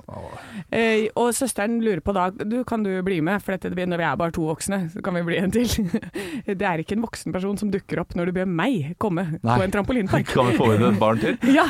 Eh, 0.71 1.09
og 1.19 1.33
søsteren 1.35 1.81
lurer 1.83 2.03
på 2.05 2.15
da 2.17 2.29
du, 2.31 2.63
Kan 2.69 2.85
du 2.85 2.91
bli 3.05 3.21
med, 3.25 3.43
for 3.43 3.57
dette, 3.57 3.73
når 3.73 4.01
vi 4.01 4.07
er 4.07 4.19
bare 4.19 4.35
to 4.35 4.47
voksne, 4.47 4.79
så 4.93 5.03
kan 5.05 5.17
vi 5.19 5.25
bli 5.27 5.39
en 5.41 5.53
til. 5.55 5.69
det 6.47 6.69
er 6.69 6.83
ikke 6.83 6.97
en 6.99 7.05
voksen 7.05 7.35
person 7.35 7.59
som 7.59 7.73
dukker 7.73 8.03
opp 8.03 8.15
når 8.19 8.31
du 8.31 8.37
ber 8.41 8.49
meg 8.49 8.95
komme 9.03 9.27
Nei. 9.35 9.57
på 9.57 9.67
en 9.67 9.75
trampolinepark. 9.75 10.31
Kan 10.37 10.51
vi 10.51 10.59
få 10.59 10.71
inn 10.77 10.87
et 10.87 11.01
barn 11.01 11.23
til? 11.23 11.39
Ja, 11.53 11.67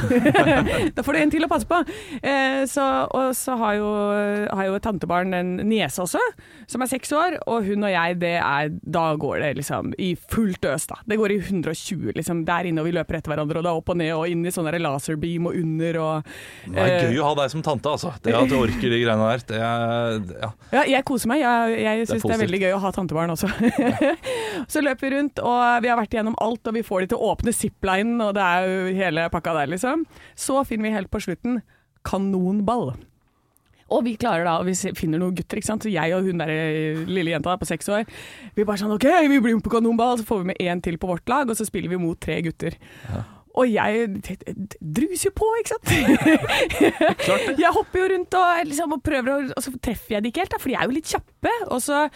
da 0.95 1.03
får 1.03 1.17
du 1.17 1.19
en 1.19 1.33
til 1.33 1.45
å 1.47 1.51
passe 1.51 1.67
på. 1.69 1.81
Eh, 2.23 2.62
så, 2.71 2.85
og 3.11 3.33
så 3.37 3.57
har 3.59 3.79
jo, 3.81 3.88
har 4.53 4.69
jo 4.69 4.77
et 4.79 4.85
tantebarn 4.85 5.35
en 5.37 5.55
niese 5.67 6.03
også, 6.05 6.21
som 6.71 6.85
er 6.85 6.91
seks 6.91 7.12
år, 7.17 7.38
og 7.51 7.67
hun 7.67 7.87
og 7.88 7.93
jeg, 7.93 8.19
det 8.23 8.37
er, 8.38 8.71
da 8.83 9.07
går 9.19 9.43
det 9.43 9.53
liksom 9.62 9.93
i 10.03 10.12
fullt 10.17 10.69
øs, 10.71 10.87
da. 10.91 11.01
Det 11.09 11.19
går 11.19 11.35
i 11.35 11.41
120, 11.41 12.12
liksom, 12.19 12.45
der 12.49 12.69
inne, 12.69 12.85
og 12.85 12.91
vi 12.91 12.95
løper 12.97 13.19
etter 13.19 13.35
hverandre, 13.35 13.61
og 13.61 13.67
da 13.67 13.75
opp 13.79 13.93
og 13.93 13.99
ned, 13.99 14.12
og 14.15 14.31
inn 14.31 14.45
i 14.47 14.55
sånn 14.55 14.71
laserbeam 14.83 15.51
og 15.51 15.59
under, 15.59 16.01
og 16.03 16.33
Det 16.62 16.78
er 16.83 17.11
gøy 17.11 17.20
å 17.22 17.28
ha 17.31 17.37
deg 17.40 17.52
som 17.52 17.64
tante, 17.66 17.90
altså. 17.90 18.12
Det 18.22 18.35
at 18.38 18.50
du 18.50 18.57
orker 18.59 18.92
de 18.92 19.00
greiene 19.02 19.28
der. 19.28 19.44
Det 19.48 19.59
er, 19.59 20.18
ja. 20.44 20.50
Ja, 20.76 20.83
jeg 20.94 21.07
koser 21.09 21.33
meg. 21.33 21.42
Jeg, 21.42 21.78
jeg 21.83 22.09
syns 22.11 22.26
det, 22.26 22.35
er 22.37 22.42
veldig 22.44 22.62
gøy 22.62 22.76
å 22.76 22.81
ha 22.85 22.92
tantebarn 22.94 23.35
også. 23.35 23.50
så 24.72 24.83
løper 24.85 25.09
vi 25.09 25.14
rundt, 25.16 25.42
og 25.42 25.62
vi 25.85 25.92
har 25.92 26.00
vært 26.00 26.16
igjennom 26.16 26.38
alt, 26.42 26.62
og 26.68 26.78
vi 26.78 26.85
får 26.87 27.05
de 27.05 27.12
til 27.12 27.20
å 27.22 27.33
åpne 27.35 27.55
ziplinen, 27.57 28.20
og 28.24 28.35
det 28.38 28.48
er 28.48 28.68
jo 28.68 28.98
hele 29.02 29.28
pakka 29.33 29.57
der, 29.59 29.72
liksom. 29.74 30.05
Så 30.38 30.62
finner 30.68 30.88
vi 30.88 30.96
helt 30.96 31.12
på 31.12 31.22
slutten 31.24 31.62
kanonball. 32.07 32.92
Og 33.92 34.07
vi 34.07 34.14
klarer 34.16 34.46
da, 34.46 34.57
og 34.61 34.68
vi 34.68 34.94
finner 34.96 35.20
noen 35.20 35.35
gutter, 35.37 35.61
ikke 35.61 35.68
sant. 35.68 35.85
Så 35.85 35.92
jeg 35.92 36.14
og 36.16 36.24
hun 36.24 36.40
der 36.40 36.52
eh, 36.52 37.02
lille 37.09 37.35
jenta 37.35 37.59
på 37.61 37.68
seks 37.68 37.90
år, 37.92 38.09
vi 38.57 38.64
bare 38.64 38.81
sånn 38.81 38.94
OK, 38.94 39.07
vi 39.28 39.40
blir 39.42 39.59
med 39.59 39.64
på 39.66 39.74
kanonball, 39.74 40.16
så 40.20 40.26
får 40.28 40.42
vi 40.42 40.50
med 40.52 40.64
én 40.64 40.83
til 40.85 40.98
på 41.00 41.11
vårt 41.11 41.28
lag, 41.28 41.50
og 41.50 41.59
så 41.59 41.66
spiller 41.68 41.92
vi 41.92 42.00
mot 42.00 42.20
tre 42.22 42.40
gutter. 42.46 42.78
Og 43.61 43.69
jeg 43.69 44.07
druser 44.81 45.29
jo 45.29 45.33
på, 45.37 45.49
ikke 45.61 45.75
sant. 45.75 45.91
jeg 47.65 47.73
hopper 47.77 48.01
jo 48.01 48.07
rundt 48.15 48.37
og, 48.38 48.62
liksom, 48.71 48.95
og 48.97 49.03
prøver, 49.05 49.33
å, 49.35 49.51
og 49.53 49.65
så 49.65 49.75
treffer 49.77 50.17
jeg 50.17 50.25
det 50.25 50.33
ikke 50.33 50.47
helt, 50.47 50.55
da, 50.55 50.61
for 50.62 50.73
de 50.73 50.79
er 50.79 50.88
jo 50.88 50.97
litt 50.97 51.11
kjappe. 51.12 51.53
Og 51.69 51.83
så, 51.85 52.07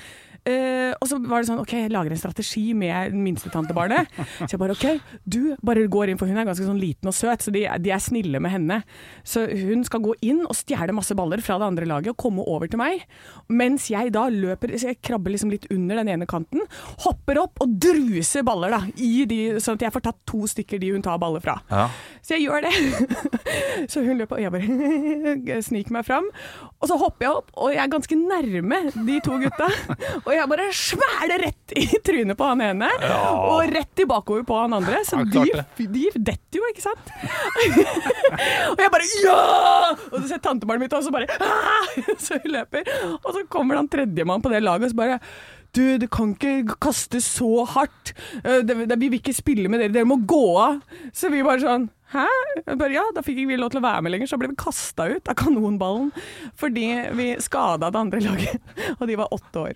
eh, 0.48 0.92
og 0.96 1.08
så 1.10 1.18
var 1.22 1.42
det 1.42 1.48
sånn 1.50 1.60
OK, 1.62 1.74
jeg 1.84 1.92
lager 1.92 2.14
en 2.14 2.20
strategi 2.20 2.64
med 2.76 3.14
minstetantebarnet. 3.16 4.10
Så 4.38 4.54
jeg 4.54 4.60
bare 4.62 4.76
OK, 4.76 4.86
du 5.24 5.56
bare 5.66 5.86
går 5.90 6.12
inn, 6.12 6.20
for 6.20 6.30
hun 6.30 6.38
er 6.40 6.48
ganske 6.48 6.66
sånn 6.66 6.80
liten 6.80 7.10
og 7.10 7.16
søt, 7.16 7.44
så 7.44 7.52
de, 7.54 7.64
de 7.82 7.92
er 7.94 8.02
snille 8.02 8.40
med 8.42 8.54
henne. 8.54 8.80
Så 9.26 9.44
hun 9.50 9.84
skal 9.86 10.04
gå 10.04 10.14
inn 10.26 10.44
og 10.46 10.56
stjele 10.56 10.94
masse 10.96 11.16
baller 11.18 11.42
fra 11.44 11.58
det 11.60 11.68
andre 11.68 11.88
laget 11.88 12.14
og 12.14 12.20
komme 12.20 12.44
over 12.46 12.70
til 12.70 12.80
meg. 12.80 13.04
Mens 13.52 13.88
jeg 13.92 14.12
da 14.14 14.26
løper, 14.32 14.74
så 14.78 14.92
jeg 14.92 15.00
krabber 15.04 15.34
liksom 15.34 15.52
litt 15.52 15.68
under 15.74 16.00
den 16.00 16.12
ene 16.14 16.28
kanten, 16.30 16.64
hopper 17.04 17.42
opp 17.42 17.62
og 17.64 17.76
druser 17.82 18.46
baller 18.46 18.74
da, 18.74 18.82
i 18.96 19.26
de, 19.28 19.40
sånn 19.62 19.80
at 19.80 19.86
jeg 19.86 19.96
får 19.96 20.06
tatt 20.08 20.20
to 20.28 20.44
stykker 20.50 20.82
de 20.82 20.92
hun 20.94 21.04
tar 21.04 21.20
baller 21.22 21.44
fra. 21.44 21.58
Ja. 21.70 21.88
Så 22.24 22.36
jeg 22.36 22.46
gjør 22.46 22.66
det. 22.66 22.74
så 23.92 24.02
hun 24.06 24.20
løper, 24.20 24.38
og 24.38 24.44
jeg 24.44 24.54
bare 24.54 25.60
sniker 25.68 25.98
meg 25.98 26.06
fram. 26.08 26.28
Og 26.80 26.90
så 26.90 26.98
hopper 27.00 27.26
jeg 27.26 27.40
opp, 27.40 27.52
og 27.56 27.72
jeg 27.74 27.82
er 27.82 27.92
ganske 27.92 28.18
nærme 28.20 28.80
de 29.06 29.20
to 29.24 29.38
gutta. 29.42 29.68
Og 30.24 30.32
jeg 30.38 30.50
bare 30.50 30.66
svæler 30.76 31.42
rett 31.46 31.74
i 31.76 31.86
trynet 32.04 32.38
på 32.38 32.46
han 32.48 32.62
ene, 32.64 32.88
og 33.48 33.66
rett 33.72 34.02
i 34.02 34.06
bakover 34.08 34.44
på 34.48 34.58
han 34.60 34.76
andre. 34.78 35.00
Så 35.08 35.22
de, 35.32 35.42
de 35.78 36.04
detter 36.16 36.60
jo, 36.60 36.68
ikke 36.70 36.84
sant? 36.84 37.10
og 38.72 38.80
jeg 38.82 38.92
bare 38.94 39.10
ja! 39.24 39.36
Og 40.12 40.16
så 40.20 40.24
ser 40.30 40.42
tantebarnet 40.44 40.86
mitt 40.86 40.96
også 40.96 41.12
bare 41.14 41.28
«Ah!» 41.40 41.92
Så 42.22 42.38
hun 42.42 42.52
løper. 42.54 42.88
Og 43.22 43.30
så 43.36 43.44
kommer 43.52 43.78
han 43.80 43.88
tredjemann 43.92 44.42
på 44.44 44.52
det 44.52 44.62
laget 44.64 44.88
og 44.90 44.94
så 44.94 45.00
bare 45.02 45.20
du, 45.76 45.98
du 46.00 46.06
kan 46.08 46.30
ikke 46.32 46.76
kaste 46.80 47.18
så 47.20 47.66
hardt. 47.68 48.14
Eh, 48.40 48.62
Det, 48.64 48.86
det, 48.88 48.96
vi 48.96 49.10
vil 49.12 49.20
ikke 49.20 49.34
spille 49.36 49.68
med 49.68 49.82
dere, 49.82 49.92
dere 49.92 50.08
må 50.08 50.16
gå 50.24 50.44
av. 50.62 50.78
Så 51.12 51.28
vi 51.32 51.42
bare 51.44 51.60
sånn 51.60 51.90
Hæ? 52.12 52.26
Bare, 52.78 52.92
ja, 52.94 53.02
da 53.14 53.22
fikk 53.24 53.40
ikke 53.42 53.50
vi 53.50 53.56
lov 53.58 53.72
til 53.74 53.80
å 53.80 53.84
være 53.84 54.02
med 54.06 54.12
lenger, 54.14 54.28
så 54.30 54.36
ble 54.38 54.52
vi 54.52 54.56
kasta 54.60 55.08
ut 55.10 55.26
av 55.26 55.34
kanonballen 55.38 56.12
fordi 56.58 56.84
vi 57.18 57.26
skada 57.42 57.90
det 57.90 57.98
andre 57.98 58.20
laget. 58.22 58.68
Og 59.00 59.08
de 59.10 59.16
var 59.18 59.32
åtte 59.34 59.64
år. 59.64 59.74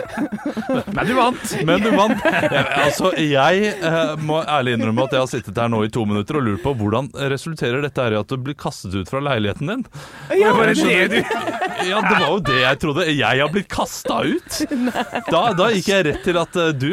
Men 0.96 1.08
du 1.08 1.14
vant! 1.16 1.54
Men 1.64 1.84
du 1.84 1.90
vant. 1.96 2.20
Ja, 2.50 2.62
altså, 2.84 3.10
jeg 3.20 3.70
eh, 3.72 4.12
må 4.26 4.40
ærlig 4.42 4.74
innrømme 4.76 5.04
at 5.06 5.14
jeg 5.14 5.22
har 5.22 5.28
sittet 5.30 5.58
her 5.60 5.68
nå 5.70 5.82
i 5.86 5.90
to 5.92 6.02
minutter 6.08 6.38
og 6.40 6.44
lurt 6.44 6.62
på 6.64 6.72
hvordan 6.76 7.08
resulterer 7.30 7.82
dette 7.84 8.02
her 8.02 8.14
i 8.14 8.18
at 8.18 8.30
du 8.30 8.36
blir 8.42 8.56
kastet 8.58 8.94
ut 8.96 9.10
fra 9.10 9.20
leiligheten 9.22 9.70
din? 9.70 9.84
Ja, 10.40 10.52
Var 10.56 10.72
det 10.72 10.76
det 10.80 11.06
du 11.12 11.18
Ja, 11.88 12.00
det 12.04 12.16
var 12.16 12.26
jo 12.26 12.40
det 12.44 12.58
jeg 12.60 12.80
trodde. 12.82 13.06
Jeg 13.08 13.42
har 13.42 13.52
blitt 13.52 13.70
kasta 13.72 14.20
ut! 14.26 14.60
Da, 15.30 15.42
da 15.56 15.70
gikk 15.72 15.90
jeg 15.92 16.06
rett 16.10 16.22
til 16.26 16.40
at 16.40 16.60
eh, 16.60 16.72
du 16.76 16.90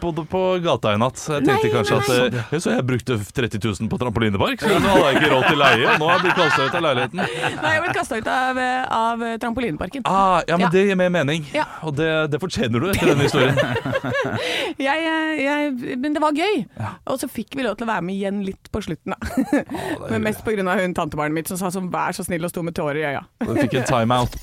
bodde 0.00 0.26
på 0.30 0.44
gata 0.64 0.94
i 0.94 1.00
natt. 1.00 1.22
Jeg 1.26 1.46
tenkte 1.48 1.70
Nei, 1.70 1.74
kanskje 1.74 1.98
nei, 1.98 2.18
at 2.28 2.38
eh, 2.44 2.62
Så 2.62 2.76
jeg 2.76 2.86
brukte 2.86 3.18
30 3.40 3.64
000 3.64 3.79
bussen 3.80 3.88
på 3.88 3.98
trampolinepark, 3.98 4.60
så 4.60 4.68
nå 4.80 4.88
hadde 4.92 5.12
ikke 5.16 5.30
råd 5.32 5.44
til 5.48 5.58
leie. 5.60 5.86
og 5.88 6.00
Nå 6.00 6.08
har 6.08 6.18
jeg 6.18 6.24
blitt 6.24 6.36
kasta 6.36 6.64
ut 6.66 6.74
av 6.76 6.82
leiligheten. 6.84 7.20
Nei, 7.20 7.72
jeg 7.74 7.82
ble 7.84 7.94
kasta 7.96 8.18
ut 8.20 8.28
av, 8.30 8.60
av 8.96 9.24
trampolineparken. 9.40 10.02
Ah, 10.04 10.42
ja, 10.48 10.56
men 10.58 10.66
Ja. 10.66 10.70
det 10.74 10.84
gir 10.88 10.96
mer 11.00 11.10
mening. 11.10 11.46
Ja. 11.54 11.64
Og 11.86 11.96
det, 11.96 12.08
det 12.30 12.40
fortjener 12.42 12.80
du 12.80 12.90
etter 12.90 13.12
denne 13.14 13.24
historien. 13.24 13.56
Jeg, 14.80 15.02
jeg, 15.40 15.96
men 16.00 16.14
det 16.14 16.20
var 16.22 16.32
gøy. 16.36 16.62
Og 17.10 17.18
så 17.20 17.28
fikk 17.28 17.56
vi 17.58 17.64
lov 17.66 17.74
til 17.78 17.84
å 17.84 17.90
være 17.90 18.04
med 18.06 18.14
igjen 18.16 18.38
litt 18.46 18.70
på 18.72 18.80
slutten, 18.84 19.12
da. 19.12 19.60
men 20.10 20.24
mest 20.24 20.44
pga. 20.46 20.62
hun 20.80 20.94
tantebarnet 20.96 21.34
mitt 21.36 21.50
som 21.50 21.58
sa 21.60 21.70
sånn 21.74 21.90
vær 21.92 22.16
så 22.16 22.24
snill 22.24 22.46
og 22.46 22.52
sto 22.52 22.62
med 22.64 22.76
tårer 22.78 23.00
i 23.02 23.04
øya. 23.10 23.24
Du 23.44 23.52
fikk 23.58 23.76
en 23.80 23.88
timeout. 23.90 24.38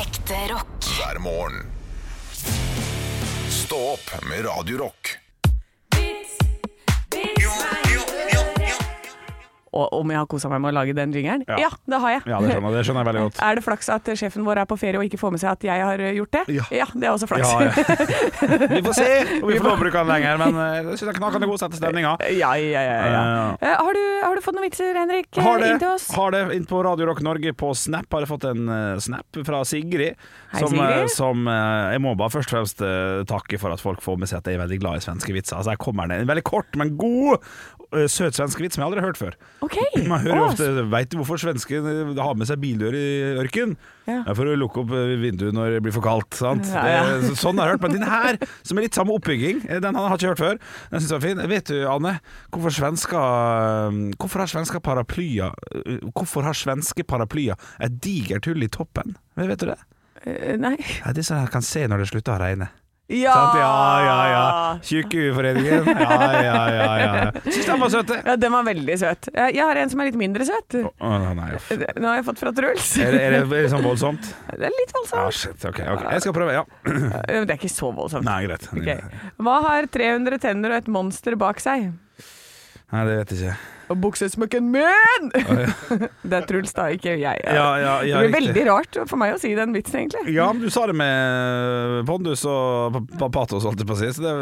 Ekte 0.00 0.40
rock. 0.52 0.90
hver 0.96 1.20
morgen. 1.22 1.62
Stå 3.52 3.78
opp 3.94 4.10
med 4.30 4.44
Radio 4.48 4.82
om 9.76 10.12
jeg 10.12 10.18
har 10.20 10.28
kosa 10.30 10.50
meg 10.52 10.62
med 10.64 10.72
å 10.72 10.76
lage 10.78 10.94
den 10.96 11.12
jingeren? 11.14 11.44
Ja. 11.48 11.56
Ja, 11.66 11.70
det 11.86 12.00
har 12.02 12.14
jeg. 12.16 12.22
Ja, 12.30 12.40
det 12.42 12.54
skjønner, 12.54 12.76
det 12.76 12.84
skjønner 12.86 13.02
jeg 13.02 13.08
veldig 13.10 13.24
godt. 13.26 13.40
Er 13.46 13.58
det 13.58 13.64
flaks 13.66 13.88
at 13.92 14.10
sjefen 14.18 14.46
vår 14.46 14.62
er 14.62 14.68
på 14.70 14.78
ferie 14.80 15.00
og 15.00 15.06
ikke 15.06 15.20
får 15.20 15.34
med 15.34 15.42
seg 15.42 15.52
at 15.52 15.66
jeg 15.68 15.84
har 15.86 16.02
gjort 16.16 16.32
det? 16.36 16.42
Ja. 16.56 16.66
ja 16.74 16.86
det 16.94 17.08
er 17.08 17.12
også 17.14 17.28
flaks. 17.30 17.46
Ja, 17.46 17.68
ja. 17.68 18.66
Vi 18.76 18.82
får 18.84 18.96
se 18.96 19.08
om 19.40 19.50
vi 19.50 19.58
får 19.58 19.66
lov 19.66 19.76
å 19.76 19.80
bruke 19.80 20.00
den 20.00 20.10
lenger, 20.10 20.38
men 20.40 20.58
eh, 20.60 20.72
jeg 20.76 20.84
synes 20.86 21.02
det 21.06 21.12
er 21.12 21.18
knakende 21.18 21.48
god 21.50 21.60
sette 21.62 21.78
stemninga. 21.78 22.12
Ja, 22.36 22.50
ja, 22.60 22.82
ja, 22.82 22.96
ja. 23.12 23.22
Eh, 23.60 23.74
Har, 23.86 23.96
du, 23.96 24.04
har 24.24 24.36
du 24.36 24.42
fått 24.44 24.56
noen 24.56 24.66
vitser, 24.66 24.96
Henrik, 24.96 25.28
Har 25.38 25.60
det, 25.62 25.70
inn 25.74 25.82
til 25.82 25.92
oss? 25.92 26.08
har 26.16 26.34
det 26.34 26.42
inn 26.56 26.66
på 26.68 26.80
Radio 26.86 27.08
Rock 27.10 27.22
Norge 27.24 27.52
på 27.56 27.72
Snap. 27.76 28.08
Har 28.12 28.24
jeg 28.24 28.30
fått 28.30 28.48
en 28.50 28.72
snap 29.02 29.40
fra 29.46 29.62
Sigrid. 29.68 30.18
Hei, 30.52 30.60
som, 30.62 30.74
Sigrid. 30.74 31.12
som 31.14 31.48
Jeg 31.50 32.02
må 32.04 32.14
bare 32.18 32.32
først 32.34 32.52
og 32.52 32.56
fremst 32.56 32.82
takke 33.30 33.60
for 33.60 33.74
at 33.74 33.82
folk 33.82 34.02
får 34.04 34.20
med 34.22 34.30
seg 34.30 34.40
at 34.40 34.50
jeg 34.50 34.58
er 34.58 34.64
veldig 34.64 34.80
glad 34.82 35.00
i 35.00 35.04
svenske 35.06 35.34
vitser. 35.36 35.58
Altså, 35.58 35.74
her 35.74 35.80
kommer 35.82 36.08
ned 36.10 36.24
en 36.24 36.30
veldig 36.30 36.46
kort, 36.46 36.70
men 36.78 36.94
god, 37.00 37.44
eh, 38.00 38.08
søt 38.10 38.36
vits 38.36 38.76
som 38.76 38.82
jeg 38.82 38.86
aldri 38.86 39.02
har 39.02 39.08
hørt 39.08 39.20
før. 39.20 39.36
Okay. 39.64 39.86
Man 40.10 40.22
hører 40.24 40.38
jo 40.38 40.46
ofte 40.50 40.84
Veit 40.92 41.10
du 41.12 41.18
hvorfor 41.20 41.40
svensken 41.40 41.88
eh, 41.90 42.12
har 42.18 42.36
med 42.38 42.48
seg 42.48 42.60
bildør 42.62 42.96
i 42.96 43.06
ørken? 43.42 43.74
Ja. 44.06 44.20
Det 44.22 44.32
er 44.32 44.38
for 44.38 44.50
å 44.50 44.56
lukke 44.60 44.82
opp 44.84 44.94
eh, 44.96 45.14
vinduet 45.22 45.56
når 45.56 45.76
det 45.76 45.82
blir 45.86 45.96
for 45.96 46.04
kaldt. 46.04 46.38
Sant? 46.38 46.70
Ja, 46.72 46.84
ja. 46.92 47.18
Det, 47.22 47.34
sånn 47.40 47.60
har 47.60 47.70
jeg 47.70 47.76
hørt. 47.76 47.86
Men 47.86 47.96
den 47.98 48.06
her, 48.06 48.40
som 48.66 48.78
er 48.78 48.86
litt 48.86 48.98
samme 48.98 49.16
oppbygging, 49.16 49.64
den 49.84 49.98
har 49.98 50.08
jeg 50.14 50.20
ikke 50.20 50.32
hørt 50.34 50.44
før. 50.44 50.62
Den 50.92 51.02
syns 51.02 51.10
jeg 51.10 51.18
var 51.18 51.26
fin. 51.26 51.44
Vet 51.56 51.72
du, 51.72 51.76
Anne, 51.90 52.14
hvorfor 52.54 52.76
svenska 52.76 53.20
Hvorfor 54.16 54.42
har 54.42 54.50
svenska 54.50 54.80
paraplyer 54.82 55.54
Hvorfor 56.16 56.46
har 56.46 56.56
svenske 56.56 57.04
paraplyer 57.06 57.58
et 57.82 58.00
digert 58.02 58.48
hull 58.50 58.64
i 58.66 58.70
toppen? 58.72 59.16
Vet 59.38 59.62
du 59.62 59.70
det? 59.72 59.78
Nei. 60.58 60.76
Ja, 61.00 61.12
det 61.14 61.22
er 61.22 61.28
sånn 61.28 61.44
jeg 61.44 61.54
kan 61.54 61.64
se 61.64 61.84
når 61.86 62.02
det 62.02 62.10
slutter 62.10 62.34
å 62.34 62.42
regne. 62.42 62.70
Ja! 63.06 63.32
Sant? 63.32 63.58
Ja, 63.60 64.02
ja, 64.02 64.28
ja. 64.28 64.78
Tjukkehueforeningen. 64.82 65.86
Ja, 65.86 66.42
ja, 66.42 66.70
ja. 66.74 66.96
ja. 66.98 67.32
Syns 67.44 67.66
den 67.66 67.80
var 67.80 67.92
søt, 67.92 68.08
det. 68.10 68.16
Ja, 68.26 68.34
den 68.36 68.52
var 68.52 68.64
veldig 68.66 68.96
søt. 68.98 69.28
Jeg 69.36 69.62
har 69.62 69.78
en 69.78 69.92
som 69.92 70.02
er 70.02 70.08
litt 70.10 70.18
mindre 70.18 70.46
søt. 70.48 70.78
Å, 70.82 71.12
nei, 71.38 71.52
uff. 71.54 71.68
Nå 71.70 72.08
har 72.10 72.18
jeg 72.18 72.26
fått 72.26 72.42
fra 72.42 72.52
Truls. 72.56 72.88
Er 72.98 73.14
det, 73.14 73.22
er, 73.28 73.46
det, 73.52 73.62
sånn 73.70 73.86
voldsomt? 73.86 74.26
Det 74.58 74.66
er 74.66 74.74
litt 74.74 74.96
Ja, 74.96 75.04
Ah, 75.26 75.30
shit. 75.30 75.62
Ok, 75.68 75.78
ok. 75.86 76.02
Jeg 76.16 76.24
skal 76.24 76.34
prøve, 76.34 76.56
ja. 76.56 76.64
Det 76.82 77.46
er 77.46 77.54
ikke 77.54 77.70
så 77.70 77.92
voldsomt. 77.94 78.26
Nei, 78.26 78.40
greit. 78.48 78.66
Ok. 78.74 78.90
Hva 79.46 79.56
har 79.68 79.86
300 79.92 80.42
tenner 80.42 80.74
og 80.74 80.82
et 80.82 80.90
monster 80.98 81.38
bak 81.38 81.62
seg? 81.62 81.92
Nei, 82.90 83.06
det 83.06 83.20
vet 83.22 83.34
jeg 83.36 83.42
ikke. 83.44 83.75
Og 83.92 83.98
buksesmøkken 84.02 84.66
min! 84.74 85.28
det 86.26 86.32
er 86.40 86.46
Truls, 86.48 86.72
da, 86.74 86.88
ikke 86.94 87.12
jeg. 87.20 87.42
Ja, 87.46 87.66
ja, 87.78 87.92
ja, 88.02 88.18
det 88.22 88.32
blir 88.32 88.34
veldig 88.40 88.64
rart 88.66 88.98
for 89.06 89.20
meg 89.20 89.36
å 89.36 89.38
si 89.38 89.52
den 89.54 89.70
vitsen, 89.76 90.00
egentlig. 90.02 90.34
Ja, 90.34 90.48
men 90.52 90.64
du 90.64 90.70
sa 90.74 90.86
det 90.90 90.96
med 90.98 92.02
pondus 92.08 92.42
og 92.50 92.96
pa- 92.96 93.04
pa- 93.20 93.30
patos, 93.40 93.62
holdt 93.68 93.84
jeg 93.84 93.86
på 93.86 93.94
å 93.94 94.00
si. 94.00 94.08
Så 94.16 94.24
det, 94.26 94.32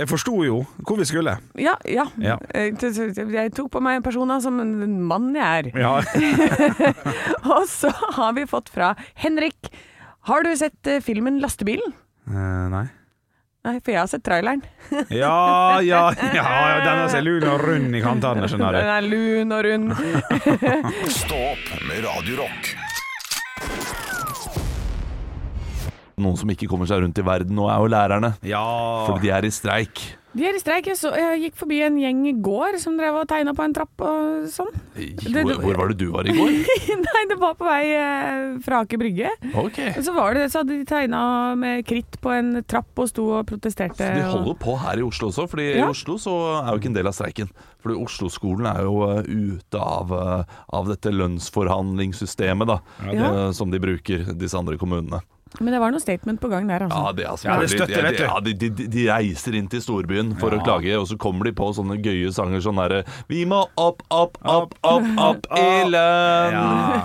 jeg 0.00 0.08
forsto 0.08 0.38
jo 0.46 0.62
hvor 0.86 0.96
vi 1.02 1.08
skulle. 1.10 1.36
Ja, 1.60 1.74
ja. 1.84 2.06
Eh, 2.54 2.70
Jeg 2.72 3.52
tok 3.56 3.70
på 3.76 3.82
meg 3.84 4.00
personer 4.06 4.40
som 4.44 4.56
en 4.62 4.96
mann 5.08 5.30
jeg 5.36 5.72
er. 5.72 5.72
Ja. 5.76 5.94
Og 7.52 7.66
så 7.68 7.92
har 8.16 8.32
vi 8.36 8.46
fått 8.48 8.72
fra 8.72 8.94
Henrik. 9.20 9.68
Har 10.30 10.44
du 10.46 10.52
sett 10.56 10.86
eh, 10.88 11.00
filmen 11.04 11.40
Lastebilen? 11.42 11.92
Eh, 12.30 12.66
nei. 12.72 12.86
Nei, 13.62 13.76
for 13.78 13.92
jeg 13.94 14.00
har 14.00 14.08
sett 14.10 14.24
traileren. 14.26 14.62
Ja, 15.22 15.80
ja, 15.86 16.00
ja, 16.18 16.32
ja 16.34 16.78
den 16.82 17.02
er 17.04 17.10
så 17.12 17.20
lun 17.22 17.44
og 17.46 17.62
rund 17.62 17.94
i 17.94 18.00
kantene, 18.02 18.48
skjønner 18.50 18.74
du. 18.74 18.80
Den 18.80 18.90
er 18.96 19.06
lun 19.06 19.54
og 19.54 19.62
rund. 19.68 19.92
Stå 21.22 21.38
opp 21.52 21.68
med 21.86 22.02
Radio 22.08 22.42
Rock. 22.42 22.72
Noen 26.20 26.36
som 26.36 26.50
ikke 26.52 26.68
kommer 26.70 26.88
seg 26.90 27.04
rundt 27.04 27.18
i 27.18 27.24
verden 27.26 27.56
nå, 27.56 27.68
er 27.72 27.78
jo 27.80 27.92
lærerne. 27.92 28.34
Ja. 28.46 28.64
Fordi 29.08 29.28
de 29.28 29.32
er 29.36 29.48
i 29.48 29.52
streik. 29.54 30.02
De 30.32 30.46
er 30.48 30.56
i 30.56 30.60
streik. 30.62 30.86
Jeg, 30.88 30.96
så, 30.96 31.10
jeg 31.16 31.40
gikk 31.42 31.56
forbi 31.60 31.82
en 31.84 31.98
gjeng 32.00 32.22
i 32.30 32.32
går 32.40 32.78
som 32.80 32.94
drev 32.96 33.18
og 33.20 33.26
tegna 33.28 33.52
på 33.56 33.66
en 33.66 33.74
trapp 33.76 34.00
og 34.08 34.46
sånn. 34.48 34.70
Hvor, 35.26 35.50
hvor 35.60 35.76
var 35.76 35.92
det 35.92 35.98
du 36.00 36.06
var 36.14 36.28
i 36.28 36.32
går? 36.32 36.54
Nei, 37.04 37.22
det 37.28 37.36
var 37.40 37.52
på 37.58 37.66
vei 37.68 37.82
eh, 37.98 38.54
fra 38.64 38.80
Aker 38.86 39.00
Brygge. 39.02 39.28
Okay. 39.64 39.92
Så 40.00 40.14
var 40.16 40.38
det, 40.38 40.46
så 40.52 40.62
hadde 40.62 40.78
de 40.78 40.86
tegna 40.88 41.20
med 41.60 41.84
kritt 41.88 42.16
på 42.24 42.32
en 42.32 42.62
trapp 42.64 43.02
og 43.04 43.10
sto 43.12 43.26
og 43.40 43.44
protesterte. 43.50 44.08
De 44.16 44.24
holder 44.24 44.56
på 44.62 44.78
her 44.80 45.02
i 45.02 45.04
Oslo 45.04 45.28
også, 45.28 45.44
fordi 45.52 45.68
i 45.74 45.84
Oslo 45.84 46.16
så 46.20 46.38
er 46.62 46.70
jo 46.72 46.80
ikke 46.80 46.92
en 46.94 46.96
del 46.96 47.12
av 47.12 47.16
streiken. 47.18 47.52
Fordi 47.84 47.98
Oslo-skolen 48.00 48.70
er 48.72 48.86
jo 48.88 48.96
eh, 49.10 49.28
ute 49.28 49.84
av, 49.84 50.16
eh, 50.16 50.56
av 50.80 50.88
dette 50.88 51.12
lønnsforhandlingssystemet 51.12 52.72
da, 52.72 52.80
Ja. 53.12 53.52
som 53.52 53.68
de 53.70 53.80
bruker, 53.82 54.32
disse 54.32 54.56
andre 54.56 54.80
kommunene. 54.80 55.20
Men 55.60 55.74
det 55.74 55.80
var 55.82 55.92
noe 55.92 56.00
statement 56.00 56.40
på 56.40 56.48
gang 56.48 56.66
der, 56.70 56.86
altså. 56.86 57.00
Ja, 57.02 57.12
det 57.12 57.24
er 57.26 57.42
Ja, 57.44 57.56
det 57.60 57.68
støtter, 57.70 58.02
vet 58.06 58.16
du. 58.18 58.24
ja, 58.24 58.40
de, 58.40 58.52
de, 58.56 58.86
de 58.94 59.02
reiser 59.10 59.56
inn 59.58 59.68
til 59.72 59.82
storbyen 59.84 60.32
for 60.40 60.54
å 60.56 60.60
klage, 60.64 60.94
og 60.98 61.04
så 61.10 61.18
kommer 61.20 61.44
de 61.48 61.52
på 61.58 61.68
sånne 61.76 61.98
gøye 62.02 62.32
sanger 62.32 62.62
sånn 62.64 62.80
derre 62.80 63.02
Vi 63.28 63.42
må 63.48 63.60
opp, 63.76 64.00
opp, 64.08 64.38
opp, 64.48 64.72
opp, 64.82 65.10
opp 65.20 65.46
i 65.58 65.84
lønn. 65.92 66.56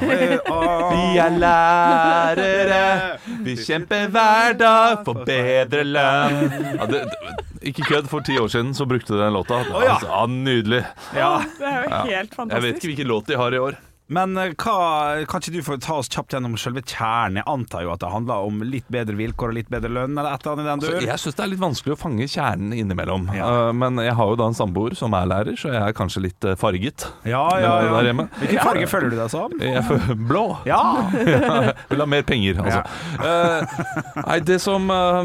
Vi 0.94 1.20
er 1.22 1.36
lærere, 1.42 2.84
vi 3.44 3.56
kjemper 3.60 4.08
hver 4.14 4.56
dag 4.60 5.04
for 5.08 5.26
bedre 5.28 5.84
lønn. 5.88 6.40
Ja, 6.78 6.88
det, 6.90 7.04
ikke 7.68 7.86
kødd, 7.90 8.08
for 8.12 8.24
ti 8.26 8.38
år 8.40 8.50
siden 8.54 8.74
så 8.78 8.88
brukte 8.90 9.14
de 9.16 9.22
den 9.22 9.36
låta. 9.36 9.62
ja. 9.68 9.98
Altså, 9.98 10.08
ja, 10.12 10.24
nydelig. 10.32 10.84
Ja. 11.18 11.32
Det 11.58 11.68
er 11.68 11.84
jo 11.84 12.00
helt 12.08 12.40
Jeg 12.52 12.66
vet 12.68 12.80
ikke 12.80 12.92
hvilken 12.94 13.12
låt 13.12 13.28
de 13.32 13.40
har 13.40 13.54
i 13.54 13.62
år. 13.68 13.78
Men 14.14 14.38
eh, 14.38 14.54
hva, 14.56 15.24
kan 15.28 15.44
ikke 15.44 15.56
du 15.58 15.64
få 15.66 15.78
ta 15.84 15.98
oss 16.02 16.12
kjapt 16.14 16.36
gjennom 16.36 16.54
selve 16.60 16.84
kjernen? 16.86 17.42
Jeg 17.42 17.48
antar 17.50 17.86
jo 17.86 17.94
at 17.96 18.04
det 18.04 18.12
handler 18.12 18.48
om 18.48 18.62
litt 18.68 18.88
bedre 18.94 19.18
vilkår 19.20 19.52
og 19.52 19.58
litt 19.58 19.72
bedre 19.74 19.92
lønn, 19.92 20.16
eller 20.16 20.36
et 20.36 20.46
eller 20.46 20.54
annet 20.54 20.68
i 20.68 20.70
den 20.70 20.86
Så 20.86 20.94
dur? 20.94 21.08
jeg 21.08 21.24
syns 21.24 21.40
det 21.40 21.46
er 21.46 21.52
litt 21.54 21.64
vanskelig 21.64 21.96
å 21.96 22.00
fange 22.00 22.30
kjernen 22.32 22.76
innimellom. 22.78 23.28
Ja. 23.36 23.50
Uh, 23.50 23.72
men 23.76 24.00
jeg 24.04 24.16
har 24.20 24.32
jo 24.32 24.38
da 24.40 24.48
en 24.52 24.58
samboer 24.58 24.96
som 25.00 25.16
er 25.18 25.28
lærer, 25.30 25.58
så 25.60 25.74
jeg 25.74 25.82
er 25.82 25.98
kanskje 25.98 26.24
litt 26.28 26.48
uh, 26.48 26.56
farget 26.60 27.08
Ja, 27.28 27.44
ja, 27.60 27.74
der 27.98 28.12
hjemme. 28.12 28.28
Hvilken 28.40 28.64
farge 28.64 28.88
føler 28.92 29.12
du 29.12 29.18
deg 29.20 29.34
som? 29.34 29.58
Jeg 29.60 30.18
blå. 30.30 30.46
Ja! 30.70 30.82
Vil 31.92 32.04
ha 32.04 32.10
mer 32.10 32.24
penger, 32.28 32.62
altså. 32.64 32.84
Uh, 33.18 34.24
nei, 34.24 34.40
det 34.46 34.60
som 34.64 34.88
uh, 34.92 35.24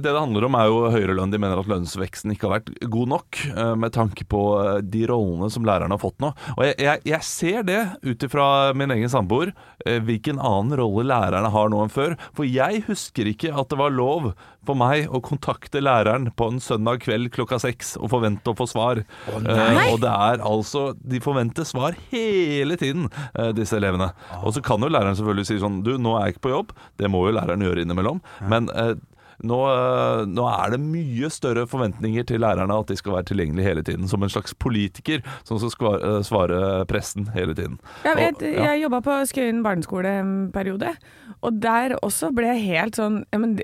Det 0.00 0.12
det 0.12 0.20
handler 0.20 0.46
om, 0.46 0.56
er 0.58 0.68
jo 0.70 0.80
høyere 0.92 1.16
lønn. 1.16 1.32
De 1.32 1.40
mener 1.40 1.60
at 1.60 1.68
lønnsveksten 1.70 2.34
ikke 2.34 2.48
har 2.48 2.58
vært 2.58 2.72
god 2.92 3.12
nok 3.12 3.40
eh, 3.52 3.74
med 3.78 3.94
tanke 3.94 4.26
på 4.28 4.42
eh, 4.60 4.78
de 4.84 5.04
rollene 5.10 5.48
som 5.52 5.66
lærerne 5.66 5.96
har 5.96 6.02
fått 6.02 6.20
nå. 6.22 6.32
Og 6.56 6.64
jeg, 6.66 6.76
jeg, 6.82 7.02
jeg 7.08 7.28
ser 7.28 7.66
det 7.68 7.80
ut 8.04 8.21
ifra 8.26 8.72
min 8.78 8.92
egen 8.94 9.10
samboer, 9.12 9.52
eh, 9.86 10.00
hvilken 10.04 10.40
annen 10.40 10.76
rolle 10.78 11.06
lærerne 11.10 11.50
har 11.52 11.70
nå 11.72 11.82
enn 11.84 11.92
før. 11.92 12.16
For 12.36 12.48
jeg 12.48 12.84
husker 12.88 13.30
ikke 13.30 13.52
at 13.54 13.70
det 13.72 13.78
var 13.80 13.94
lov 13.94 14.32
for 14.66 14.78
meg 14.78 15.10
å 15.10 15.20
kontakte 15.24 15.82
læreren 15.82 16.28
på 16.38 16.48
en 16.52 16.60
søndag 16.62 17.02
kveld 17.02 17.32
klokka 17.34 17.58
seks 17.62 17.96
og 17.98 18.12
forvente 18.12 18.52
å 18.52 18.56
få 18.58 18.68
svar. 18.70 19.02
Eh, 19.28 19.80
og 19.88 19.98
det 20.02 20.12
er 20.12 20.42
altså 20.46 20.92
De 21.02 21.18
forventer 21.22 21.66
svar 21.66 21.96
hele 22.12 22.76
tiden, 22.80 23.08
uh, 23.38 23.50
disse 23.56 23.76
elevene. 23.76 24.12
Og 24.42 24.54
så 24.54 24.62
kan 24.64 24.82
jo 24.82 24.90
læreren 24.90 25.16
selvfølgelig 25.18 25.48
si 25.48 25.58
sånn 25.62 25.80
Du, 25.86 25.94
nå 25.98 26.14
er 26.16 26.28
jeg 26.28 26.36
ikke 26.36 26.46
på 26.48 26.54
jobb. 26.54 26.76
Det 27.00 27.10
må 27.10 27.24
jo 27.26 27.34
læreren 27.36 27.64
gjøre 27.64 27.84
innimellom. 27.84 28.22
Men 28.50 28.68
eh, 28.76 28.94
nå, 29.42 29.58
eh, 29.72 30.24
nå 30.30 30.46
er 30.48 30.74
det 30.74 30.80
mye 30.82 31.30
større 31.32 31.66
forventninger 31.70 32.26
til 32.28 32.42
lærerne 32.44 32.76
at 32.78 32.92
de 32.92 32.96
skal 32.98 33.16
være 33.16 33.28
tilgjengelige 33.32 33.66
hele 33.68 33.82
tiden. 33.86 34.08
Som 34.10 34.22
en 34.22 34.32
slags 34.32 34.54
politiker 34.54 35.22
som 35.48 35.58
skal 35.62 35.98
eh, 35.98 36.20
svare 36.26 36.84
pressen 36.90 37.28
hele 37.34 37.54
tiden. 37.58 37.78
Jeg, 38.04 38.16
vet, 38.16 38.42
Og- 38.42 38.48
ja. 38.48 38.70
jeg 38.72 38.82
jobba 38.84 39.00
på 39.06 39.18
Skøyen 39.32 39.62
barneskole 39.64 40.14
en 40.20 40.32
periode, 40.52 40.94
og 41.42 41.60
der 41.62 41.96
også 42.02 42.32
ble 42.34 42.52
jeg 42.54 42.66
helt 42.70 42.96
sånn 42.98 43.24
ja, 43.32 43.38
men, 43.38 43.58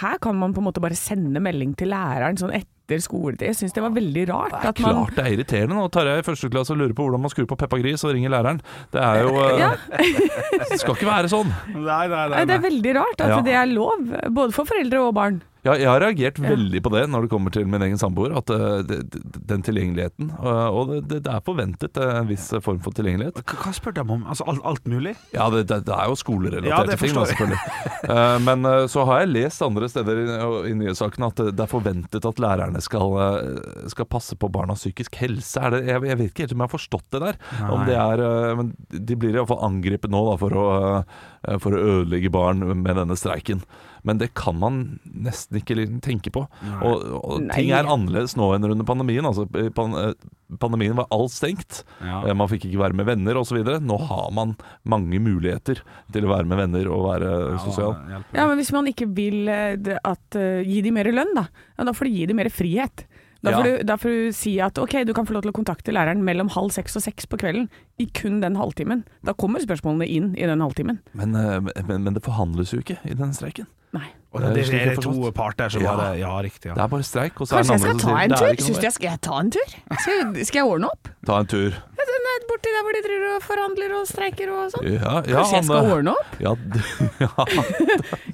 Her 0.00 0.18
kan 0.22 0.36
man 0.36 0.52
på 0.54 0.60
en 0.62 0.68
måte 0.68 0.82
bare 0.82 0.96
sende 0.98 1.40
melding 1.40 1.74
til 1.76 1.88
læreren 1.94 2.36
sånn 2.40 2.52
etter 2.54 2.70
skoletid. 3.00 3.46
Jeg 3.48 3.56
syns 3.56 3.72
det 3.72 3.82
var 3.84 3.94
veldig 3.96 4.24
rart. 4.28 4.52
Det 4.52 4.60
er 4.60 4.68
at 4.74 4.80
man, 4.84 4.98
klart 4.98 5.14
det 5.16 5.24
er 5.24 5.32
irriterende 5.38 5.74
Nå 5.78 5.86
tar 5.94 6.04
jeg 6.10 6.20
i 6.20 6.26
første 6.26 6.50
klasse 6.52 6.76
lurer 6.76 6.92
på 6.94 7.06
hvordan 7.06 7.22
man 7.24 7.32
skrur 7.32 7.46
på 7.48 7.56
Peppa 7.56 7.78
Gris 7.80 8.04
og 8.04 8.12
ringer 8.12 8.30
læreren. 8.34 8.60
Det 8.92 9.00
er 9.00 9.22
jo 9.24 9.32
eh, 9.40 9.58
Ja. 9.62 9.70
Det 9.88 10.78
skal 10.82 10.94
ikke 10.98 11.08
være 11.08 11.32
sånn. 11.32 11.48
Nei, 11.74 12.04
nei, 12.12 12.28
Nei, 12.34 12.44
det 12.44 12.58
er 12.58 12.64
veldig 12.68 12.94
rart 13.00 13.24
at 13.24 13.32
Ja. 13.34 13.40
det 13.46 13.56
er 13.56 13.66
lov, 13.72 14.04
både 14.36 14.52
for 14.52 14.68
foreldre 14.68 15.00
og 15.08 15.14
barn. 15.16 15.40
Ja, 15.64 15.74
jeg 15.80 15.88
har 15.88 16.02
reagert 16.02 16.38
veldig 16.42 16.80
på 16.84 16.90
det 16.92 17.06
når 17.08 17.24
det 17.24 17.30
kommer 17.32 17.52
til 17.54 17.64
min 17.70 17.82
egen 17.86 17.96
samboer. 18.00 18.34
At 18.36 18.50
eh, 18.52 18.82
det, 18.84 18.98
det, 19.14 19.20
den 19.48 19.62
tilgjengeligheten 19.64 20.28
eh, 20.34 20.66
Og 20.76 20.90
det, 21.08 21.22
det 21.24 21.32
er 21.32 21.44
forventet 21.46 21.96
eh, 22.00 22.12
en 22.20 22.28
viss 22.28 22.50
form 22.64 22.82
for 22.84 22.96
tilgjengelighet. 22.96 23.40
Hva, 23.40 23.58
hva 23.64 23.72
spør 23.76 23.96
de 23.96 24.04
om? 24.04 24.26
Altså 24.28 24.44
alt, 24.50 24.60
alt 24.68 24.90
mulig? 24.90 25.14
Ja, 25.32 25.48
det, 25.54 25.64
det, 25.70 25.80
det 25.88 25.94
er 25.96 26.10
jo 26.12 26.18
skolerelaterte 26.20 26.96
ja, 26.96 27.00
ting, 27.00 27.14
da, 27.16 27.24
selvfølgelig. 27.30 27.60
Eh, 28.04 28.36
Men 28.44 28.68
eh, 28.68 28.82
så 28.92 29.06
har 29.08 29.22
jeg 29.24 29.32
lest 29.32 29.64
andre 29.64 29.88
steder 29.88 30.20
i, 30.20 30.26
i 30.70 30.74
nyhetssakene 30.82 31.30
at 31.32 31.40
det 31.56 31.64
er 31.64 31.72
forventet 31.72 32.28
at 32.28 32.42
lærerne 32.44 32.84
skal, 32.84 33.16
eh, 33.24 33.88
skal 33.94 34.08
passe 34.10 34.36
på 34.36 34.52
barnas 34.52 34.84
psykisk 34.84 35.16
helse. 35.22 35.56
Er 35.64 35.78
det, 35.78 35.82
jeg, 35.88 36.04
jeg 36.10 36.20
vet 36.20 36.32
ikke 36.34 36.44
helt 36.44 36.54
om 36.58 36.64
jeg 36.66 36.68
har 36.68 36.74
forstått 36.74 37.08
det 37.16 37.22
der. 37.24 37.40
Om 37.72 37.86
det 37.88 37.96
er, 37.96 38.24
eh, 38.28 38.52
men 38.60 38.74
de 38.92 39.16
blir 39.16 39.40
iallfall 39.40 39.64
angrepet 39.64 40.12
nå 40.12 40.20
da, 40.28 40.36
for, 40.44 40.60
å, 40.60 40.68
eh, 41.00 41.58
for 41.64 41.72
å 41.72 41.82
ødelegge 41.96 42.32
barn 42.34 42.60
med 42.84 43.00
denne 43.00 43.16
streiken. 43.18 43.64
Men 44.04 44.18
det 44.20 44.34
kan 44.36 44.58
man 44.60 44.80
nesten 45.08 45.56
ikke 45.60 45.76
liksom 45.78 46.00
tenke 46.04 46.30
på. 46.34 46.42
Og, 46.84 47.04
og 47.18 47.38
Nei. 47.46 47.54
ting 47.56 47.70
er 47.72 47.88
annerledes 47.88 48.36
nå 48.36 48.50
enn 48.52 48.66
under 48.68 48.84
pandemien. 48.84 49.24
Altså, 49.24 49.46
pan, 49.72 49.94
eh, 49.96 50.12
pandemien 50.60 50.96
var 50.98 51.08
alt 51.14 51.32
stengt. 51.32 51.80
Ja. 52.04 52.20
Eh, 52.28 52.36
Man 52.36 52.50
fikk 52.52 52.66
ikke 52.68 52.82
være 52.82 52.98
med 53.00 53.08
venner 53.08 53.40
osv. 53.40 53.62
Nå 53.80 53.96
har 54.10 54.28
man 54.36 54.52
mange 54.84 55.20
muligheter 55.24 55.80
til 56.12 56.28
å 56.28 56.32
være 56.34 56.50
med 56.50 56.60
venner 56.60 56.90
og 56.92 57.06
være 57.08 57.32
sosial. 57.64 57.96
Ja, 58.36 58.44
men 58.44 58.60
hvis 58.60 58.72
man 58.76 58.92
ikke 58.92 59.08
vil 59.16 59.48
eh, 59.48 59.96
at, 60.04 60.36
eh, 60.36 60.60
gi 60.68 60.82
de 60.84 60.92
mer 60.94 61.08
lønn, 61.08 61.32
da, 61.40 61.48
ja, 61.78 61.88
da 61.88 61.96
får 61.96 62.10
de 62.10 62.16
gi 62.18 62.28
de 62.28 62.36
mer 62.42 62.52
frihet. 62.52 63.06
Da 63.44 63.52
får, 63.52 63.66
Ja. 63.68 63.76
du, 63.78 63.84
da 63.84 63.96
får 64.00 64.08
du 64.16 64.32
si 64.32 64.54
at 64.64 64.78
ok, 64.80 64.94
du 65.04 65.12
kan 65.16 65.26
få 65.28 65.34
lov 65.36 65.44
til 65.44 65.52
å 65.52 65.56
kontakte 65.58 65.92
læreren 65.92 66.22
mellom 66.24 66.48
halv 66.54 66.72
seks 66.72 66.96
og 66.96 67.04
seks 67.04 67.26
på 67.28 67.36
kvelden 67.42 67.68
i 68.00 68.06
kun 68.16 68.40
den 68.40 68.56
halvtimen. 68.56 69.04
Da 69.26 69.34
kommer 69.36 69.60
spørsmålene 69.60 70.08
inn 70.08 70.32
i 70.38 70.46
den 70.48 70.64
halvtimen. 70.64 71.00
Men, 71.12 71.34
eh, 71.36 71.60
men, 71.84 72.04
men 72.08 72.14
det 72.16 72.24
forhandles 72.24 72.72
jo 72.72 72.80
ikke 72.80 72.96
i 73.04 73.14
den 73.18 73.34
streiken. 73.36 73.68
Nei. 73.92 74.08
Og 74.34 74.40
det, 74.42 74.50
det 74.56 74.66
Slik 74.66 74.82
er 74.82 75.00
to 75.00 75.30
parter 75.34 75.70
som 75.70 75.82
Ja. 75.84 75.94
bare 75.96 76.18
Ja, 76.18 76.34
riktig. 76.42 76.74
Det 76.74 76.78
er 76.82 76.88
bare 76.90 77.02
streik. 77.06 77.40
Og 77.40 77.46
så 77.46 77.54
er 77.54 77.62
Kanskje 77.62 77.72
jeg 77.72 77.80
skal 77.80 77.98
ta 78.04 78.18
en 78.24 78.30
"Det 78.30 78.40
er 78.42 78.54
tur? 78.54 78.64
Syns 78.66 78.78
du 78.82 78.86
jeg 78.88 78.92
skal 78.98 79.18
ta 79.22 79.38
en 79.40 79.50
tur? 79.54 79.68
Skal 80.00 80.12
jeg, 80.34 80.46
skal 80.46 80.58
jeg 80.58 80.66
ordne 80.74 80.86
opp? 80.90 81.08
Ta 81.26 81.38
en 81.40 81.46
tur. 81.46 81.70
Ja, 81.70 82.04
Den 82.04 82.24
er 82.34 82.40
borti 82.50 82.68
der 82.74 82.82
hvor 82.84 82.92
de 82.94 83.00
driver 83.04 83.28
og 83.36 83.42
forhandler 83.44 83.92
og 84.00 84.04
streiker 84.10 84.50
og 84.52 84.70
sånn. 84.74 84.84
Ja, 84.92 85.12
ja, 85.22 85.36
Kanskje 85.38 85.54
jeg 85.54 85.64
skal 85.64 85.90
ordne 85.94 86.10
opp? 86.10 86.26
Ja, 86.40 86.52
ja, 87.24 87.28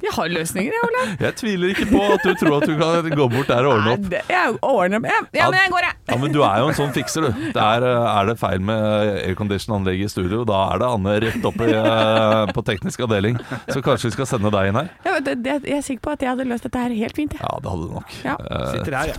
Jeg 0.00 0.12
har 0.16 0.28
løsninger, 0.32 0.72
jeg, 0.72 0.82
Ole. 0.88 1.02
jeg 1.20 1.34
tviler 1.40 1.68
ikke 1.74 1.86
på 1.90 2.00
at 2.14 2.24
du 2.24 2.32
tror 2.40 2.56
at 2.62 2.66
du 2.68 2.74
kan 2.80 3.10
gå 3.20 3.26
bort 3.34 3.46
der 3.52 3.66
og 3.68 3.76
ordne 3.76 3.92
opp. 3.94 4.06
Nei, 4.10 4.22
Jeg 4.30 4.56
ordner 4.62 4.96
opp. 4.98 5.04
Ja, 5.10 5.20
ja, 5.40 5.50
men 5.50 5.58
jeg 5.60 5.70
går, 5.74 5.86
jeg. 5.86 5.94
Ja, 6.10 6.16
men 6.24 6.32
du 6.34 6.40
er 6.42 6.56
jo 6.64 6.68
en 6.72 6.74
sånn 6.80 6.92
fikser, 6.96 7.26
du. 7.28 7.30
Det 7.52 7.62
er, 7.62 7.86
eh, 7.86 8.18
er 8.20 8.26
det 8.30 8.38
feil 8.40 8.60
med 8.60 8.80
aircondition-anlegget 9.28 10.04
i 10.04 10.12
studio, 10.16 10.44
da 10.48 10.60
er 10.74 10.78
det 10.82 10.88
Anne 10.90 11.16
rett 11.26 11.44
opp 11.44 11.60
i, 11.60 11.70
eh, 11.70 12.46
på 12.56 12.64
teknisk 12.66 13.04
avdeling. 13.06 13.38
Så 13.68 13.82
kanskje 13.84 14.10
vi 14.10 14.16
skal 14.16 14.26
sende 14.26 14.50
deg 14.50 14.68
inn 14.72 14.80
her? 14.80 14.90
Ja, 15.04 15.12
men 15.18 15.24
det, 15.24 15.36
det, 15.44 15.58
jeg 15.68 15.78
er 15.78 15.86
sikker 15.90 16.06
på 16.06 16.14
at 16.14 16.24
jeg 16.24 16.32
hadde 16.32 16.46
løst 16.50 16.66
dette 16.68 16.82
her 16.84 16.94
helt 17.02 17.18
fint. 17.18 17.34
Jeg. 17.36 17.42
Ja, 17.42 17.58
det 17.62 17.72
hadde 17.72 17.88
du 17.88 17.94
nok. 17.98 18.16
Ja. 18.26 18.36
Eh, 18.38 18.70
Sitter 18.76 18.98
her, 19.00 19.12
ja. 19.12 19.18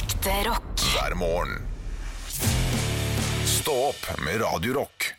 Ekte 0.00 0.36
rock. 0.48 0.84
hver 0.90 1.16
morgen. 1.18 1.56
Stå 3.50 3.74
opp 3.90 4.06
med 4.24 4.40
Radio 4.42 4.76
Rock. 4.80 5.10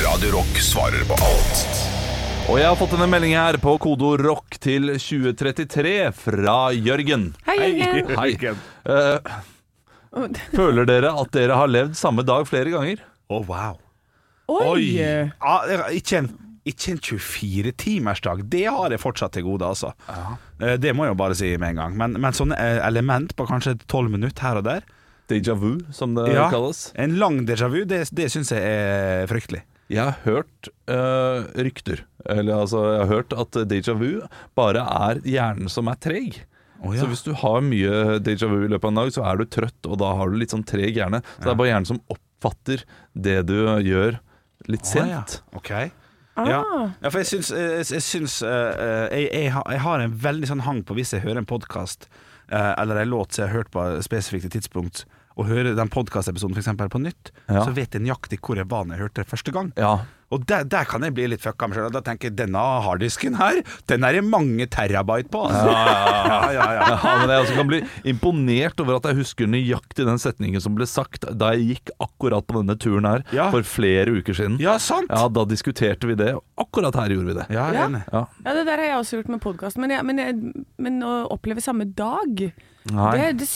Radio 0.00 0.30
Rock 0.36 0.60
svarer 0.62 1.02
på 1.08 1.16
alt 1.24 2.50
Og 2.52 2.58
jeg 2.60 2.68
har 2.68 2.76
fått 2.78 2.92
en 2.94 3.10
melding 3.10 3.32
her 3.34 3.56
på 3.62 3.72
kodeord 3.82 4.22
rock 4.22 4.58
til 4.62 4.92
2033 4.94 5.94
fra 6.14 6.56
Jørgen. 6.76 7.30
Hei, 7.48 7.56
Jørgen. 7.80 8.12
Hei. 8.20 8.30
Eh, 8.90 10.38
føler 10.54 10.88
dere 10.88 11.14
at 11.22 11.32
dere 11.34 11.58
har 11.58 11.70
levd 11.70 11.98
samme 11.98 12.24
dag 12.26 12.46
flere 12.48 12.72
ganger? 12.74 13.02
Å, 13.30 13.42
wow. 13.46 13.80
Oi! 14.50 14.96
Ja, 14.98 15.58
ikke 15.94 16.24
en 16.24 16.30
ikke 16.72 16.92
en 16.94 17.02
24-timersdag. 17.06 18.42
Det 18.52 18.64
har 18.70 18.90
jeg 18.94 19.02
fortsatt 19.02 19.34
til 19.36 19.46
gode, 19.46 19.66
altså. 19.66 19.92
Ja. 20.08 20.76
Det 20.80 20.94
må 20.96 21.06
jeg 21.06 21.14
jo 21.14 21.20
bare 21.20 21.36
si 21.38 21.52
med 21.56 21.74
en 21.74 21.80
gang. 21.82 21.96
Men, 22.00 22.16
men 22.22 22.36
sånne 22.36 22.58
eh, 22.60 22.80
element 22.86 23.34
på 23.38 23.46
kanskje 23.48 23.76
12 23.86 24.10
minutter 24.16 24.46
her 24.48 24.60
og 24.62 24.66
der 24.70 24.86
Déjà 25.30 25.54
vu, 25.54 25.76
som 25.94 26.16
det 26.16 26.24
Ja. 26.34 26.48
kalles. 26.50 26.88
En 26.98 27.12
lang 27.20 27.44
déjà 27.46 27.68
vu, 27.70 27.84
det, 27.86 28.00
det 28.18 28.24
syns 28.32 28.48
jeg 28.50 28.64
er 28.66 29.28
fryktelig. 29.30 29.60
Jeg 29.90 30.02
har 30.02 30.16
hørt 30.24 30.70
øh, 30.90 31.44
rykter. 31.54 32.02
Eller 32.26 32.64
altså, 32.64 32.80
jeg 32.96 33.00
har 33.04 33.10
hørt 33.12 33.32
at 33.38 33.58
déjà 33.70 33.94
vu 33.98 34.24
bare 34.58 34.82
er 34.82 35.20
hjernen 35.22 35.70
som 35.70 35.86
er 35.90 35.98
treg. 36.02 36.40
Oh, 36.82 36.90
ja. 36.96 37.02
Så 37.04 37.06
hvis 37.12 37.22
du 37.22 37.30
har 37.36 37.60
mye 37.62 38.18
déjà 38.26 38.48
vu 38.50 38.64
i 38.64 38.70
løpet 38.72 38.88
av 38.88 38.90
en 38.90 39.00
dag, 39.04 39.12
så 39.14 39.22
er 39.30 39.38
du 39.38 39.46
trøtt, 39.46 39.78
og 39.86 39.98
da 40.02 40.10
har 40.18 40.30
du 40.32 40.38
litt 40.40 40.50
sånn 40.54 40.66
treg 40.66 40.98
hjerne. 40.98 41.22
Så 41.38 41.46
det 41.46 41.52
er 41.54 41.58
bare 41.62 41.70
hjernen 41.74 41.90
som 41.92 42.02
oppfatter 42.10 42.82
det 43.14 43.38
du 43.50 43.56
gjør, 43.86 44.18
litt 44.66 44.86
Å, 44.88 44.92
sent. 44.96 45.38
Ja. 45.52 45.84
Ah. 46.48 46.90
ja, 47.02 47.10
for 47.10 47.18
jeg 47.20 47.26
syns, 47.30 47.50
jeg, 47.54 47.84
jeg, 47.90 48.02
syns 48.02 48.40
eh, 48.42 48.50
eh, 48.50 49.06
jeg, 49.20 49.30
jeg, 49.32 49.52
har, 49.54 49.64
jeg 49.70 49.80
har 49.84 50.04
en 50.04 50.18
veldig 50.24 50.50
sånn 50.50 50.64
hang 50.66 50.82
på 50.86 50.96
hvis 50.98 51.12
jeg 51.16 51.24
hører 51.26 51.42
en 51.42 51.48
podkast 51.50 52.08
eller 52.50 52.98
en 52.98 53.10
låt 53.12 53.30
som 53.36 53.44
jeg 53.44 53.52
har 53.52 53.60
hørt 53.60 53.68
på 53.70 53.78
et 53.86 54.02
spesifikt 54.02 54.50
tidspunkt, 54.50 55.04
og 55.38 55.46
hører 55.46 55.76
den 55.78 55.88
podkastepisoden 55.88 56.56
på 56.90 56.98
nytt, 56.98 57.30
Ja. 57.46 57.62
så 57.62 57.70
vet 57.70 57.94
jeg 57.94 58.02
nøyaktig 58.02 58.40
hvor 58.42 58.58
jeg 58.58 58.66
var 58.66 58.84
da 58.84 58.96
jeg 58.96 59.04
hørte 59.04 59.22
det 59.22 59.30
første 59.30 59.52
gang. 59.54 59.70
Ja, 59.78 60.00
Og 60.30 60.44
der, 60.46 60.62
der 60.70 60.84
kan 60.86 61.02
jeg 61.02 61.14
bli 61.16 61.24
litt 61.32 61.42
fucka 61.42 61.66
med 61.66 61.74
sjøl. 61.78 61.90
Da 61.90 62.00
tenker 62.06 62.28
jeg 62.30 62.36
denne 62.38 62.60
harddisken 62.84 63.34
her, 63.40 63.56
den 63.90 64.04
er 64.06 64.14
det 64.14 64.22
mange 64.22 64.66
terabyte 64.70 65.26
på. 65.32 65.40
Altså. 65.48 65.72
Ja, 65.74 66.52
ja, 66.54 66.66
ja, 66.76 66.84
Ja, 67.04 67.14
men 67.18 67.32
jeg 67.32 67.40
altså 67.42 67.56
kan 67.58 67.70
bli 67.72 67.80
imponert 68.12 68.80
over 68.84 69.00
at 69.00 69.08
jeg 69.10 69.18
husker 69.18 69.50
nøyaktig 69.50 70.06
den 70.06 70.20
setningen 70.22 70.62
som 70.62 70.76
ble 70.78 70.86
sagt 70.86 71.26
da 71.40 71.50
jeg 71.56 71.66
gikk 71.74 71.92
akkurat 72.06 72.46
på 72.46 72.60
denne 72.62 72.78
turen 72.80 73.08
her 73.10 73.24
Ja. 73.34 73.48
for 73.50 73.66
flere 73.66 74.14
uker 74.20 74.36
siden. 74.38 74.58
ja 74.62 74.76
sant! 74.78 75.10
Ja, 75.10 75.26
Da 75.28 75.44
diskuterte 75.50 76.06
vi 76.06 76.14
det. 76.18 76.32
Akkurat 76.60 76.94
her 76.94 77.10
gjorde 77.16 77.32
vi 77.32 77.38
det. 77.40 77.46
Ja, 77.50 77.66
Ja. 77.74 77.88
Ja. 78.12 78.24
Ja, 78.46 78.54
det 78.54 78.66
der 78.70 78.76
har 78.78 78.86
jeg 78.92 78.98
også 79.02 79.18
gjort 79.20 79.28
med 79.34 79.40
podkasten. 79.42 79.82
men, 79.86 80.06
men, 80.06 80.64
men 80.78 81.02
å 81.02 81.26
oppleve 81.34 81.60
samme 81.64 81.84
dag 81.90 82.52
det, 82.90 83.26
det, 83.42 83.48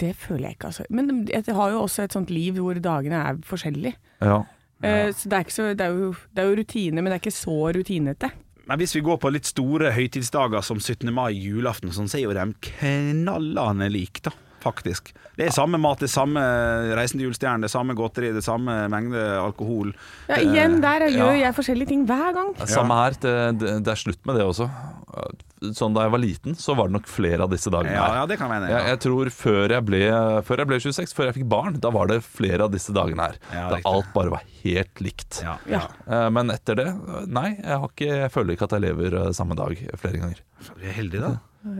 det 0.00 0.14
føler 0.18 0.48
jeg 0.48 0.56
ikke, 0.58 0.66
altså. 0.72 0.84
Men 0.90 1.26
jeg 1.30 1.44
har 1.54 1.70
jo 1.76 1.82
også 1.84 2.02
et 2.08 2.12
sånt 2.16 2.30
liv 2.32 2.56
hvor 2.58 2.74
dagene 2.82 3.20
er 3.28 3.38
forskjellige. 3.46 3.94
Ja. 4.24 4.40
Eh, 4.82 5.10
Så 5.12 5.28
det 5.28 5.36
er, 5.38 5.44
ikke 5.46 5.54
så, 5.56 5.70
det, 5.74 5.80
er 5.86 5.94
jo, 5.96 6.12
det 6.34 6.42
er 6.44 6.50
jo 6.52 6.58
rutine, 6.60 7.02
men 7.02 7.10
det 7.10 7.16
er 7.18 7.22
ikke 7.24 7.34
så 7.34 7.56
rutinete. 7.74 8.30
Men 8.68 8.78
hvis 8.78 8.94
vi 8.94 9.00
går 9.00 9.16
på 9.22 9.30
litt 9.32 9.48
store 9.48 9.90
høytidsdager 9.96 10.60
som 10.62 10.78
17. 10.80 11.08
mai, 11.14 11.32
julaften 11.32 11.88
og 11.88 11.96
sånn, 11.96 12.08
så 12.10 12.18
er 12.20 12.26
jo 12.26 12.34
de 12.36 12.44
knallende 12.68 13.88
like, 13.90 14.20
da. 14.28 14.34
Faktisk. 14.62 15.12
Det 15.38 15.46
er 15.46 15.52
samme 15.54 15.78
mat, 15.78 16.00
det 16.02 16.08
er 16.08 16.10
samme 16.10 16.42
Reisen 16.98 17.20
til 17.20 17.28
julestjernen, 17.28 17.62
det 17.62 17.68
er 17.68 17.74
samme 17.76 17.94
godteri, 17.98 18.32
det 18.34 18.40
er 18.42 18.46
samme 18.48 18.74
mengde 18.90 19.20
alkohol. 19.38 19.92
Ja, 20.26 20.40
igjen, 20.42 20.80
der 20.82 21.04
gjør 21.06 21.30
ja. 21.36 21.44
jeg 21.46 21.54
forskjellige 21.54 21.92
ting 21.92 22.06
hver 22.08 22.32
gang. 22.34 22.54
Samme 22.66 22.96
her. 22.98 23.14
Det, 23.22 23.34
det, 23.62 23.92
er 23.92 24.00
slutt 24.00 24.24
med 24.26 24.38
det 24.40 24.46
også. 24.48 24.66
Sånn 25.74 25.94
Da 25.94 26.04
jeg 26.06 26.12
var 26.14 26.20
liten, 26.22 26.54
så 26.58 26.74
var 26.78 26.90
det 26.90 26.94
nok 26.98 27.08
flere 27.10 27.46
av 27.46 27.50
disse 27.54 27.70
dagene. 27.70 27.94
Ja, 27.94 28.20
ja, 28.20 28.26
det 28.30 28.36
kan 28.38 28.50
jeg 28.50 28.60
mene. 28.60 28.70
Jeg, 28.70 28.82
Ja. 28.82 28.90
jeg 28.92 29.00
tror 29.06 29.30
før 29.34 29.74
jeg, 29.74 29.84
ble, 29.88 30.00
før 30.46 30.62
jeg 30.62 30.70
ble 30.70 30.78
26, 30.84 31.14
før 31.16 31.30
jeg 31.30 31.36
fikk 31.40 31.48
barn, 31.50 31.78
da 31.82 31.90
var 31.94 32.10
det 32.10 32.20
flere 32.26 32.66
av 32.66 32.74
disse 32.74 32.94
dagene 32.94 33.26
her. 33.30 33.38
Ja, 33.50 33.64
da 33.70 33.78
riktig. 33.78 33.90
alt 33.94 34.12
bare 34.14 34.34
var 34.36 34.42
helt 34.62 35.02
likt. 35.02 35.40
Ja, 35.42 35.56
Ja. 35.70 35.82
Eh, 36.06 36.28
Men 36.34 36.50
etter 36.54 36.78
det, 36.78 36.88
nei. 37.26 37.56
Jeg, 37.58 37.78
har 37.78 37.88
ikke, 37.88 38.10
jeg 38.24 38.30
føler 38.34 38.54
ikke 38.54 38.68
at 38.68 38.76
jeg 38.78 38.86
lever 38.86 39.18
eh, 39.22 39.30
samme 39.34 39.54
dag 39.58 39.74
flere 39.98 40.18
ganger. 40.22 40.42
Du 40.74 40.82
er 40.82 40.94
heldig, 40.98 41.22
da. 41.22 41.32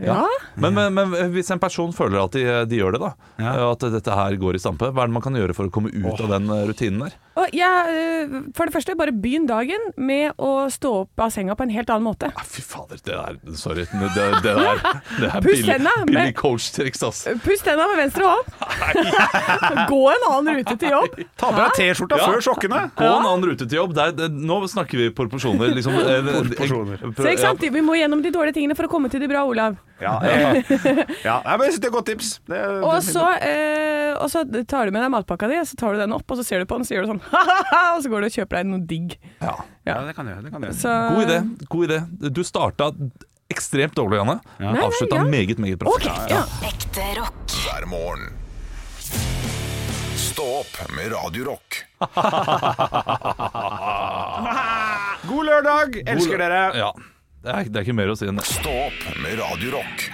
Ja. 0.03 0.25
Men, 0.59 0.73
men, 0.75 0.93
men 0.93 1.13
hvis 1.33 1.49
en 1.55 1.59
person 1.61 1.93
føler 1.95 2.19
at 2.25 2.33
de, 2.35 2.43
de 2.69 2.79
gjør 2.81 2.97
det, 2.97 2.99
da 3.05 3.13
Ja. 3.39 3.53
eh, 3.55 3.65
at 3.71 3.85
dette 3.95 4.11
her 4.17 4.35
går 4.41 4.57
i 4.57 4.61
stampe, 4.61 4.89
hva 4.91 5.05
er 5.05 5.09
det 5.09 5.15
man 5.15 5.23
kan 5.23 5.33
gjøre 5.39 5.55
for 5.55 5.69
å 5.69 5.73
komme 5.73 5.89
ut 5.93 6.19
av 6.19 6.27
den 6.35 6.49
eh, 6.51 6.65
rutinen 6.69 7.05
der? 7.07 7.15
Ja, 7.55 7.69
eh, 7.87 8.33
for 8.57 8.67
det 8.67 8.73
første, 8.75 8.97
bare 8.99 9.13
begynn 9.15 9.45
dagen 9.47 9.79
med 9.95 10.35
å 10.35 10.67
stå 10.69 10.91
opp 11.05 11.21
av 11.23 11.31
senga 11.31 11.55
på 11.55 11.63
en 11.63 11.71
helt 11.71 11.87
annen 11.89 12.03
måte. 12.09 12.27
Ah, 12.35 12.43
fy 12.43 12.59
fader, 12.61 12.99
det 12.99 13.15
der 13.15 13.55
Sorry. 13.55 13.85
Det, 13.87 14.09
det, 14.17 14.25
det 14.43 14.55
der 14.59 14.81
det 15.21 15.29
er 15.31 15.45
billig, 15.47 15.77
billig 16.11 16.35
coach-triks, 16.35 17.05
ass. 17.07 17.21
Pust 17.45 17.63
tenna 17.63 17.87
med 17.93 18.01
venstre 18.03 18.27
hånd. 18.27 18.51
Gå 19.93 20.01
en 20.11 20.25
annen 20.33 20.59
rute 20.59 20.75
til 20.81 20.91
jobb. 20.93 21.15
Ta 21.39 21.51
på 21.53 21.57
deg 21.61 21.73
T-skjorta 21.79 22.19
Ja. 22.19 22.27
før 22.33 22.43
sokkene! 22.49 22.81
Gå 22.99 23.07
en 23.07 23.25
annen 23.31 23.47
rute 23.53 23.65
til 23.69 23.79
jobb. 23.79 23.95
Der, 23.97 24.11
det, 24.15 24.29
nå 24.35 24.59
snakker 24.71 24.99
vi 25.05 25.09
proporsjoner. 25.15 25.71
Liksom, 25.79 25.95
eh, 25.95 26.29
Proporsjoner. 26.51 27.03
Så 27.15 27.31
ikke 27.31 27.45
sant? 27.45 27.63
Vi 27.79 27.83
må 27.85 27.95
gjennom 27.99 28.21
de 28.25 28.31
dårlige 28.35 28.59
tingene 28.59 28.75
for 28.77 28.89
å 28.89 28.91
komme 28.91 29.09
til 29.11 29.23
de 29.23 29.29
bra, 29.31 29.45
Olav. 29.47 29.68
Ja, 29.99 30.13
ja. 30.23 30.53
ja. 31.27 31.35
Nei, 31.43 31.55
men 31.55 31.63
jeg 31.67 31.73
syns 31.75 31.83
det 31.83 31.87
er 31.87 31.91
et 31.91 31.95
godt 31.97 32.07
tips. 32.09 32.29
Det 32.47 32.59
Og 32.87 32.99
så, 33.03 33.25
eh, 33.43 34.11
og 34.15 34.27
så 34.31 34.43
tar 34.69 34.87
du 34.87 34.91
med 34.95 35.03
deg 35.03 35.11
matpakka 35.13 35.49
di, 35.51 35.57
så 35.67 35.75
tar 35.79 35.95
du 35.95 35.99
den 36.03 36.15
opp, 36.15 36.27
og 36.29 36.39
så 36.39 36.43
ser 36.47 36.63
du 36.63 36.69
på 36.69 36.79
den, 36.79 36.85
så 36.87 36.95
gjør 36.95 37.03
du 37.07 37.11
sånn 37.15 37.23
ha-ha-ha, 37.33 37.81
og 37.97 38.03
så 38.05 38.11
går 38.13 38.23
du 38.23 38.27
og 38.29 38.35
kjøper 38.37 38.53
deg 38.61 38.69
noe 38.71 38.83
digg. 38.89 39.09
Ja. 39.41 39.55
ja, 39.89 39.97
det 40.07 40.13
kan 40.17 40.23
du 40.27 40.31
gjøre. 40.33 40.43
Det 40.47 40.51
kan 40.55 40.63
du 40.63 40.69
gjøre. 40.69 40.79
Så, 40.79 40.91
God 41.15 41.23
idé. 41.27 41.37
god 41.75 41.83
idé 41.89 41.97
Du 42.39 42.43
starta 42.47 42.83
ekstremt 43.49 43.95
dårlig, 43.97 44.19
Janne. 44.21 44.37
Ja. 44.61 44.75
Avslutta 44.85 45.15
ja. 45.23 45.23
meget, 45.23 45.57
meget 45.59 45.79
bra. 45.81 45.89
Okay, 45.97 46.13
ja. 46.29 46.43
Ekte 46.69 47.05
rock. 47.19 47.39
hver 47.65 47.85
morgen. 47.89 48.29
Stå 50.19 50.45
opp 50.61 50.73
med 50.95 51.11
Radiorock. 51.11 51.69
God 55.29 55.43
lørdag! 55.45 55.97
Elsker 56.07 56.37
dere! 56.39 56.61
Ja. 56.79 56.93
Det 57.39 57.51
er, 57.51 57.69
det 57.71 57.79
er 57.79 57.85
ikke 57.87 57.95
mer 57.95 58.11
å 58.11 58.17
si 58.19 58.27
enn 58.27 58.39
det. 58.39 58.43
Stå 58.49 58.73
opp 58.89 59.05
med 59.23 59.39
Radio 59.39 59.77
Rock. 59.77 60.09